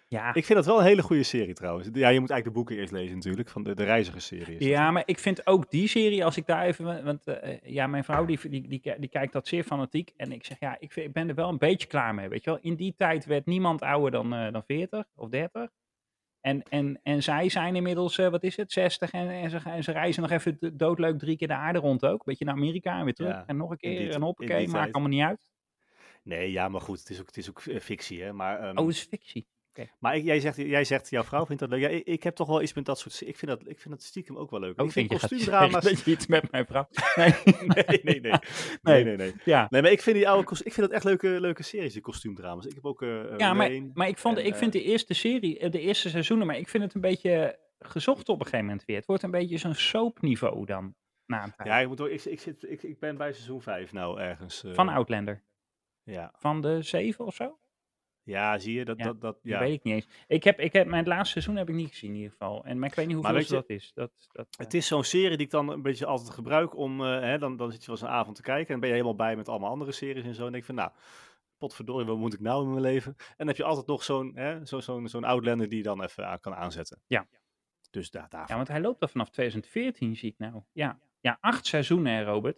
Ja, 0.10 0.34
Ik 0.34 0.46
vind 0.46 0.58
dat 0.58 0.66
wel 0.66 0.80
een 0.80 0.86
hele 0.86 1.02
goede 1.02 1.24
serie 1.24 1.54
trouwens. 1.54 1.88
Ja, 1.94 2.10
je 2.10 2.20
moet 2.20 2.30
eigenlijk 2.30 2.44
de 2.44 2.52
boeken 2.52 2.76
eerst 2.76 2.92
lezen 2.92 3.16
natuurlijk, 3.16 3.50
van 3.50 3.64
de, 3.64 3.76
de 3.76 3.84
reizigersserie. 3.84 4.68
Ja, 4.68 4.92
maar 4.92 5.04
ik 5.06 5.20
vind 5.20 5.48
ook 5.48 5.72
die 5.72 5.88
serie, 5.88 6.26
als 6.26 6.38
ik 6.38 6.46
daar 6.46 6.66
even. 6.66 7.04
Want 7.04 7.28
eh, 7.28 7.60
ja, 7.64 7.88
mijn 7.88 8.04
vrouw 8.04 8.26
die, 8.26 8.40
die, 8.50 8.68
die, 8.68 8.82
die 9.00 9.10
kijkt 9.10 9.34
dat 9.34 9.48
zeer 9.48 9.64
fanatiek. 9.64 10.14
En 10.18 10.32
ik 10.32 10.46
zeg, 10.46 10.60
ja, 10.60 10.78
ik, 10.80 10.92
vind, 10.92 11.08
ik 11.08 11.14
ben 11.14 11.30
er 11.30 11.36
wel 11.36 11.50
een 11.50 11.58
beetje 11.58 11.88
klaar 11.88 12.16
mee. 12.16 12.30
Weet 12.30 12.44
je 12.44 12.50
wel, 12.50 12.60
in 12.62 12.76
die 12.76 12.94
tijd 12.96 13.26
werd 13.26 13.46
niemand 13.46 13.82
ouder 13.82 14.12
dan, 14.12 14.34
eh, 14.34 14.52
dan 14.52 14.64
40 14.64 15.06
of 15.16 15.30
30. 15.30 15.70
En, 16.48 16.64
en, 16.70 17.00
en 17.04 17.24
zij 17.24 17.50
zijn 17.50 17.76
inmiddels, 17.76 18.18
eh, 18.18 18.30
wat 18.30 18.44
is 18.44 18.56
het, 18.58 18.72
60. 18.72 19.12
En, 19.12 19.30
en, 19.30 19.50
ze, 19.50 19.60
en 19.66 19.84
ze 19.84 19.92
reizen 19.92 20.22
nog 20.22 20.32
even 20.32 20.58
do- 20.60 20.76
doodleuk 20.76 21.20
drie 21.20 21.38
keer 21.38 21.48
de 21.48 21.54
aarde 21.54 21.80
rond 21.80 22.06
ook. 22.06 22.24
Beetje 22.24 22.46
naar 22.46 22.54
Amerika 22.54 22.98
en 23.00 23.04
weer 23.06 23.14
terug. 23.14 23.34
Ja, 23.36 23.44
en 23.48 23.58
nog 23.58 23.70
een 23.70 23.78
die 23.80 23.98
keer 23.98 24.10
t- 24.12 24.14
en 24.16 24.22
hoppakee, 24.22 24.58
die 24.58 24.70
maakt 24.70 24.94
allemaal 24.94 25.12
niet 25.12 25.24
uit. 25.24 25.50
Nee, 26.24 26.52
ja, 26.52 26.68
maar 26.70 26.82
goed, 26.82 27.00
het 27.00 27.10
is 27.10 27.20
ook, 27.20 27.26
het 27.26 27.38
is 27.38 27.50
ook 27.50 27.60
eh, 27.62 27.80
fictie, 27.80 28.24
hè. 28.24 28.34
Maar, 28.34 28.60
ehm, 28.60 28.78
Oh, 28.78 28.86
het 28.88 28.96
is 28.96 29.02
fictie. 29.04 29.48
Maar 30.00 30.16
ik, 30.16 30.24
jij, 30.24 30.40
zegt, 30.40 30.56
jij 30.58 30.84
zegt, 30.84 31.10
jouw 31.10 31.24
vrouw 31.24 31.46
vindt 31.46 31.62
dat 31.62 31.70
leuk. 31.70 31.82
Ja, 31.82 31.88
ik, 31.88 32.06
ik 32.06 32.24
heb 32.24 32.36
toch 32.36 32.48
wel 32.48 32.62
iets 32.62 32.74
met 32.74 32.86
dat 32.86 33.00
soort... 33.00 33.22
Ik 33.22 33.38
vind 33.38 33.52
dat, 33.52 33.60
ik 33.68 33.80
vind 33.80 33.94
dat 33.94 34.04
stiekem 34.04 34.38
ook 34.38 34.52
wel 34.52 34.60
leuk. 34.60 34.80
Oh, 34.80 34.86
ik 34.86 34.92
vind 34.92 35.08
kostuumdrama's... 35.08 35.84
dat 35.90 36.04
je 36.06 36.12
iets 36.12 36.28
met 36.28 36.52
mijn 36.52 36.66
vrouw. 36.66 36.88
Nee. 37.16 37.34
nee, 37.46 38.00
nee, 38.04 38.20
nee. 38.22 38.32
Nee. 38.82 39.04
Nee, 39.04 39.04
nee, 39.04 39.16
nee. 39.18 39.34
Ja, 39.46 39.68
Nee, 39.70 39.82
maar 39.82 39.92
ik 39.92 40.02
vind 40.02 40.16
die 40.16 40.30
oude 40.30 40.52
ik 40.64 40.74
vind 40.74 40.88
dat 40.88 40.92
echt 40.92 41.04
leuke, 41.04 41.28
leuke 41.28 41.64
series, 41.64 41.94
die 41.94 42.02
kostuumdrama's. 42.02 42.66
Ik 42.66 42.74
heb 42.76 42.86
ook 42.86 43.02
eh 43.02 43.38
Ja, 43.38 43.54
maar, 43.54 43.72
maar 43.94 44.08
ik, 44.08 44.18
vond, 44.18 44.38
en, 44.38 44.46
ik 44.46 44.56
vind 44.56 44.76
eh, 44.76 44.82
de 44.82 44.88
eerste 44.88 45.14
serie, 45.14 45.60
eh, 45.60 45.72
de 45.72 45.80
eerste 45.80 46.10
seizoenen, 46.10 46.48
maar 46.48 46.58
ik 46.58 46.70
vind 46.70 46.84
het 46.84 46.94
een 46.94 47.02
beetje 47.02 47.60
gezocht 47.80 48.30
op 48.30 48.40
een 48.40 48.46
gegeven 48.46 48.66
moment 48.66 48.86
weer. 48.86 48.96
Het 48.98 49.06
wordt 49.06 49.24
een 49.24 49.32
beetje 49.32 49.58
zo'n 49.58 49.74
soapniveau 49.76 50.66
dan. 50.66 50.96
Na. 51.26 51.54
Ja, 51.64 51.78
ik, 51.80 51.88
moet, 51.88 52.02
ook- 52.02 52.08
ik, 52.08 52.26
ik, 52.26 52.40
zit, 52.40 52.70
ik, 52.70 52.84
ik 52.84 53.00
ben 53.00 53.18
bij 53.18 53.34
seizoen 53.34 53.62
5 53.62 53.92
nou 53.92 54.20
ergens. 54.20 54.64
eh, 54.64 54.74
van 54.74 54.90
Outlander. 54.90 55.44
Ja, 56.04 56.32
Van 56.38 56.62
de 56.62 56.82
zeven 56.82 57.26
of 57.26 57.36
zo? 57.36 57.58
Ja, 58.28 58.58
zie 58.58 58.74
je, 58.74 58.86
dat, 58.86 58.98
Ja, 58.98 59.06
dat, 59.06 59.22
dat, 59.22 59.34
Dat 59.34 59.40
ja. 59.44 59.60
weet 59.60 59.74
ik 59.74 59.84
niet 59.84 59.94
eens. 59.94 60.08
Ik 60.28 60.44
heb, 60.44 60.60
ik 60.60 60.74
heb, 60.74 60.88
mijn 60.88 61.08
laatste 61.08 61.32
seizoen 61.32 61.56
heb 61.56 61.70
ik 61.70 61.76
niet 61.76 61.90
gezien 61.90 62.10
in 62.10 62.16
ieder 62.16 62.32
geval. 62.32 62.66
En, 62.66 62.80
maar 62.80 62.90
ik 62.90 62.96
weet 62.96 63.06
niet 63.08 63.16
hoeveel 63.16 63.48
dat 63.48 63.70
is. 63.70 63.92
Dat, 63.94 64.12
dat, 64.32 64.48
Het 64.58 64.74
is 64.74 64.88
zo'n 64.88 65.04
serie 65.04 65.38
die 65.38 65.46
ik 65.46 65.52
dan 65.52 65.70
een 65.70 65.82
beetje 65.82 66.06
altijd 66.06 66.30
gebruik 66.30 66.78
om, 66.78 67.06
eh, 67.06 67.20
hè, 67.20 67.38
dan, 67.38 67.58
dan 67.58 67.72
zit 67.72 67.80
je 67.80 67.88
wel 67.88 67.96
eens 67.96 68.06
een 68.06 68.14
avond 68.14 68.36
te 68.36 68.42
kijken 68.42 68.74
en 68.74 68.80
ben 68.80 68.90
je 68.90 68.96
helemaal 68.96 69.16
bij 69.16 69.36
met 69.36 69.50
allemaal 69.50 69.70
andere 69.70 69.92
series 69.92 70.26
en 70.26 70.36
zo. 70.36 70.46
En 70.46 70.52
denk 70.52 70.64
van, 70.64 70.76
nou, 70.76 70.92
potverdorie, 71.58 72.06
wat 72.06 72.18
moet 72.18 72.34
ik 72.34 72.40
nou 72.40 72.64
in 72.64 72.70
mijn 72.70 72.82
leven? 72.82 73.16
En 73.18 73.34
dan 73.38 73.48
heb 73.48 73.58
je 73.58 73.64
altijd 73.64 73.88
nog 73.88 74.04
zo'n, 74.04 74.32
hè, 74.36 74.66
zo, 74.66 74.80
zo'n, 74.80 75.08
zo'n 75.08 75.24
Outlander 75.24 75.70
die 75.70 75.78
je 75.78 75.84
dan 75.84 76.04
even 76.04 76.28
aan 76.28 76.40
kan 76.40 76.56
aanzetten. 76.56 77.02
Ja. 77.08 77.28
Dus 77.90 78.10
daar, 78.10 78.28
ja, 78.30 78.56
want 78.56 78.68
hij 78.68 78.82
loopt 78.82 79.02
al 79.02 79.08
vanaf 79.08 79.30
2014, 79.30 80.16
zie 80.16 80.30
ik 80.30 80.38
nou. 80.38 80.62
Ja, 80.72 81.00
ja 81.20 81.38
acht 81.42 81.66
seizoenen, 81.66 82.14
hè, 82.14 82.24
Robert. 82.24 82.58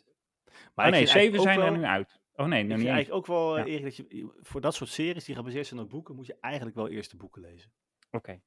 Maar 0.75 0.91
nee, 0.91 1.05
zeven 1.05 1.41
zijn 1.41 1.59
er 1.59 1.71
nu 1.71 1.83
uit. 1.83 2.18
Oh 2.39 2.45
nee, 2.45 2.65
vind 2.65 2.77
niet 2.79 2.87
eigenlijk 2.87 3.17
ook 3.17 3.25
wel, 3.25 3.57
eh, 3.57 3.65
Ja. 3.65 3.71
Erik, 3.71 3.83
dat 3.83 3.95
je 3.95 4.29
voor 4.41 4.61
dat 4.61 4.73
soort 4.75 4.89
series 4.89 5.25
die 5.25 5.35
gebaseerd 5.35 5.67
zijn 5.67 5.79
op 5.79 5.89
boeken, 5.89 6.15
moet 6.15 6.25
je 6.25 6.37
eigenlijk 6.39 6.75
wel 6.75 6.87
eerst 6.89 7.11
de 7.11 7.17
boeken 7.17 7.41
lezen. 7.41 7.71
Oké. 8.11 8.41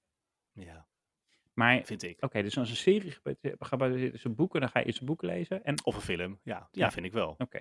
Ja, 0.52 0.86
Maar, 1.54 1.82
vind 1.84 2.02
ik. 2.02 2.24
oké, 2.24 2.42
dus 2.42 2.58
als 2.58 2.70
een 2.70 2.76
serie 2.76 3.16
gebaseerd 3.58 4.14
is 4.14 4.24
op 4.26 4.36
boeken, 4.36 4.60
dan 4.60 4.68
ga 4.68 4.78
je 4.78 4.84
eerst 4.84 4.98
de 4.98 5.04
boeken 5.04 5.28
lezen. 5.28 5.64
En, 5.64 5.84
Of 5.84 5.94
een 5.94 6.00
film, 6.00 6.40
ja, 6.42 6.56
ja, 6.58 6.68
Ja. 6.70 6.90
vind 6.90 7.06
ik 7.06 7.12
wel. 7.12 7.34
oké. 7.38 7.60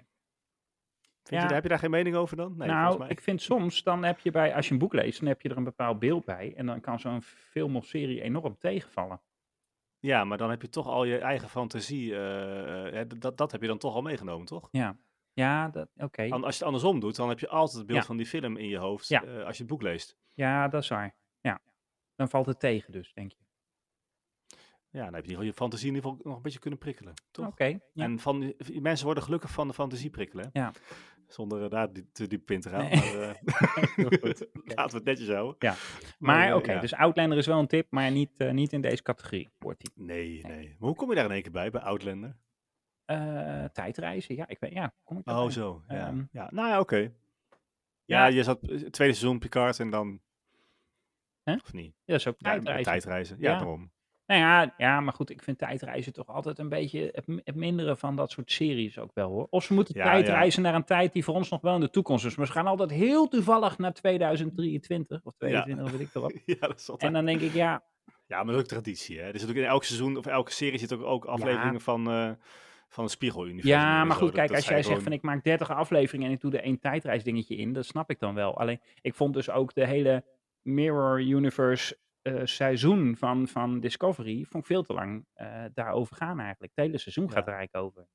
Ja. 1.24 1.54
heb 1.54 1.64
je 1.64 1.70
daar 1.70 1.80
geen 1.80 1.90
mening 1.90 2.16
over 2.16 2.38
dan? 2.38 2.58
Nee, 2.58 2.68
nou, 2.68 2.98
mij. 3.00 3.10
ik 3.10 3.22
vind 3.22 3.42
soms, 3.42 3.84
dan 3.84 4.04
heb 4.04 4.20
je 4.20 4.32
bij, 4.32 4.56
als 4.56 4.66
je 4.68 4.74
een 4.74 4.80
boek 4.80 4.94
leest, 4.94 5.20
dan 5.20 5.28
heb 5.28 5.42
je 5.42 5.50
er 5.50 5.58
een 5.58 5.64
bepaald 5.64 6.00
beeld 6.00 6.26
bij. 6.26 6.54
En 6.56 6.66
dan 6.66 6.82
kan 6.82 7.00
zo'n 7.00 7.22
film 7.22 7.76
of 7.76 7.86
serie 7.86 8.22
enorm 8.22 8.58
tegenvallen. 8.58 9.22
Ja, 10.00 10.24
maar 10.24 10.38
dan 10.38 10.50
heb 10.50 10.62
je 10.62 10.70
toch 10.70 10.88
al 10.88 11.04
je 11.04 11.18
eigen 11.18 11.50
fantasie. 11.50 12.14
eh, 12.16 13.00
eh, 13.02 13.10
dat, 13.18 13.38
dat 13.38 13.52
heb 13.52 13.62
je 13.62 13.68
dan 13.68 13.78
toch 13.78 13.96
al 13.96 14.02
meegenomen, 14.02 14.46
toch? 14.46 14.68
Ja, 14.72 14.98
ja 15.34 15.70
dat- 15.70 15.90
oké. 15.98 16.22
An- 16.30 16.44
Als 16.44 16.54
je 16.54 16.58
het 16.58 16.64
andersom 16.64 17.00
doet, 17.00 17.16
dan 17.16 17.30
heb 17.30 17.40
je 17.40 17.48
altijd 17.50 17.78
het 17.78 17.88
beeld 17.88 18.00
Ja. 18.00 18.06
van 18.06 18.18
die 18.18 18.26
film 18.26 18.58
in 18.58 18.68
je 18.68 18.78
hoofd 18.78 19.08
Ja. 19.08 19.24
eh, 19.24 19.46
als 19.46 19.56
je 19.58 19.64
het 19.64 19.72
boek 19.72 19.82
leest. 19.82 20.18
Ja, 20.34 20.68
dat 20.68 20.82
is 20.84 20.88
waar. 20.90 21.16
Ja. 21.42 21.60
Dan 22.16 22.30
valt 22.30 22.46
het 22.46 22.60
tegen 22.60 22.92
dus, 22.92 23.14
denk 23.14 23.32
je. 23.32 23.38
Ja, 24.90 25.04
dan 25.04 25.14
heb 25.14 25.26
je 25.26 25.32
in 25.32 25.38
ieder 25.38 25.38
geval 25.38 25.46
je 25.46 25.54
fantasie 25.54 25.88
in 25.90 25.96
ieder 25.96 26.10
geval 26.10 26.26
nog 26.26 26.36
een 26.36 26.42
beetje 26.44 26.60
kunnen 26.60 26.80
prikkelen, 26.80 27.14
toch? 27.32 27.48
Oké, 27.48 27.66
ja. 27.66 27.80
En 28.04 28.20
van, 28.20 28.40
die- 28.40 28.82
mensen 28.82 29.06
worden 29.06 29.24
gelukkig 29.24 29.52
van 29.52 29.68
de 29.68 29.74
fantasie 29.74 30.10
prikkelen, 30.10 30.50
hè? 30.52 30.60
Ja. 30.60 30.72
Zonder 31.28 31.64
eh, 31.64 31.70
daar 31.70 31.94
die- 31.94 32.10
te 32.12 32.28
diep 32.28 32.52
in 32.52 32.62
te 32.62 32.70
gaan. 32.70 32.90
Nee. 32.90 32.96
Maar, 32.96 33.22
eh, 33.22 33.36
Heel 33.96 34.20
goed. 34.20 34.48
laten 34.76 34.92
we 34.92 34.96
het 34.98 35.04
netjes 35.04 35.28
houden. 35.28 35.56
Ja. 35.60 35.76
Maar 36.20 36.50
eh, 36.50 36.56
oké, 36.56 36.72
ja. 36.72 36.80
dus 36.80 36.94
Outlander 36.94 37.38
is 37.38 37.46
wel 37.46 37.60
een 37.60 37.68
tip, 37.68 37.88
maar 37.92 38.12
niet, 38.12 38.32
eh, 38.38 38.52
niet 38.52 38.74
in 38.74 38.82
deze 38.82 39.02
categorie 39.02 39.50
hoort 39.60 39.82
hij. 39.82 40.06
Nee, 40.06 40.42
nee. 40.48 40.68
Maar 40.80 40.88
hoe 40.88 40.96
kom 40.96 41.10
je 41.10 41.16
daar 41.16 41.26
in 41.26 41.32
één 41.32 41.42
keer 41.42 41.52
bij, 41.52 41.70
bij 41.72 41.82
Outlander? 41.82 42.38
Eh, 43.06 43.64
tijdreizen, 43.66 44.36
ja, 44.36 44.48
ik 44.48 44.60
weet, 44.60 44.74
ja, 44.74 44.94
kom 45.04 45.18
ik 45.18 45.28
Oh, 45.30 45.50
zo. 45.50 45.84
Ja, 45.88 46.08
Ehm, 46.08 46.24
ja. 46.32 46.48
nou 46.52 46.68
ja, 46.70 46.80
oké. 46.80 46.98
Ja, 46.98 47.10
Ja. 48.06 48.26
je 48.26 48.44
zat 48.44 48.62
eh, 48.62 48.68
tweede 48.70 49.14
seizoen 49.14 49.40
Picard 49.40 49.80
en 49.80 49.90
dan... 49.90 50.20
Hè? 51.44 51.54
Of 51.54 51.74
niet? 51.74 51.94
Ja, 51.96 52.02
dat 52.06 52.20
is 52.20 52.28
ook 52.28 52.36
Ja, 52.38 52.50
tijdreizen. 52.52 52.92
tijdreizen. 52.92 53.38
Ja, 53.40 53.52
daarom. 53.52 53.92
Nou 54.26 54.42
ja, 54.44 54.74
ja, 54.78 55.00
maar 55.00 55.14
goed, 55.14 55.30
ik 55.30 55.44
vind 55.44 55.58
tijdreizen 55.58 56.14
toch 56.14 56.28
altijd 56.28 56.60
een 56.60 56.70
beetje 56.70 57.10
het, 57.14 57.26
het 57.44 57.56
mindere 57.56 57.96
van 57.96 58.16
dat 58.16 58.32
soort 58.32 58.52
series 58.52 58.98
ook 59.00 59.12
wel 59.14 59.30
hoor. 59.30 59.48
Of 59.50 59.64
ze 59.64 59.74
moeten 59.74 59.96
Ja, 59.98 60.04
tijdreizen 60.04 60.62
naar 60.62 60.76
een 60.76 60.84
tijd 60.84 61.14
die 61.14 61.24
voor 61.24 61.36
ons 61.36 61.50
nog 61.50 61.62
wel 61.62 61.76
in 61.76 61.80
de 61.82 61.90
toekomst 61.90 62.26
is. 62.26 62.36
Maar 62.36 62.46
ze 62.46 62.52
gaan 62.52 62.68
altijd 62.68 62.90
heel 62.92 63.28
toevallig 63.28 63.78
naar 63.78 63.94
2023 63.94 65.22
of 65.24 65.34
22, 65.38 65.86
of 65.86 65.92
weet 65.92 66.02
ik 66.02 66.10
wat. 66.14 66.34
ja, 66.46 66.56
dat 66.68 66.80
is 66.80 66.90
altijd... 66.90 67.08
En 67.08 67.14
dan 67.14 67.26
denk 67.26 67.42
ik, 67.42 67.54
ja, 67.54 67.84
Ja, 68.28 68.38
maar 68.44 68.46
dat 68.46 68.56
is 68.56 68.62
ook 68.62 68.68
traditie, 68.68 69.20
hè? 69.20 69.32
Er 69.32 69.40
zit 69.40 69.50
ook 69.50 69.56
in 69.56 69.64
elk 69.66 69.84
seizoen 69.84 70.18
of 70.18 70.26
elke 70.26 70.52
serie 70.52 70.80
zit 70.80 70.94
ook, 70.94 71.04
ook 71.04 71.26
afleveringen 71.26 71.82
van, 71.82 72.08
eh 72.10 72.32
van 72.92 73.04
het 73.04 73.14
Spiegeluniversum. 73.14 73.70
Ja, 73.70 74.02
en 74.02 74.08
maar 74.08 74.16
goed, 74.16 74.32
kijk, 74.32 74.48
dat 74.48 74.58
als 74.58 74.68
jij 74.68 74.84
zegt 74.84 75.04
van 75.04 75.12
ik 75.12 75.22
maak 75.22 75.44
30 75.44 75.70
afleveringen 75.70 76.28
en 76.28 76.34
ik 76.34 76.42
doe 76.42 76.52
er 76.52 76.64
één 76.64 76.80
tijdreisdingetje 76.80 77.56
in, 77.56 77.74
dat 77.74 77.86
snap 77.86 78.10
ik 78.10 78.20
dan 78.20 78.34
wel. 78.34 78.58
Alleen, 78.58 78.82
ik 79.02 79.16
vond 79.16 79.34
dus 79.34 79.50
ook 79.50 79.74
de 79.74 79.86
hele 79.88 80.26
Mirror 80.62 81.22
Universe 81.22 81.98
eh, 82.22 82.42
seizoen 82.44 83.16
van, 83.18 83.48
van 83.48 83.80
Discovery, 83.80 84.46
vond 84.50 84.64
ik 84.64 84.70
veel 84.70 84.84
te 84.84 84.94
lang 84.94 85.26
eh, 85.34 85.64
daarover 85.74 86.16
gaan 86.16 86.40
eigenlijk. 86.40 86.72
Het 86.76 86.86
hele 86.86 86.98
seizoen 86.98 87.32
gaat 87.32 87.48
er 87.48 87.54
eigenlijk 87.54 87.86
over. 87.86 88.08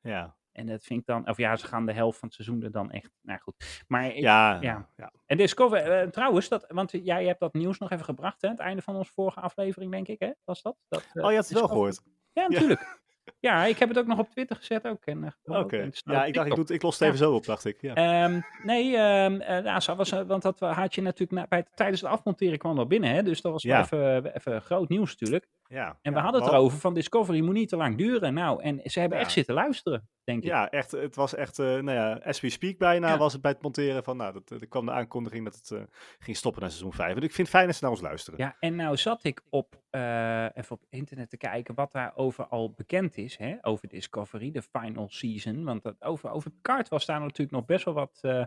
Ja, 0.00 0.36
En 0.52 0.66
dat 0.66 0.84
vind 0.84 1.00
ik 1.00 1.06
dan, 1.06 1.28
of 1.28 1.36
ja, 1.36 1.56
ze 1.56 1.66
gaan 1.66 1.86
de 1.86 1.92
helft 1.92 2.18
van 2.18 2.28
het 2.28 2.36
seizoen 2.36 2.62
er 2.62 2.70
dan 2.70 2.90
echt, 2.90 3.10
nou 3.20 3.40
goed. 3.40 3.84
Maar 3.88 4.06
ik, 4.06 4.22
ja, 4.22 4.60
ja. 4.60 4.88
en 5.26 5.36
Discovery, 5.36 5.82
eh, 5.82 6.08
trouwens, 6.08 6.48
dat, 6.48 6.64
want 6.68 6.90
jij 6.90 7.24
hebt 7.26 7.40
dat 7.40 7.52
nieuws 7.52 7.78
nog 7.78 7.90
even 7.90 8.04
gebracht, 8.04 8.42
hè? 8.42 8.48
Het 8.48 8.58
einde 8.58 8.82
van 8.82 8.96
onze 8.96 9.12
vorige 9.12 9.40
aflevering, 9.40 9.90
denk 9.90 10.08
ik, 10.08 10.20
hè? 10.20 10.30
Was 10.44 10.62
dat? 10.62 10.76
dat 10.88 11.04
Oh, 11.14 11.30
je 11.30 11.36
had 11.36 11.48
het 11.48 11.58
wel 11.58 11.68
gehoord. 11.68 12.02
Ja, 12.32 12.48
natuurlijk. 12.48 13.00
Ja. 13.40 13.64
ik 13.64 13.78
heb 13.78 13.88
het 13.88 13.98
ook 13.98 14.06
nog 14.06 14.18
op 14.18 14.30
Twitter 14.30 14.56
gezet 14.56 14.86
ook. 14.86 15.04
En, 15.04 15.24
eh, 15.44 15.58
Oké. 15.60 15.76
Ja, 16.04 16.24
ik 16.24 16.34
dacht, 16.34 16.46
ik, 16.46 16.52
doe, 16.54 16.60
het- 16.64 16.70
ik 16.70 16.82
los 16.82 16.98
het 16.98 17.06
even 17.08 17.18
zo 17.18 17.34
op, 17.34 17.44
dacht 17.44 17.64
ik. 17.64 17.80
Ja. 17.80 17.94
Ehm, 17.94 18.40
nee, 18.62 18.96
eh, 18.96 19.64
nou, 19.64 19.80
zo 19.80 19.94
was, 19.94 20.12
eh, 20.12 20.20
want 20.26 20.42
dat 20.42 20.60
had 20.60 20.94
je 20.94 21.02
natuurlijk 21.02 21.40
na, 21.40 21.46
bij, 21.48 21.64
tijdens 21.74 22.00
het 22.00 22.10
afmonteren 22.10 22.58
kwam 22.58 22.76
dat 22.76 22.88
binnen. 22.88 23.10
Hè? 23.10 23.22
Dus 23.22 23.40
dat 23.40 23.52
was 23.52 23.64
wel 23.64 23.72
even, 23.82 24.34
even 24.36 24.62
groot 24.62 24.88
nieuws 24.88 25.10
natuurlijk. 25.10 25.46
Ja. 25.68 25.98
En 26.02 26.12
we 26.12 26.18
ja, 26.18 26.22
hadden 26.24 26.40
het 26.42 26.50
wel- 26.50 26.60
erover 26.60 26.78
van 26.78 26.94
Discovery 26.94 27.40
moet 27.40 27.54
niet 27.54 27.68
te 27.68 27.76
lang 27.76 27.96
duren. 27.96 28.34
Nou, 28.34 28.62
en 28.62 28.80
ze 28.84 29.00
hebben 29.00 29.18
Ja. 29.18 29.24
echt 29.24 29.32
zitten 29.32 29.54
luisteren, 29.54 30.08
denk 30.24 30.42
ik. 30.42 30.48
Ja, 30.48 30.70
echt, 30.70 30.90
het 30.90 31.14
was 31.16 31.34
echt, 31.34 31.58
eh, 31.58 31.66
nou 31.66 31.90
ja, 31.90 32.12
as 32.24 32.40
we 32.40 32.50
speak 32.50 32.78
bijna 32.78 33.18
was 33.18 33.32
het 33.32 33.42
bij 33.42 33.50
het 33.50 33.62
monteren 33.62 34.04
van, 34.04 34.16
nou, 34.16 34.32
dat, 34.32 34.50
er 34.60 34.68
kwam 34.68 34.84
de 34.86 34.92
aankondiging 34.92 35.44
dat 35.44 35.54
het 35.54 35.70
eh, 35.70 35.80
ging 36.18 36.36
stoppen 36.36 36.62
na 36.62 36.68
seizoen 36.68 36.92
5. 36.92 37.16
En 37.16 37.22
ik 37.22 37.32
vind 37.32 37.36
het 37.36 37.48
fijn 37.56 37.66
dat 37.66 37.74
ze 37.76 37.82
naar 37.82 37.92
ons 37.92 38.00
luisteren. 38.02 38.38
Ja, 38.40 38.56
en 38.60 38.76
nou 38.76 38.96
zat 38.96 39.24
ik 39.24 39.42
op, 39.50 39.82
eh, 39.90 40.44
even 40.44 40.70
op 40.76 40.84
internet 40.88 41.30
te 41.30 41.36
kijken 41.36 41.74
wat 41.74 41.92
daarover 41.92 42.46
al 42.46 42.70
bekend 42.70 43.16
is, 43.16 43.36
hè, 43.36 43.56
over 43.60 43.88
Discovery, 43.88 44.50
de 44.50 44.62
final 44.62 45.08
season. 45.08 45.64
Want 45.64 45.82
dat, 45.82 46.02
over, 46.02 46.30
over 46.30 46.50
Picard 46.50 46.88
was 46.88 47.06
daar 47.06 47.20
natuurlijk 47.20 47.50
nog 47.50 47.64
best 47.64 47.84
wel 47.84 47.94
wat 47.94 48.18
eh, 48.22 48.44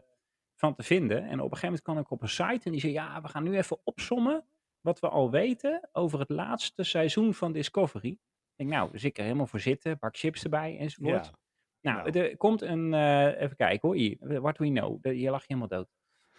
van 0.55 0.75
te 0.75 0.83
vinden. 0.83 1.17
En 1.17 1.25
op 1.25 1.29
een 1.31 1.57
gegeven 1.57 1.65
moment 1.65 1.81
kwam 1.83 1.97
ik 1.97 2.11
op 2.11 2.21
een 2.21 2.29
site 2.29 2.61
en 2.65 2.71
die 2.71 2.79
zei, 2.79 2.93
ja, 2.93 3.21
we 3.21 3.27
gaan 3.27 3.43
nu 3.43 3.57
even 3.57 3.79
opsommen 3.83 4.43
wat 4.81 4.99
we 4.99 5.09
al 5.09 5.31
weten 5.31 5.89
over 5.91 6.19
het 6.19 6.29
laatste 6.29 6.83
seizoen 6.83 7.33
van 7.33 7.51
Discovery. 7.51 8.09
Ik 8.09 8.17
denk, 8.55 8.69
nou, 8.69 8.91
dus 8.91 9.03
ik 9.03 9.17
er 9.17 9.23
helemaal 9.23 9.47
voor 9.47 9.59
zitten, 9.59 9.97
bak 9.99 10.17
chips 10.17 10.43
erbij 10.43 10.77
enzovoort. 10.77 11.25
Ja. 11.25 11.39
Nou, 11.81 12.11
Nou. 12.11 12.19
er 12.19 12.37
komt 12.37 12.61
een, 12.61 12.93
eh, 12.93 13.41
even 13.41 13.55
kijken 13.55 13.87
hoor, 13.87 13.97
hier, 13.97 14.41
what 14.41 14.57
we 14.57 14.67
know, 14.67 15.05
je 15.05 15.29
lag 15.29 15.43
helemaal 15.47 15.67
dood. 15.67 15.87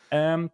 Ehm, 0.08 0.46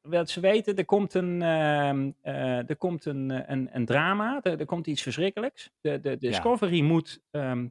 wat 0.00 0.30
ze 0.30 0.40
weten, 0.40 0.76
er 0.76 0.84
komt 0.84 1.14
een, 1.14 1.42
ehm, 1.42 2.10
eh, 2.20 2.68
er 2.68 2.76
komt 2.76 3.04
een, 3.04 3.30
eh, 3.30 3.42
een, 3.46 3.76
een 3.76 3.84
drama, 3.84 4.40
er, 4.42 4.60
er 4.60 4.66
komt 4.66 4.86
iets 4.86 5.02
verschrikkelijks. 5.02 5.70
De, 5.80 6.00
de, 6.00 6.16
Discovery 6.16 6.80
moet 6.80 7.22
ehm, 7.30 7.68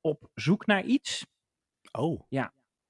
op 0.00 0.30
zoek 0.34 0.66
naar 0.66 0.84
iets. 0.84 1.26
Oh, 1.92 2.20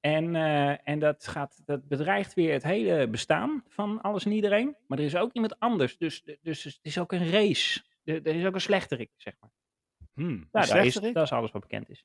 En, 0.03 0.37
eh, 0.37 0.89
en 0.89 0.99
dat, 0.99 1.27
gaat, 1.27 1.63
dat 1.65 1.89
bedreigt 1.89 2.35
weer 2.35 2.53
het 2.53 2.63
hele 2.63 3.09
bestaan 3.09 3.65
van 3.69 4.01
alles 4.01 4.25
en 4.25 4.33
iedereen. 4.33 4.77
Maar 4.87 4.99
er 4.99 5.05
is 5.05 5.17
ook 5.17 5.33
iemand 5.33 5.59
anders, 5.59 5.99
dus, 5.99 6.25
dus 6.43 6.65
het 6.65 6.79
is 6.83 6.99
ook 6.99 7.13
een 7.13 7.31
race. 7.31 7.83
Er, 8.05 8.27
er 8.27 8.35
is 8.35 8.45
ook 8.47 8.55
een 8.55 8.61
slechterik, 8.61 9.11
zeg 9.17 9.35
maar. 9.41 9.51
hmm. 10.15 10.49
Nou, 10.53 10.67
dat, 10.67 10.85
is, 10.85 10.95
dat 10.95 11.17
is 11.17 11.33
alles 11.33 11.51
wat 11.51 11.63
bekend 11.63 11.91
is. 11.91 12.05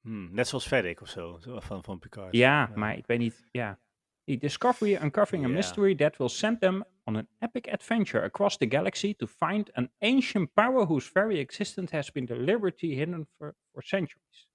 Hmm, 0.00 0.34
Net 0.34 0.48
zoals 0.48 0.66
Fedek 0.66 1.00
of 1.00 1.08
zo, 1.08 1.38
van, 1.40 1.84
van 1.84 1.98
Picard. 1.98 2.32
Ja, 2.36 2.70
maar 2.74 2.96
ik 2.96 3.06
weet 3.06 3.18
niet. 3.18 3.48
Ja. 3.50 3.78
The 4.24 4.36
Discovery 4.36 4.94
uncovering 5.02 5.44
a 5.44 5.48
mystery 5.48 5.94
that 5.94 6.16
will 6.16 6.28
send 6.28 6.60
them 6.60 6.84
on 7.04 7.16
an 7.16 7.28
epic 7.38 7.72
adventure 7.72 8.24
across 8.24 8.56
the 8.56 8.66
galaxy 8.68 9.14
to 9.14 9.26
find 9.26 9.72
an 9.72 9.90
ancient 9.98 10.54
power 10.54 10.86
whose 10.86 11.10
very 11.12 11.38
existence 11.38 11.96
has 11.96 12.12
been 12.12 12.24
deliberately 12.26 12.94
hidden 12.94 13.26
for, 13.36 13.54
for 13.72 13.82
centuries. 13.82 14.48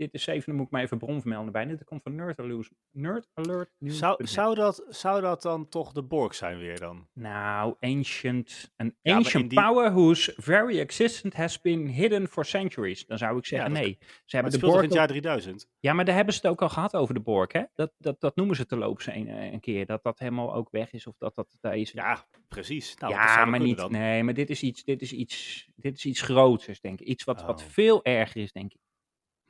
Dit 0.00 0.14
is 0.14 0.26
even, 0.26 0.44
dan 0.46 0.54
moet 0.56 0.66
ik 0.66 0.72
maar 0.72 0.82
even 0.82 0.98
bron 0.98 1.20
vermelden 1.20 1.52
bij. 1.52 1.66
Dit 1.66 1.84
komt 1.84 2.02
van 2.02 2.14
Nerd 2.14 2.38
Alert. 2.38 2.70
Nerd 2.90 3.28
Alert 3.34 3.70
News. 3.78 3.98
Zou, 3.98 4.26
zou, 4.26 4.54
dat, 4.54 4.84
zou 4.88 5.20
dat 5.20 5.42
dan 5.42 5.68
toch 5.68 5.92
de 5.92 6.02
Borg 6.02 6.34
zijn 6.34 6.58
weer 6.58 6.78
dan? 6.78 7.08
Nou, 7.12 7.74
ancient. 7.80 8.72
An 8.76 8.94
ancient 9.02 9.50
die- 9.50 9.60
power 9.60 9.92
whose 9.92 10.34
very 10.36 10.78
existence 10.80 11.36
has 11.36 11.60
been 11.60 11.86
hidden 11.86 12.28
for 12.28 12.44
centuries. 12.44 13.06
Dan 13.06 13.18
zou 13.18 13.38
ik 13.38 13.46
zeggen, 13.46 13.72
dat- 13.72 13.82
nee. 13.82 13.98
Ze 14.24 14.36
hebben 14.36 14.52
het 14.52 14.60
de 14.60 14.66
Borg 14.66 14.78
in 14.82 14.84
het 14.88 14.96
jaar 14.96 15.06
3000? 15.08 15.68
Ja, 15.80 15.92
maar 15.92 16.04
daar 16.04 16.14
hebben 16.14 16.34
ze 16.34 16.40
het 16.42 16.50
ook 16.50 16.62
al 16.62 16.68
gehad 16.68 16.94
over 16.96 17.14
de 17.14 17.20
Borg, 17.20 17.52
hè? 17.52 17.62
Dat, 17.74 17.92
dat, 17.98 18.20
dat 18.20 18.36
noemen 18.36 18.56
ze 18.56 18.66
te 18.66 18.76
loops 18.76 19.06
een, 19.06 19.28
een 19.28 19.60
keer. 19.60 19.86
Dat 19.86 20.02
dat 20.02 20.18
helemaal 20.18 20.54
ook 20.54 20.70
weg 20.70 20.92
is 20.92 21.06
of 21.06 21.14
dat 21.18 21.34
dat 21.34 21.56
daar 21.60 21.76
is. 21.76 21.90
Ja, 21.92 22.26
precies. 22.48 22.94
Nou, 22.96 23.12
ja, 23.12 23.44
maar 23.44 23.60
niet. 23.60 23.76
dan. 23.76 23.92
Nee, 23.92 24.22
maar 24.22 24.34
dit 24.34 24.50
is 24.50 24.62
iets, 24.62 24.84
dit 24.84 25.02
is 25.02 25.12
iets, 25.12 25.68
dit 25.76 25.96
is 25.96 26.04
iets 26.04 26.20
grootsers, 26.20 26.80
denk 26.80 27.00
ik. 27.00 27.06
Iets 27.06 27.24
wat, 27.24 27.42
wat 27.42 27.60
Oh. 27.62 27.68
veel 27.68 28.04
erger 28.04 28.40
is, 28.42 28.52
denk 28.52 28.72
ik. 28.72 28.78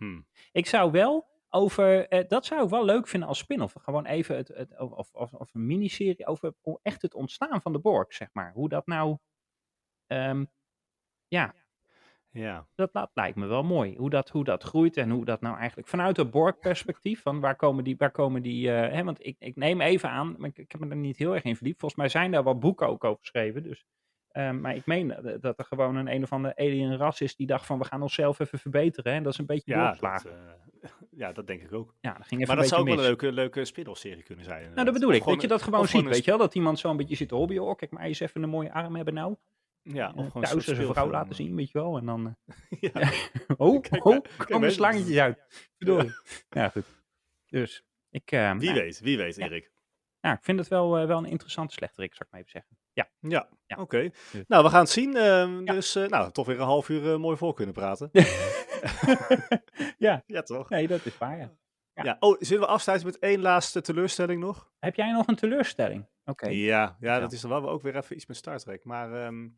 Hmm. 0.00 0.26
Ik 0.52 0.66
zou 0.66 0.90
wel 0.90 1.28
over, 1.48 2.08
eh, 2.08 2.28
dat 2.28 2.46
zou 2.46 2.64
ik 2.64 2.70
wel 2.70 2.84
leuk 2.84 3.08
vinden 3.08 3.28
als 3.28 3.38
spin-off. 3.38 3.74
Gewoon 3.80 4.06
even 4.06 4.36
het, 4.36 4.48
het, 4.48 4.78
of, 4.78 5.12
of, 5.12 5.32
of, 5.32 5.54
een 5.54 5.66
miniserie 5.66 6.26
over 6.26 6.54
echt 6.82 7.02
het 7.02 7.14
ontstaan 7.14 7.62
van 7.62 7.72
de 7.72 7.78
Borg, 7.78 8.14
zeg 8.14 8.28
maar. 8.32 8.52
Hoe 8.52 8.68
dat 8.68 8.86
nou, 8.86 9.18
ehm, 10.06 10.44
ja, 11.28 11.54
Ja. 12.30 12.66
dat, 12.74 12.92
dat 12.92 13.10
lijkt 13.14 13.36
me 13.36 13.46
wel 13.46 13.62
mooi. 13.62 13.96
Hoe 13.96 14.10
dat, 14.10 14.28
hoe 14.30 14.44
dat 14.44 14.62
groeit 14.62 14.96
en 14.96 15.10
hoe 15.10 15.24
dat 15.24 15.40
nou 15.40 15.56
eigenlijk 15.56 15.88
vanuit 15.88 16.16
het 16.16 16.30
Borg-perspectief. 16.30 17.22
Van 17.22 17.40
waar 17.40 17.56
komen 17.56 17.84
die, 17.84 17.96
waar 17.96 18.10
komen 18.10 18.42
die 18.42 18.72
eh, 18.72 18.92
hè, 18.92 19.04
want 19.04 19.26
ik, 19.26 19.36
ik 19.38 19.56
neem 19.56 19.80
even 19.80 20.10
aan, 20.10 20.34
maar 20.38 20.48
ik, 20.48 20.58
ik 20.58 20.72
heb 20.72 20.80
me 20.80 20.88
er 20.88 20.96
niet 20.96 21.16
heel 21.16 21.34
erg 21.34 21.44
in 21.44 21.56
verdiept. 21.56 21.80
Volgens 21.80 22.00
mij 22.00 22.10
zijn 22.10 22.30
daar 22.30 22.42
wat 22.42 22.60
boeken 22.60 22.88
ook 22.88 23.04
over 23.04 23.20
geschreven. 23.20 23.62
Dus, 23.62 23.84
ehm, 24.32 24.60
maar 24.60 24.74
ik 24.74 24.86
meen 24.86 25.14
dat- 25.40 25.58
er 25.58 25.64
gewoon 25.64 25.96
een 25.96 26.08
een 26.14 26.22
of 26.22 26.32
andere 26.32 26.56
alien 26.56 26.96
ras 26.96 27.20
is 27.20 27.36
die 27.36 27.46
dacht 27.46 27.66
van 27.66 27.78
we 27.78 27.84
gaan 27.84 28.02
onszelf 28.02 28.38
even 28.38 28.58
verbeteren. 28.58 29.12
En 29.12 29.22
dat 29.22 29.32
is 29.32 29.38
een 29.38 29.46
beetje 29.46 29.72
Ja, 29.72 29.96
dat, 30.00 30.24
eh, 30.24 30.32
ja, 31.10 31.32
dat 31.32 31.46
denk 31.46 31.62
ik 31.62 31.72
ook. 31.72 31.94
Ja, 32.00 32.12
dat 32.12 32.26
ging 32.26 32.40
even 32.40 32.46
Maar 32.54 32.56
dat 32.62 32.68
zou 32.68 32.80
ook 32.80 32.86
wel 32.88 32.96
een 32.96 33.02
leuke, 33.02 33.32
leuke 33.32 33.64
spin-off 33.64 34.00
serie 34.00 34.22
kunnen 34.22 34.44
zijn. 34.44 34.56
Nou, 34.62 34.68
dat 34.74 34.78
inderdaad. 34.78 35.00
bedoel 35.02 35.14
ik. 35.16 35.24
Dat 35.24 35.40
je 35.42 35.48
dat 35.48 35.62
gewoon 35.62 35.88
ziet, 35.88 36.04
weet 36.04 36.24
je 36.24 36.30
wel? 36.30 36.38
Dat 36.40 36.54
iemand 36.54 36.78
zo 36.78 36.90
een 36.90 36.96
beetje 36.96 37.16
zit 37.16 37.28
te 37.28 37.34
hobbyen. 37.34 37.62
Oh, 37.62 37.76
kijk 37.76 37.90
maar 37.90 38.02
eens 38.02 38.20
even 38.20 38.42
een 38.42 38.48
mooie 38.48 38.72
arm 38.72 38.96
hebben 38.96 39.14
nou. 39.14 39.36
Ja, 39.82 40.08
Eh, 40.08 40.16
of 40.16 40.26
gewoon 40.26 40.42
een 40.42 40.48
thuis 40.50 40.64
zijn 40.64 40.86
vrouw 40.86 41.10
laten 41.10 41.34
zien, 41.34 41.56
weet 41.56 41.70
je 41.70 41.78
wel. 41.78 41.96
En 41.98 42.06
dan... 42.06 42.36
eh, 42.70 42.80
Ja. 42.94 43.10
oh, 43.56 43.80
Kijk 43.82 44.04
oh, 44.04 44.18
komen 44.36 44.68
de 44.68 44.74
slangetjes 44.74 45.16
uit. 45.18 45.68
Verdorie. 45.76 46.10
Ja, 46.50 46.68
goed. 46.68 46.84
Dus, 47.46 47.84
ik... 48.10 48.30
eh, 48.30 48.52
Wie 48.56 48.70
nou, 48.70 48.80
weet, 48.80 49.00
wie 49.00 49.16
weet, 49.16 49.36
Ja. 49.36 49.44
Erik. 49.44 49.70
Nou, 50.20 50.36
ik 50.36 50.44
vind 50.44 50.58
het 50.58 50.68
wel, 50.68 50.98
eh, 50.98 51.06
wel 51.06 51.18
een 51.18 51.24
interessante 51.30 51.74
slechterik, 51.74 52.10
zou 52.14 52.24
ik 52.24 52.30
maar 52.30 52.40
even 52.40 52.52
zeggen. 52.52 52.78
Ja. 52.92 53.08
Ja, 53.20 53.48
Ja. 53.66 53.76
oké. 53.76 54.10
Dus- 54.32 54.44
Nou, 54.46 54.64
we 54.64 54.70
gaan 54.70 54.80
het 54.80 54.90
zien. 54.90 55.16
ehm, 55.16 55.64
Ja. 55.64 55.72
Dus, 55.72 55.94
eh, 55.94 56.06
nou, 56.08 56.32
toch 56.32 56.46
weer 56.46 56.58
een 56.60 56.66
half 56.66 56.88
uur 56.88 57.12
eh, 57.12 57.18
mooi 57.18 57.36
voor 57.36 57.54
kunnen 57.54 57.74
praten. 57.74 58.10
ja, 59.98 60.22
ja, 60.26 60.42
toch? 60.42 60.68
nee, 60.68 60.88
dat 60.88 61.06
is 61.06 61.18
waar, 61.18 61.38
ja. 61.38 61.52
Ja. 61.94 62.16
Oh, 62.20 62.36
zullen 62.38 62.62
we 62.62 62.68
afsluiten 62.68 63.08
met 63.08 63.18
één 63.18 63.40
laatste 63.40 63.80
teleurstelling 63.80 64.40
nog? 64.40 64.70
Heb 64.78 64.94
jij 64.94 65.10
nog 65.12 65.26
een 65.26 65.34
teleurstelling? 65.36 66.08
Oké. 66.24 66.48
Ja, 66.48 66.96
ja, 67.00 67.18
dat 67.20 67.32
is 67.32 67.40
dan 67.40 67.50
wel 67.50 67.68
ook 67.68 67.82
weer 67.82 67.96
even 67.96 68.16
iets 68.16 68.26
met 68.26 68.36
Star 68.36 68.58
Trek. 68.58 68.84
Maar 68.84 69.12
ehm 69.24 69.48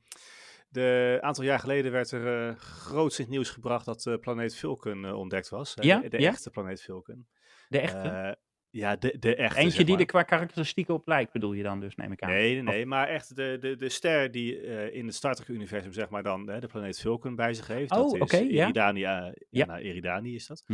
de 0.68 1.18
aantal 1.20 1.44
jaar 1.44 1.58
geleden 1.58 1.92
werd 1.92 2.10
er 2.10 2.48
eh 2.48 2.56
groots 2.56 3.18
in 3.18 3.24
het 3.24 3.32
nieuws 3.32 3.50
gebracht 3.50 3.84
dat 3.84 4.16
planeet 4.20 4.56
Vulcan 4.56 5.12
ontdekt 5.12 5.48
was. 5.48 5.74
Ja, 5.80 5.98
De, 6.00 6.08
de 6.08 6.16
echte 6.16 6.50
planeet 6.50 6.82
Vulcan. 6.82 7.26
De 7.68 7.80
echte? 7.80 8.38
Ja, 8.74 8.96
de, 8.96 9.18
de 9.18 9.34
echte. 9.36 9.58
Eentje 9.58 9.76
zeg 9.76 9.86
die 9.86 9.96
er 9.98 10.04
qua 10.04 10.22
karakteristieken 10.22 10.94
op 10.94 11.06
lijkt, 11.06 11.32
bedoel 11.32 11.52
je 11.52 11.62
dan 11.62 11.80
dus, 11.80 11.94
neem 11.94 12.12
ik 12.12 12.22
aan. 12.22 12.30
Nee, 12.30 12.52
nee, 12.54 12.62
nee, 12.62 12.86
maar 12.86 13.08
echt 13.08 13.36
de, 13.36 13.56
de, 13.60 13.76
de 13.76 13.88
ster 13.88 14.30
die 14.30 14.60
eh, 14.60 14.94
in 14.94 15.06
het 15.06 15.14
Star 15.14 15.34
Trek-universum, 15.34 15.92
zeg 15.92 16.08
maar 16.08 16.22
dan, 16.22 16.48
hè, 16.48 16.60
de 16.60 16.66
planeet 16.66 17.00
Vulcan 17.00 17.34
bij 17.34 17.54
zich 17.54 17.66
heeft. 17.66 17.90
Oh, 17.90 17.96
dat 17.98 18.14
is 18.14 18.20
oké, 18.20 18.36
ja. 18.36 18.62
Eridani, 18.64 19.04
A- 19.04 19.32
ja, 19.50 19.66
nou, 19.66 19.80
Eridani 19.80 20.34
is 20.34 20.46
dat. 20.46 20.64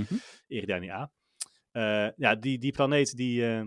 Eridani 0.47 0.89
A. 0.89 1.13
Eh, 1.71 2.09
ja, 2.17 2.35
die, 2.35 2.59
die 2.59 2.73
planeet 2.73 3.17
die, 3.17 3.47
eh, 3.47 3.65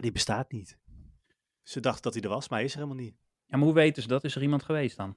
die 0.00 0.12
bestaat 0.12 0.52
niet. 0.52 0.78
Ze 1.62 1.80
dachten 1.80 2.02
dat 2.02 2.14
hij 2.14 2.22
er 2.22 2.28
was, 2.28 2.48
maar 2.48 2.58
hij 2.58 2.66
is 2.68 2.74
er 2.74 2.80
helemaal 2.82 3.02
niet. 3.04 3.16
Ja, 3.46 3.56
maar 3.56 3.66
hoe 3.66 3.74
weten 3.74 4.02
ze 4.02 4.08
dat? 4.08 4.24
Is 4.24 4.34
er 4.34 4.42
iemand 4.42 4.62
geweest 4.62 4.96
dan? 4.96 5.16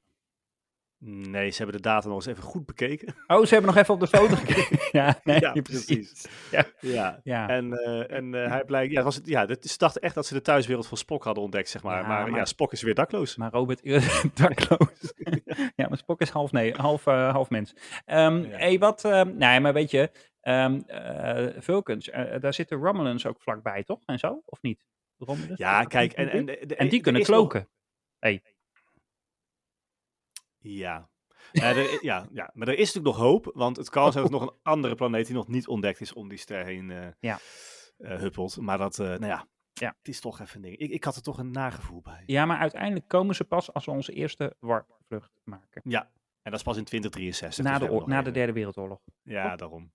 Nee, 1.03 1.49
ze 1.49 1.57
hebben 1.63 1.75
de 1.81 1.87
data 1.87 2.07
nog 2.07 2.15
eens 2.15 2.25
even 2.25 2.43
goed 2.43 2.65
bekeken. 2.65 3.15
Oh, 3.27 3.43
ze 3.45 3.53
hebben 3.53 3.73
nog 3.73 3.81
even 3.81 3.93
op 3.93 3.99
de 3.99 4.07
foto 4.07 4.35
gekeken. 4.45 4.79
ja, 4.91 5.19
nee, 5.23 5.39
Ja, 5.39 5.51
precies. 5.61 6.25
Ja. 6.51 6.65
Ja. 6.79 7.19
Ja. 7.23 7.49
En, 7.49 7.73
eh, 7.73 8.11
en 8.17 8.35
eh, 8.35 8.49
hij 8.49 8.63
blijkt, 8.65 8.91
ja, 8.93 9.03
was, 9.03 9.15
het- 9.15 9.27
ja 9.27 9.45
dat, 9.45 9.65
ze 9.65 9.77
dachten 9.77 10.01
echt 10.01 10.15
dat 10.15 10.25
ze 10.25 10.33
de 10.33 10.41
thuiswereld 10.41 10.87
van 10.87 10.97
Spock 10.97 11.23
hadden 11.23 11.43
ontdekt, 11.43 11.69
zeg 11.69 11.83
maar. 11.83 12.01
Ja, 12.01 12.07
maar, 12.07 12.31
ja, 12.31 12.45
Spock 12.45 12.71
is 12.71 12.81
weer 12.81 12.93
dakloos. 12.93 13.35
Maar 13.35 13.51
Robert, 13.51 13.81
dakloos. 14.41 15.13
ja, 15.75 15.87
maar 15.87 15.97
Spock 15.97 16.21
is 16.21 16.29
half, 16.29 16.51
nee, 16.51 16.73
half, 16.73 17.07
eh, 17.07 17.31
half 17.31 17.49
mens. 17.49 17.73
Ehm 18.05 18.37
Ja. 18.43 18.57
hey, 18.57 18.79
wat, 18.79 19.05
ehm, 19.05 19.37
nee, 19.37 19.59
maar 19.59 19.73
weet 19.73 19.91
je, 19.91 20.11
ehm 20.41 20.79
eh, 20.87 21.47
Vulcans, 21.61 22.05
daar 22.39 22.53
zitten 22.53 22.77
Romulans 22.77 23.25
ook 23.25 23.41
vlakbij, 23.41 23.83
toch? 23.83 23.99
En 24.05 24.19
zo, 24.19 24.41
of 24.45 24.61
niet? 24.61 24.85
Romulans? 25.17 25.57
Ja, 25.59 25.83
kijk, 25.83 26.13
en, 26.13 26.29
en, 26.29 26.77
en 26.77 26.89
die 26.89 27.01
kunnen 27.01 27.21
is 27.21 27.27
nog- 27.27 27.37
kloken. 27.37 27.69
Ja. 30.61 31.09
Ja, 31.51 31.63
er, 31.75 32.03
ja, 32.03 32.27
ja, 32.31 32.49
maar 32.53 32.67
er 32.67 32.73
is 32.77 32.93
natuurlijk 32.93 33.15
nog 33.17 33.25
hoop, 33.27 33.51
want 33.53 33.77
het 33.77 33.89
kan 33.89 34.11
zijn 34.11 34.23
dat 34.23 34.33
er 34.33 34.39
nog 34.39 34.49
een 34.49 34.57
andere 34.63 34.95
planeet 34.95 35.25
die 35.25 35.35
nog 35.35 35.47
niet 35.47 35.67
ontdekt 35.67 36.01
is 36.01 36.13
om 36.13 36.29
die 36.29 36.37
ster 36.37 36.65
heen 36.65 36.91
eh, 36.91 37.07
Ja. 37.19 37.39
eh, 37.97 38.17
huppelt. 38.19 38.57
Maar 38.57 38.77
dat, 38.77 38.99
eh, 38.99 39.05
nou 39.07 39.25
ja, 39.25 39.47
Ja. 39.73 39.95
het 39.97 40.07
is 40.07 40.19
toch 40.19 40.39
even 40.39 40.55
een 40.55 40.61
ding. 40.61 40.77
Ik, 40.77 40.89
ik 40.91 41.03
had 41.03 41.15
er 41.15 41.21
toch 41.21 41.37
een 41.37 41.51
nagevoel 41.51 42.01
bij. 42.01 42.23
Ja, 42.25 42.45
maar 42.45 42.57
uiteindelijk 42.57 43.07
komen 43.07 43.35
ze 43.35 43.43
pas 43.43 43.73
als 43.73 43.85
we 43.85 43.91
onze 43.91 44.13
eerste 44.13 44.55
warpvlucht 44.59 45.31
maken. 45.43 45.81
Ja, 45.83 46.01
en 46.41 46.51
dat 46.51 46.53
is 46.53 46.63
pas 46.63 46.77
in 46.77 46.83
2063. 46.83 47.63
Na 47.65 47.79
dus 47.79 47.89
de, 47.89 48.05
na 48.05 48.21
de 48.21 48.31
derde 48.31 48.53
wereldoorlog. 48.53 48.99
Ja, 49.23 49.55
daarom. 49.55 49.91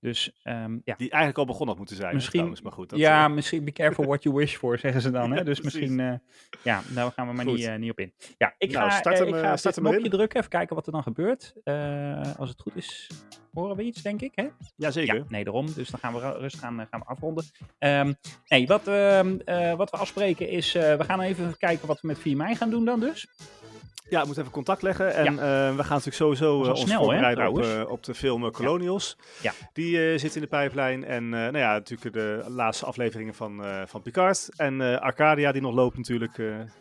Dus 0.00 0.32
ehm, 0.42 0.72
ja, 0.84 0.94
Die 0.96 1.10
eigenlijk 1.10 1.38
al 1.38 1.44
begonnen 1.44 1.68
had 1.68 1.76
moeten 1.78 1.96
zijn. 1.96 2.14
Misschien- 2.14 2.44
Misschien, 2.48 2.62
maar 2.68 2.72
goed. 2.78 2.90
Dat, 2.90 2.98
ja, 2.98 3.24
eh, 3.24 3.32
misschien 3.34 3.64
be 3.64 3.72
careful 3.72 4.04
what 4.04 4.22
you 4.22 4.34
wish 4.34 4.56
for, 4.56 4.78
zeggen 4.78 5.00
ze 5.00 5.10
dan. 5.10 5.30
Hè? 5.36 5.44
Dus 5.44 5.60
misschien, 5.60 6.00
eh, 6.00 6.12
ja, 6.62 6.82
daar 6.94 7.12
gaan 7.12 7.28
we 7.28 7.32
maar 7.34 7.44
Goed. 7.44 7.56
niet, 7.56 7.66
eh, 7.66 7.76
niet 7.76 7.90
op 7.90 7.98
in. 7.98 8.12
Ja, 8.38 8.54
ik 8.58 8.72
Nou, 8.72 8.90
ga, 8.90 8.96
start 8.96 9.18
hem, 9.18 9.28
ik 9.28 9.34
ga 9.34 9.56
start 9.56 9.74
knopje 9.74 10.08
drukken, 10.08 10.38
even 10.38 10.50
kijken 10.50 10.76
wat 10.76 10.86
er 10.86 10.92
dan 10.92 11.02
gebeurt. 11.02 11.54
Als 12.38 12.48
het 12.48 12.60
goed 12.60 12.76
is, 12.76 13.10
horen 13.52 13.76
we 13.76 13.82
iets, 13.82 14.02
denk 14.02 14.20
ik. 14.20 14.32
Hè? 14.34 14.48
ja, 14.76 14.90
zeker. 14.90 15.14
Ja, 15.16 15.24
nee, 15.28 15.44
daarom. 15.44 15.72
Dus 15.74 15.88
dan 15.88 16.00
gaan 16.00 16.12
we 16.12 16.20
ru- 16.20 16.38
rustig 16.38 16.60
gaan, 16.60 16.80
eh, 16.80 16.86
gaan 16.90 17.00
we 17.00 17.06
afronden. 17.06 17.44
Ehm, 17.78 18.12
nee, 18.48 18.66
wat, 18.66 18.86
ehm, 18.88 19.36
eh, 19.44 19.74
wat 19.74 19.90
we 19.90 19.96
afspreken 19.96 20.48
is, 20.48 20.72
we 20.72 21.04
gaan 21.06 21.20
even 21.20 21.56
kijken 21.56 21.86
wat 21.86 22.00
we 22.00 22.06
met 22.06 22.18
4 22.18 22.36
mei 22.36 22.54
gaan 22.54 22.70
doen 22.70 22.84
dan 22.84 23.00
dus. 23.00 23.28
Ja, 24.10 24.20
we 24.20 24.26
moeten 24.26 24.42
even 24.42 24.54
contact 24.54 24.82
leggen. 24.82 25.14
En 25.14 25.26
eh, 25.26 25.36
we 25.76 25.82
gaan 25.82 25.96
natuurlijk 25.96 26.16
sowieso 26.16 26.62
al 26.62 26.70
ons 26.70 26.80
snel, 26.80 26.98
hè, 26.98 27.04
voorbereiden 27.04 27.48
op, 27.48 27.62
eh, 27.62 27.90
op 27.90 28.04
de 28.04 28.14
film 28.14 28.50
Colonials. 28.50 29.16
Ja. 29.42 29.52
Die 29.72 30.18
zit 30.18 30.34
in 30.34 30.40
de 30.40 30.46
pijplijn. 30.46 31.04
En 31.04 31.28
nou 31.28 31.58
ja, 31.58 31.72
natuurlijk 31.72 32.12
de 32.12 32.44
laatste 32.48 32.86
afleveringen 32.86 33.34
van, 33.34 33.64
van 33.86 34.02
Picard. 34.02 34.48
En 34.56 35.00
Arcadia 35.00 35.52
die 35.52 35.62
nog 35.62 35.74
loopt 35.74 35.96
natuurlijk. 35.96 36.36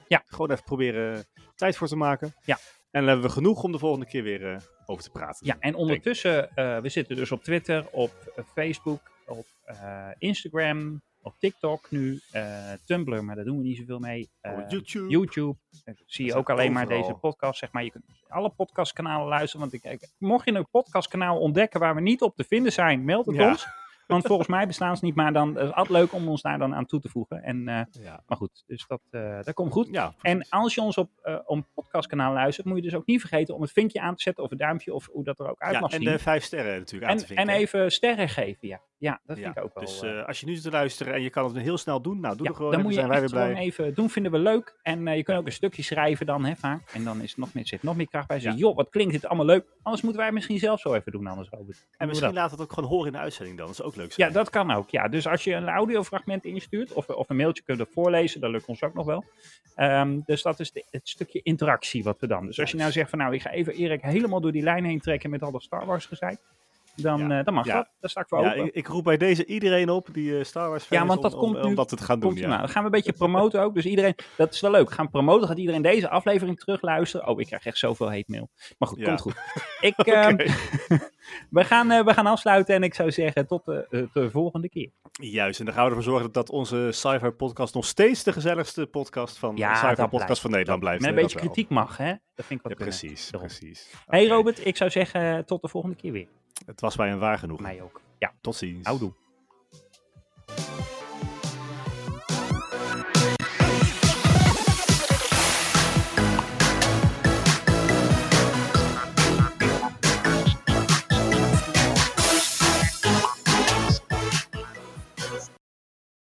Ja. 0.07 0.23
Gewoon 0.25 0.51
even 0.51 0.63
proberen 0.63 1.25
tijd 1.55 1.77
voor 1.77 1.87
te 1.87 1.95
maken. 1.95 2.33
Ja. 2.45 2.57
En 2.91 2.99
dan 2.99 3.07
hebben 3.09 3.25
we 3.25 3.31
genoeg 3.31 3.63
om 3.63 3.71
de 3.71 3.79
volgende 3.79 4.05
keer 4.05 4.23
weer 4.23 4.61
over 4.85 5.03
te 5.03 5.09
praten. 5.09 5.47
Ja, 5.47 5.55
en 5.59 5.75
ondertussen, 5.75 6.49
we 6.55 6.89
zitten 6.89 7.15
dus 7.15 7.31
op 7.31 7.43
Twitter, 7.43 7.85
op 7.91 8.11
Facebook, 8.53 9.01
op 9.25 9.45
Instagram, 10.17 11.01
op 11.21 11.35
TikTok 11.39 11.91
nu, 11.91 12.19
eh, 12.31 12.71
Tumblr, 12.85 13.23
maar 13.23 13.35
daar 13.35 13.45
doen 13.45 13.57
we 13.57 13.63
niet 13.63 13.77
zoveel 13.77 13.99
mee. 13.99 14.29
Eh, 14.41 14.57
YouTube. 14.69 15.09
YouTube. 15.09 15.57
Eh, 15.83 15.93
zie 16.05 16.25
je 16.25 16.35
ook 16.35 16.49
alleen 16.49 16.71
maar 16.71 16.87
deze 16.87 17.13
podcast. 17.13 17.59
Zeg 17.59 17.71
maar, 17.71 17.83
je 17.83 17.91
kunt 17.91 18.05
alle 18.27 18.49
podcastkanalen 18.49 19.27
luisteren. 19.27 19.59
Want 19.69 19.73
ik, 19.83 19.91
ik- 19.91 20.09
mocht 20.17 20.45
je 20.45 20.51
een 20.53 20.69
podcastkanaal 20.69 21.39
ontdekken 21.39 21.79
waar 21.79 21.95
we 21.95 22.01
niet 22.01 22.21
op 22.21 22.35
te 22.35 22.43
vinden 22.43 22.71
zijn, 22.71 23.03
meld 23.05 23.25
het 23.25 23.35
Ja. 23.35 23.49
ons. 23.49 23.67
Want 24.07 24.25
volgens 24.25 24.47
mij 24.47 24.67
bestaan 24.67 24.97
ze 24.97 25.05
niet, 25.05 25.15
maar 25.15 25.33
dan 25.33 25.49
is 25.57 25.61
het 25.63 25.73
altijd 25.73 25.97
leuk 25.97 26.13
om 26.13 26.27
ons 26.27 26.41
daar 26.41 26.57
dan 26.57 26.75
aan 26.75 26.85
toe 26.85 26.99
te 26.99 27.09
voegen. 27.09 27.43
En, 27.43 27.67
eh, 27.67 27.81
Ja. 28.03 28.23
maar 28.27 28.37
goed, 28.37 28.63
dus 28.67 28.85
dat, 28.87 29.01
dat 29.45 29.53
komt 29.53 29.71
goed. 29.71 29.87
ja, 29.91 30.13
En 30.21 30.49
als 30.49 30.75
je 30.75 30.81
ons 30.81 30.97
op 30.97 31.09
een 31.47 31.65
podcastkanaal 31.73 32.33
luistert, 32.33 32.67
moet 32.67 32.75
je 32.77 32.83
dus 32.83 32.95
ook 32.95 33.05
niet 33.05 33.19
vergeten 33.19 33.55
om 33.55 33.61
het 33.61 33.71
vinkje 33.71 34.01
aan 34.01 34.15
te 34.15 34.21
zetten 34.21 34.43
of 34.43 34.49
het 34.49 34.59
duimpje 34.59 34.93
of 34.93 35.07
hoe 35.11 35.23
dat 35.23 35.39
er 35.39 35.49
ook 35.49 35.59
uit 35.61 35.73
ja, 35.73 35.79
mag 35.79 35.91
en 35.91 36.01
zien. 36.01 36.11
de 36.11 36.19
vijf 36.19 36.43
sterren 36.43 36.77
natuurlijk 36.79 37.11
aan 37.11 37.17
te 37.17 37.23
En, 37.23 37.27
vinken. 37.27 37.47
en 37.47 37.55
even 37.59 37.91
sterren 37.91 38.29
geven, 38.29 38.67
ja. 38.67 38.81
Ja, 38.99 39.19
dat 39.25 39.37
vind 39.37 39.57
ik 39.57 39.63
ook 39.63 39.73
wel. 39.73 39.83
Dus 39.83 40.01
eh, 40.01 40.19
eh, 40.19 40.27
als 40.27 40.39
je 40.39 40.45
nu 40.45 40.53
zit 40.53 40.63
te 40.63 40.69
luisteren 40.71 41.13
en 41.13 41.21
je 41.21 41.29
kan 41.29 41.45
het 41.45 41.57
heel 41.57 41.77
snel 41.77 42.01
doen, 42.01 42.19
nou 42.19 42.37
doe 42.37 42.47
er 42.47 42.55
gewoon. 42.55 42.71
dan 42.71 42.81
moet 42.81 42.89
je 42.89 42.95
zijn 42.97 43.09
wij 43.09 43.19
weer 43.19 43.29
blij. 43.29 43.43
gewoon 43.47 43.61
even 43.61 43.93
doen, 43.93 44.09
vinden 44.09 44.31
we 44.31 44.37
leuk. 44.37 44.75
En 44.83 45.07
eh, 45.07 45.15
je 45.15 45.23
kunt 45.23 45.37
ook 45.37 45.45
een 45.45 45.51
stukje 45.51 45.83
schrijven 45.83 46.25
dan, 46.25 46.45
hè, 46.45 46.55
vaak. 46.55 46.89
En 46.93 47.03
dan 47.03 47.21
is 47.21 47.29
het 47.29 47.37
nog 47.39 47.53
meer, 47.53 47.67
zit 47.67 47.83
nog 47.83 47.95
meer 47.95 48.07
kracht 48.07 48.27
bij. 48.27 48.39
Ja. 48.41 48.53
joh, 48.53 48.75
wat 48.75 48.89
klinkt 48.89 49.11
dit 49.13 49.25
allemaal 49.25 49.45
leuk. 49.45 49.65
Anders 49.81 50.03
moeten 50.03 50.21
wij 50.21 50.31
misschien 50.31 50.59
zelf 50.59 50.79
zo 50.79 50.93
even 50.93 51.11
doen, 51.11 51.27
anders 51.27 51.49
Robert. 51.49 51.67
Doen 51.77 51.87
we 51.91 51.95
En 51.97 52.07
misschien 52.07 52.29
dat? 52.29 52.37
laat 52.37 52.51
het 52.51 52.61
ook 52.61 52.73
gewoon 52.73 52.89
horen 52.89 53.05
in 53.07 53.11
de 53.13 53.19
uitzending 53.19 53.57
dan. 53.57 53.65
Dat 53.67 53.79
is 53.79 53.81
ook 53.85 53.95
leuk. 53.95 54.11
Ja, 54.11 54.29
dat 54.29 54.49
kan 54.49 54.71
ook. 54.71 54.89
Ja, 54.89 55.07
dus 55.07 55.27
als 55.27 55.43
je 55.43 55.53
een 55.53 55.69
audiofragment 55.69 56.45
instuurt 56.45 56.93
of, 56.93 57.07
of 57.09 57.29
een 57.29 57.35
mailtje 57.35 57.63
kunt 57.63 57.85
voorlezen, 57.93 58.41
dat 58.41 58.49
lukt 58.51 58.65
ons 58.65 58.83
ook 58.83 58.93
nog 58.93 59.05
wel. 59.05 59.23
Ehm, 59.75 60.19
dus 60.25 60.41
dat 60.41 60.59
is 60.59 60.71
de- 60.71 60.85
het 60.89 61.09
stukje 61.09 61.41
interactie 61.43 62.03
wat 62.03 62.19
we 62.19 62.27
dan. 62.27 62.45
Dus 62.45 62.59
als 62.59 62.71
je 62.71 62.77
nou 62.77 62.91
zegt 62.91 63.09
van 63.09 63.19
nou, 63.19 63.33
ik 63.33 63.41
ga 63.41 63.49
even 63.51 63.73
Erik 63.73 64.01
helemaal 64.01 64.41
door 64.41 64.51
die 64.51 64.63
lijn 64.63 64.85
heen 64.85 64.99
trekken 64.99 65.29
met 65.29 65.41
al 65.43 65.51
dat 65.51 65.63
Star 65.63 65.85
Wars 65.85 66.05
gezeik. 66.05 66.39
Dan, 67.01 67.27
Ja. 67.27 67.39
eh, 67.39 67.45
dan 67.45 67.53
mag 67.53 67.65
Ja. 67.65 67.75
dat. 67.75 67.87
Daar 67.99 68.09
sta 68.09 68.21
ik 68.21 68.27
voor 68.27 68.41
Ja, 68.41 68.49
open. 68.51 68.65
ik, 68.65 68.73
ik 68.73 68.87
roep 68.87 69.03
bij 69.03 69.17
deze 69.17 69.45
iedereen 69.45 69.89
op 69.89 70.07
die 70.11 70.37
eh, 70.37 70.43
Star 70.43 70.69
Wars 70.69 70.83
fan 70.83 70.97
Ja, 70.97 71.05
want 71.05 71.21
dat 71.21 71.33
om, 71.33 71.39
komt 71.39 71.55
om, 71.55 71.61
nu- 71.61 71.67
om 71.67 71.75
dat 71.75 71.87
te 71.89 71.97
gaan 71.97 72.19
doen. 72.19 72.35
Ja. 72.35 72.57
Dan 72.57 72.69
gaan 72.69 72.79
we 72.81 72.85
een 72.85 72.91
beetje 72.95 73.13
promoten 73.13 73.61
ook. 73.61 73.73
Dus 73.75 73.85
iedereen, 73.85 74.15
dat 74.37 74.53
is 74.53 74.61
wel 74.61 74.71
leuk. 74.71 74.89
We 74.89 74.95
gaan 74.95 75.09
promoten. 75.09 75.47
Gaat 75.47 75.57
iedereen 75.57 75.81
deze 75.81 76.09
aflevering 76.09 76.59
terugluisteren. 76.59 77.27
Oh, 77.27 77.39
ik 77.39 77.45
krijg 77.47 77.65
echt 77.65 77.77
zoveel 77.77 78.07
hate 78.11 78.23
mail. 78.27 78.49
Maar 78.77 78.89
goed, 78.89 79.03
komt 79.03 79.21
goed. 79.21 79.35
Ik, 79.81 79.97
ehm, 79.97 80.35
we, 81.49 81.63
gaan, 81.63 81.91
eh, 81.91 82.05
we 82.05 82.13
gaan 82.13 82.25
afsluiten 82.25 82.75
en 82.75 82.83
ik 82.83 82.93
zou 82.93 83.11
zeggen 83.11 83.47
tot 83.47 83.65
de, 83.65 84.09
de 84.13 84.29
volgende 84.31 84.69
keer. 84.69 84.91
Juist, 85.11 85.59
en 85.59 85.65
dan 85.65 85.73
gaan 85.73 85.83
we 85.83 85.89
ervoor 85.89 86.03
zorgen 86.11 86.31
dat 86.31 86.49
onze 86.49 86.87
sci-fi 86.91 87.29
podcast 87.29 87.73
nog 87.73 87.85
steeds 87.85 88.23
de 88.23 88.31
gezelligste 88.33 88.85
podcast 88.85 89.37
van 89.37 89.55
de 89.55 89.93
dat 89.95 90.09
podcast 90.09 90.41
van 90.41 90.51
Nederland 90.51 90.79
blijft. 90.79 91.01
Met 91.01 91.09
een 91.09 91.15
beetje 91.15 91.37
wel. 91.39 91.45
kritiek 91.45 91.69
mag, 91.69 91.97
hè? 91.97 92.13
Dat 92.35 92.45
vind 92.45 92.59
ik 92.59 92.67
wat 92.67 92.77
Ja, 92.77 92.83
precies, 92.85 93.29
Daarom. 93.29 93.49
precies. 93.49 93.91
Hey 94.05 94.23
Oké. 94.25 94.33
Robert, 94.33 94.65
ik 94.65 94.77
zou 94.77 94.89
zeggen 94.89 95.45
tot 95.45 95.61
de 95.61 95.67
volgende 95.67 95.95
keer 95.95 96.11
weer. 96.11 96.27
Het 96.65 96.81
was 96.81 96.97
mij 96.97 97.11
een 97.11 97.19
waar 97.19 97.37
genoeg. 97.39 97.59
Mij 97.59 97.81
ook. 97.81 98.01
Ja, 98.17 98.33
Tot 98.41 98.55
ziens. 98.55 98.85
houdoe. 98.87 99.11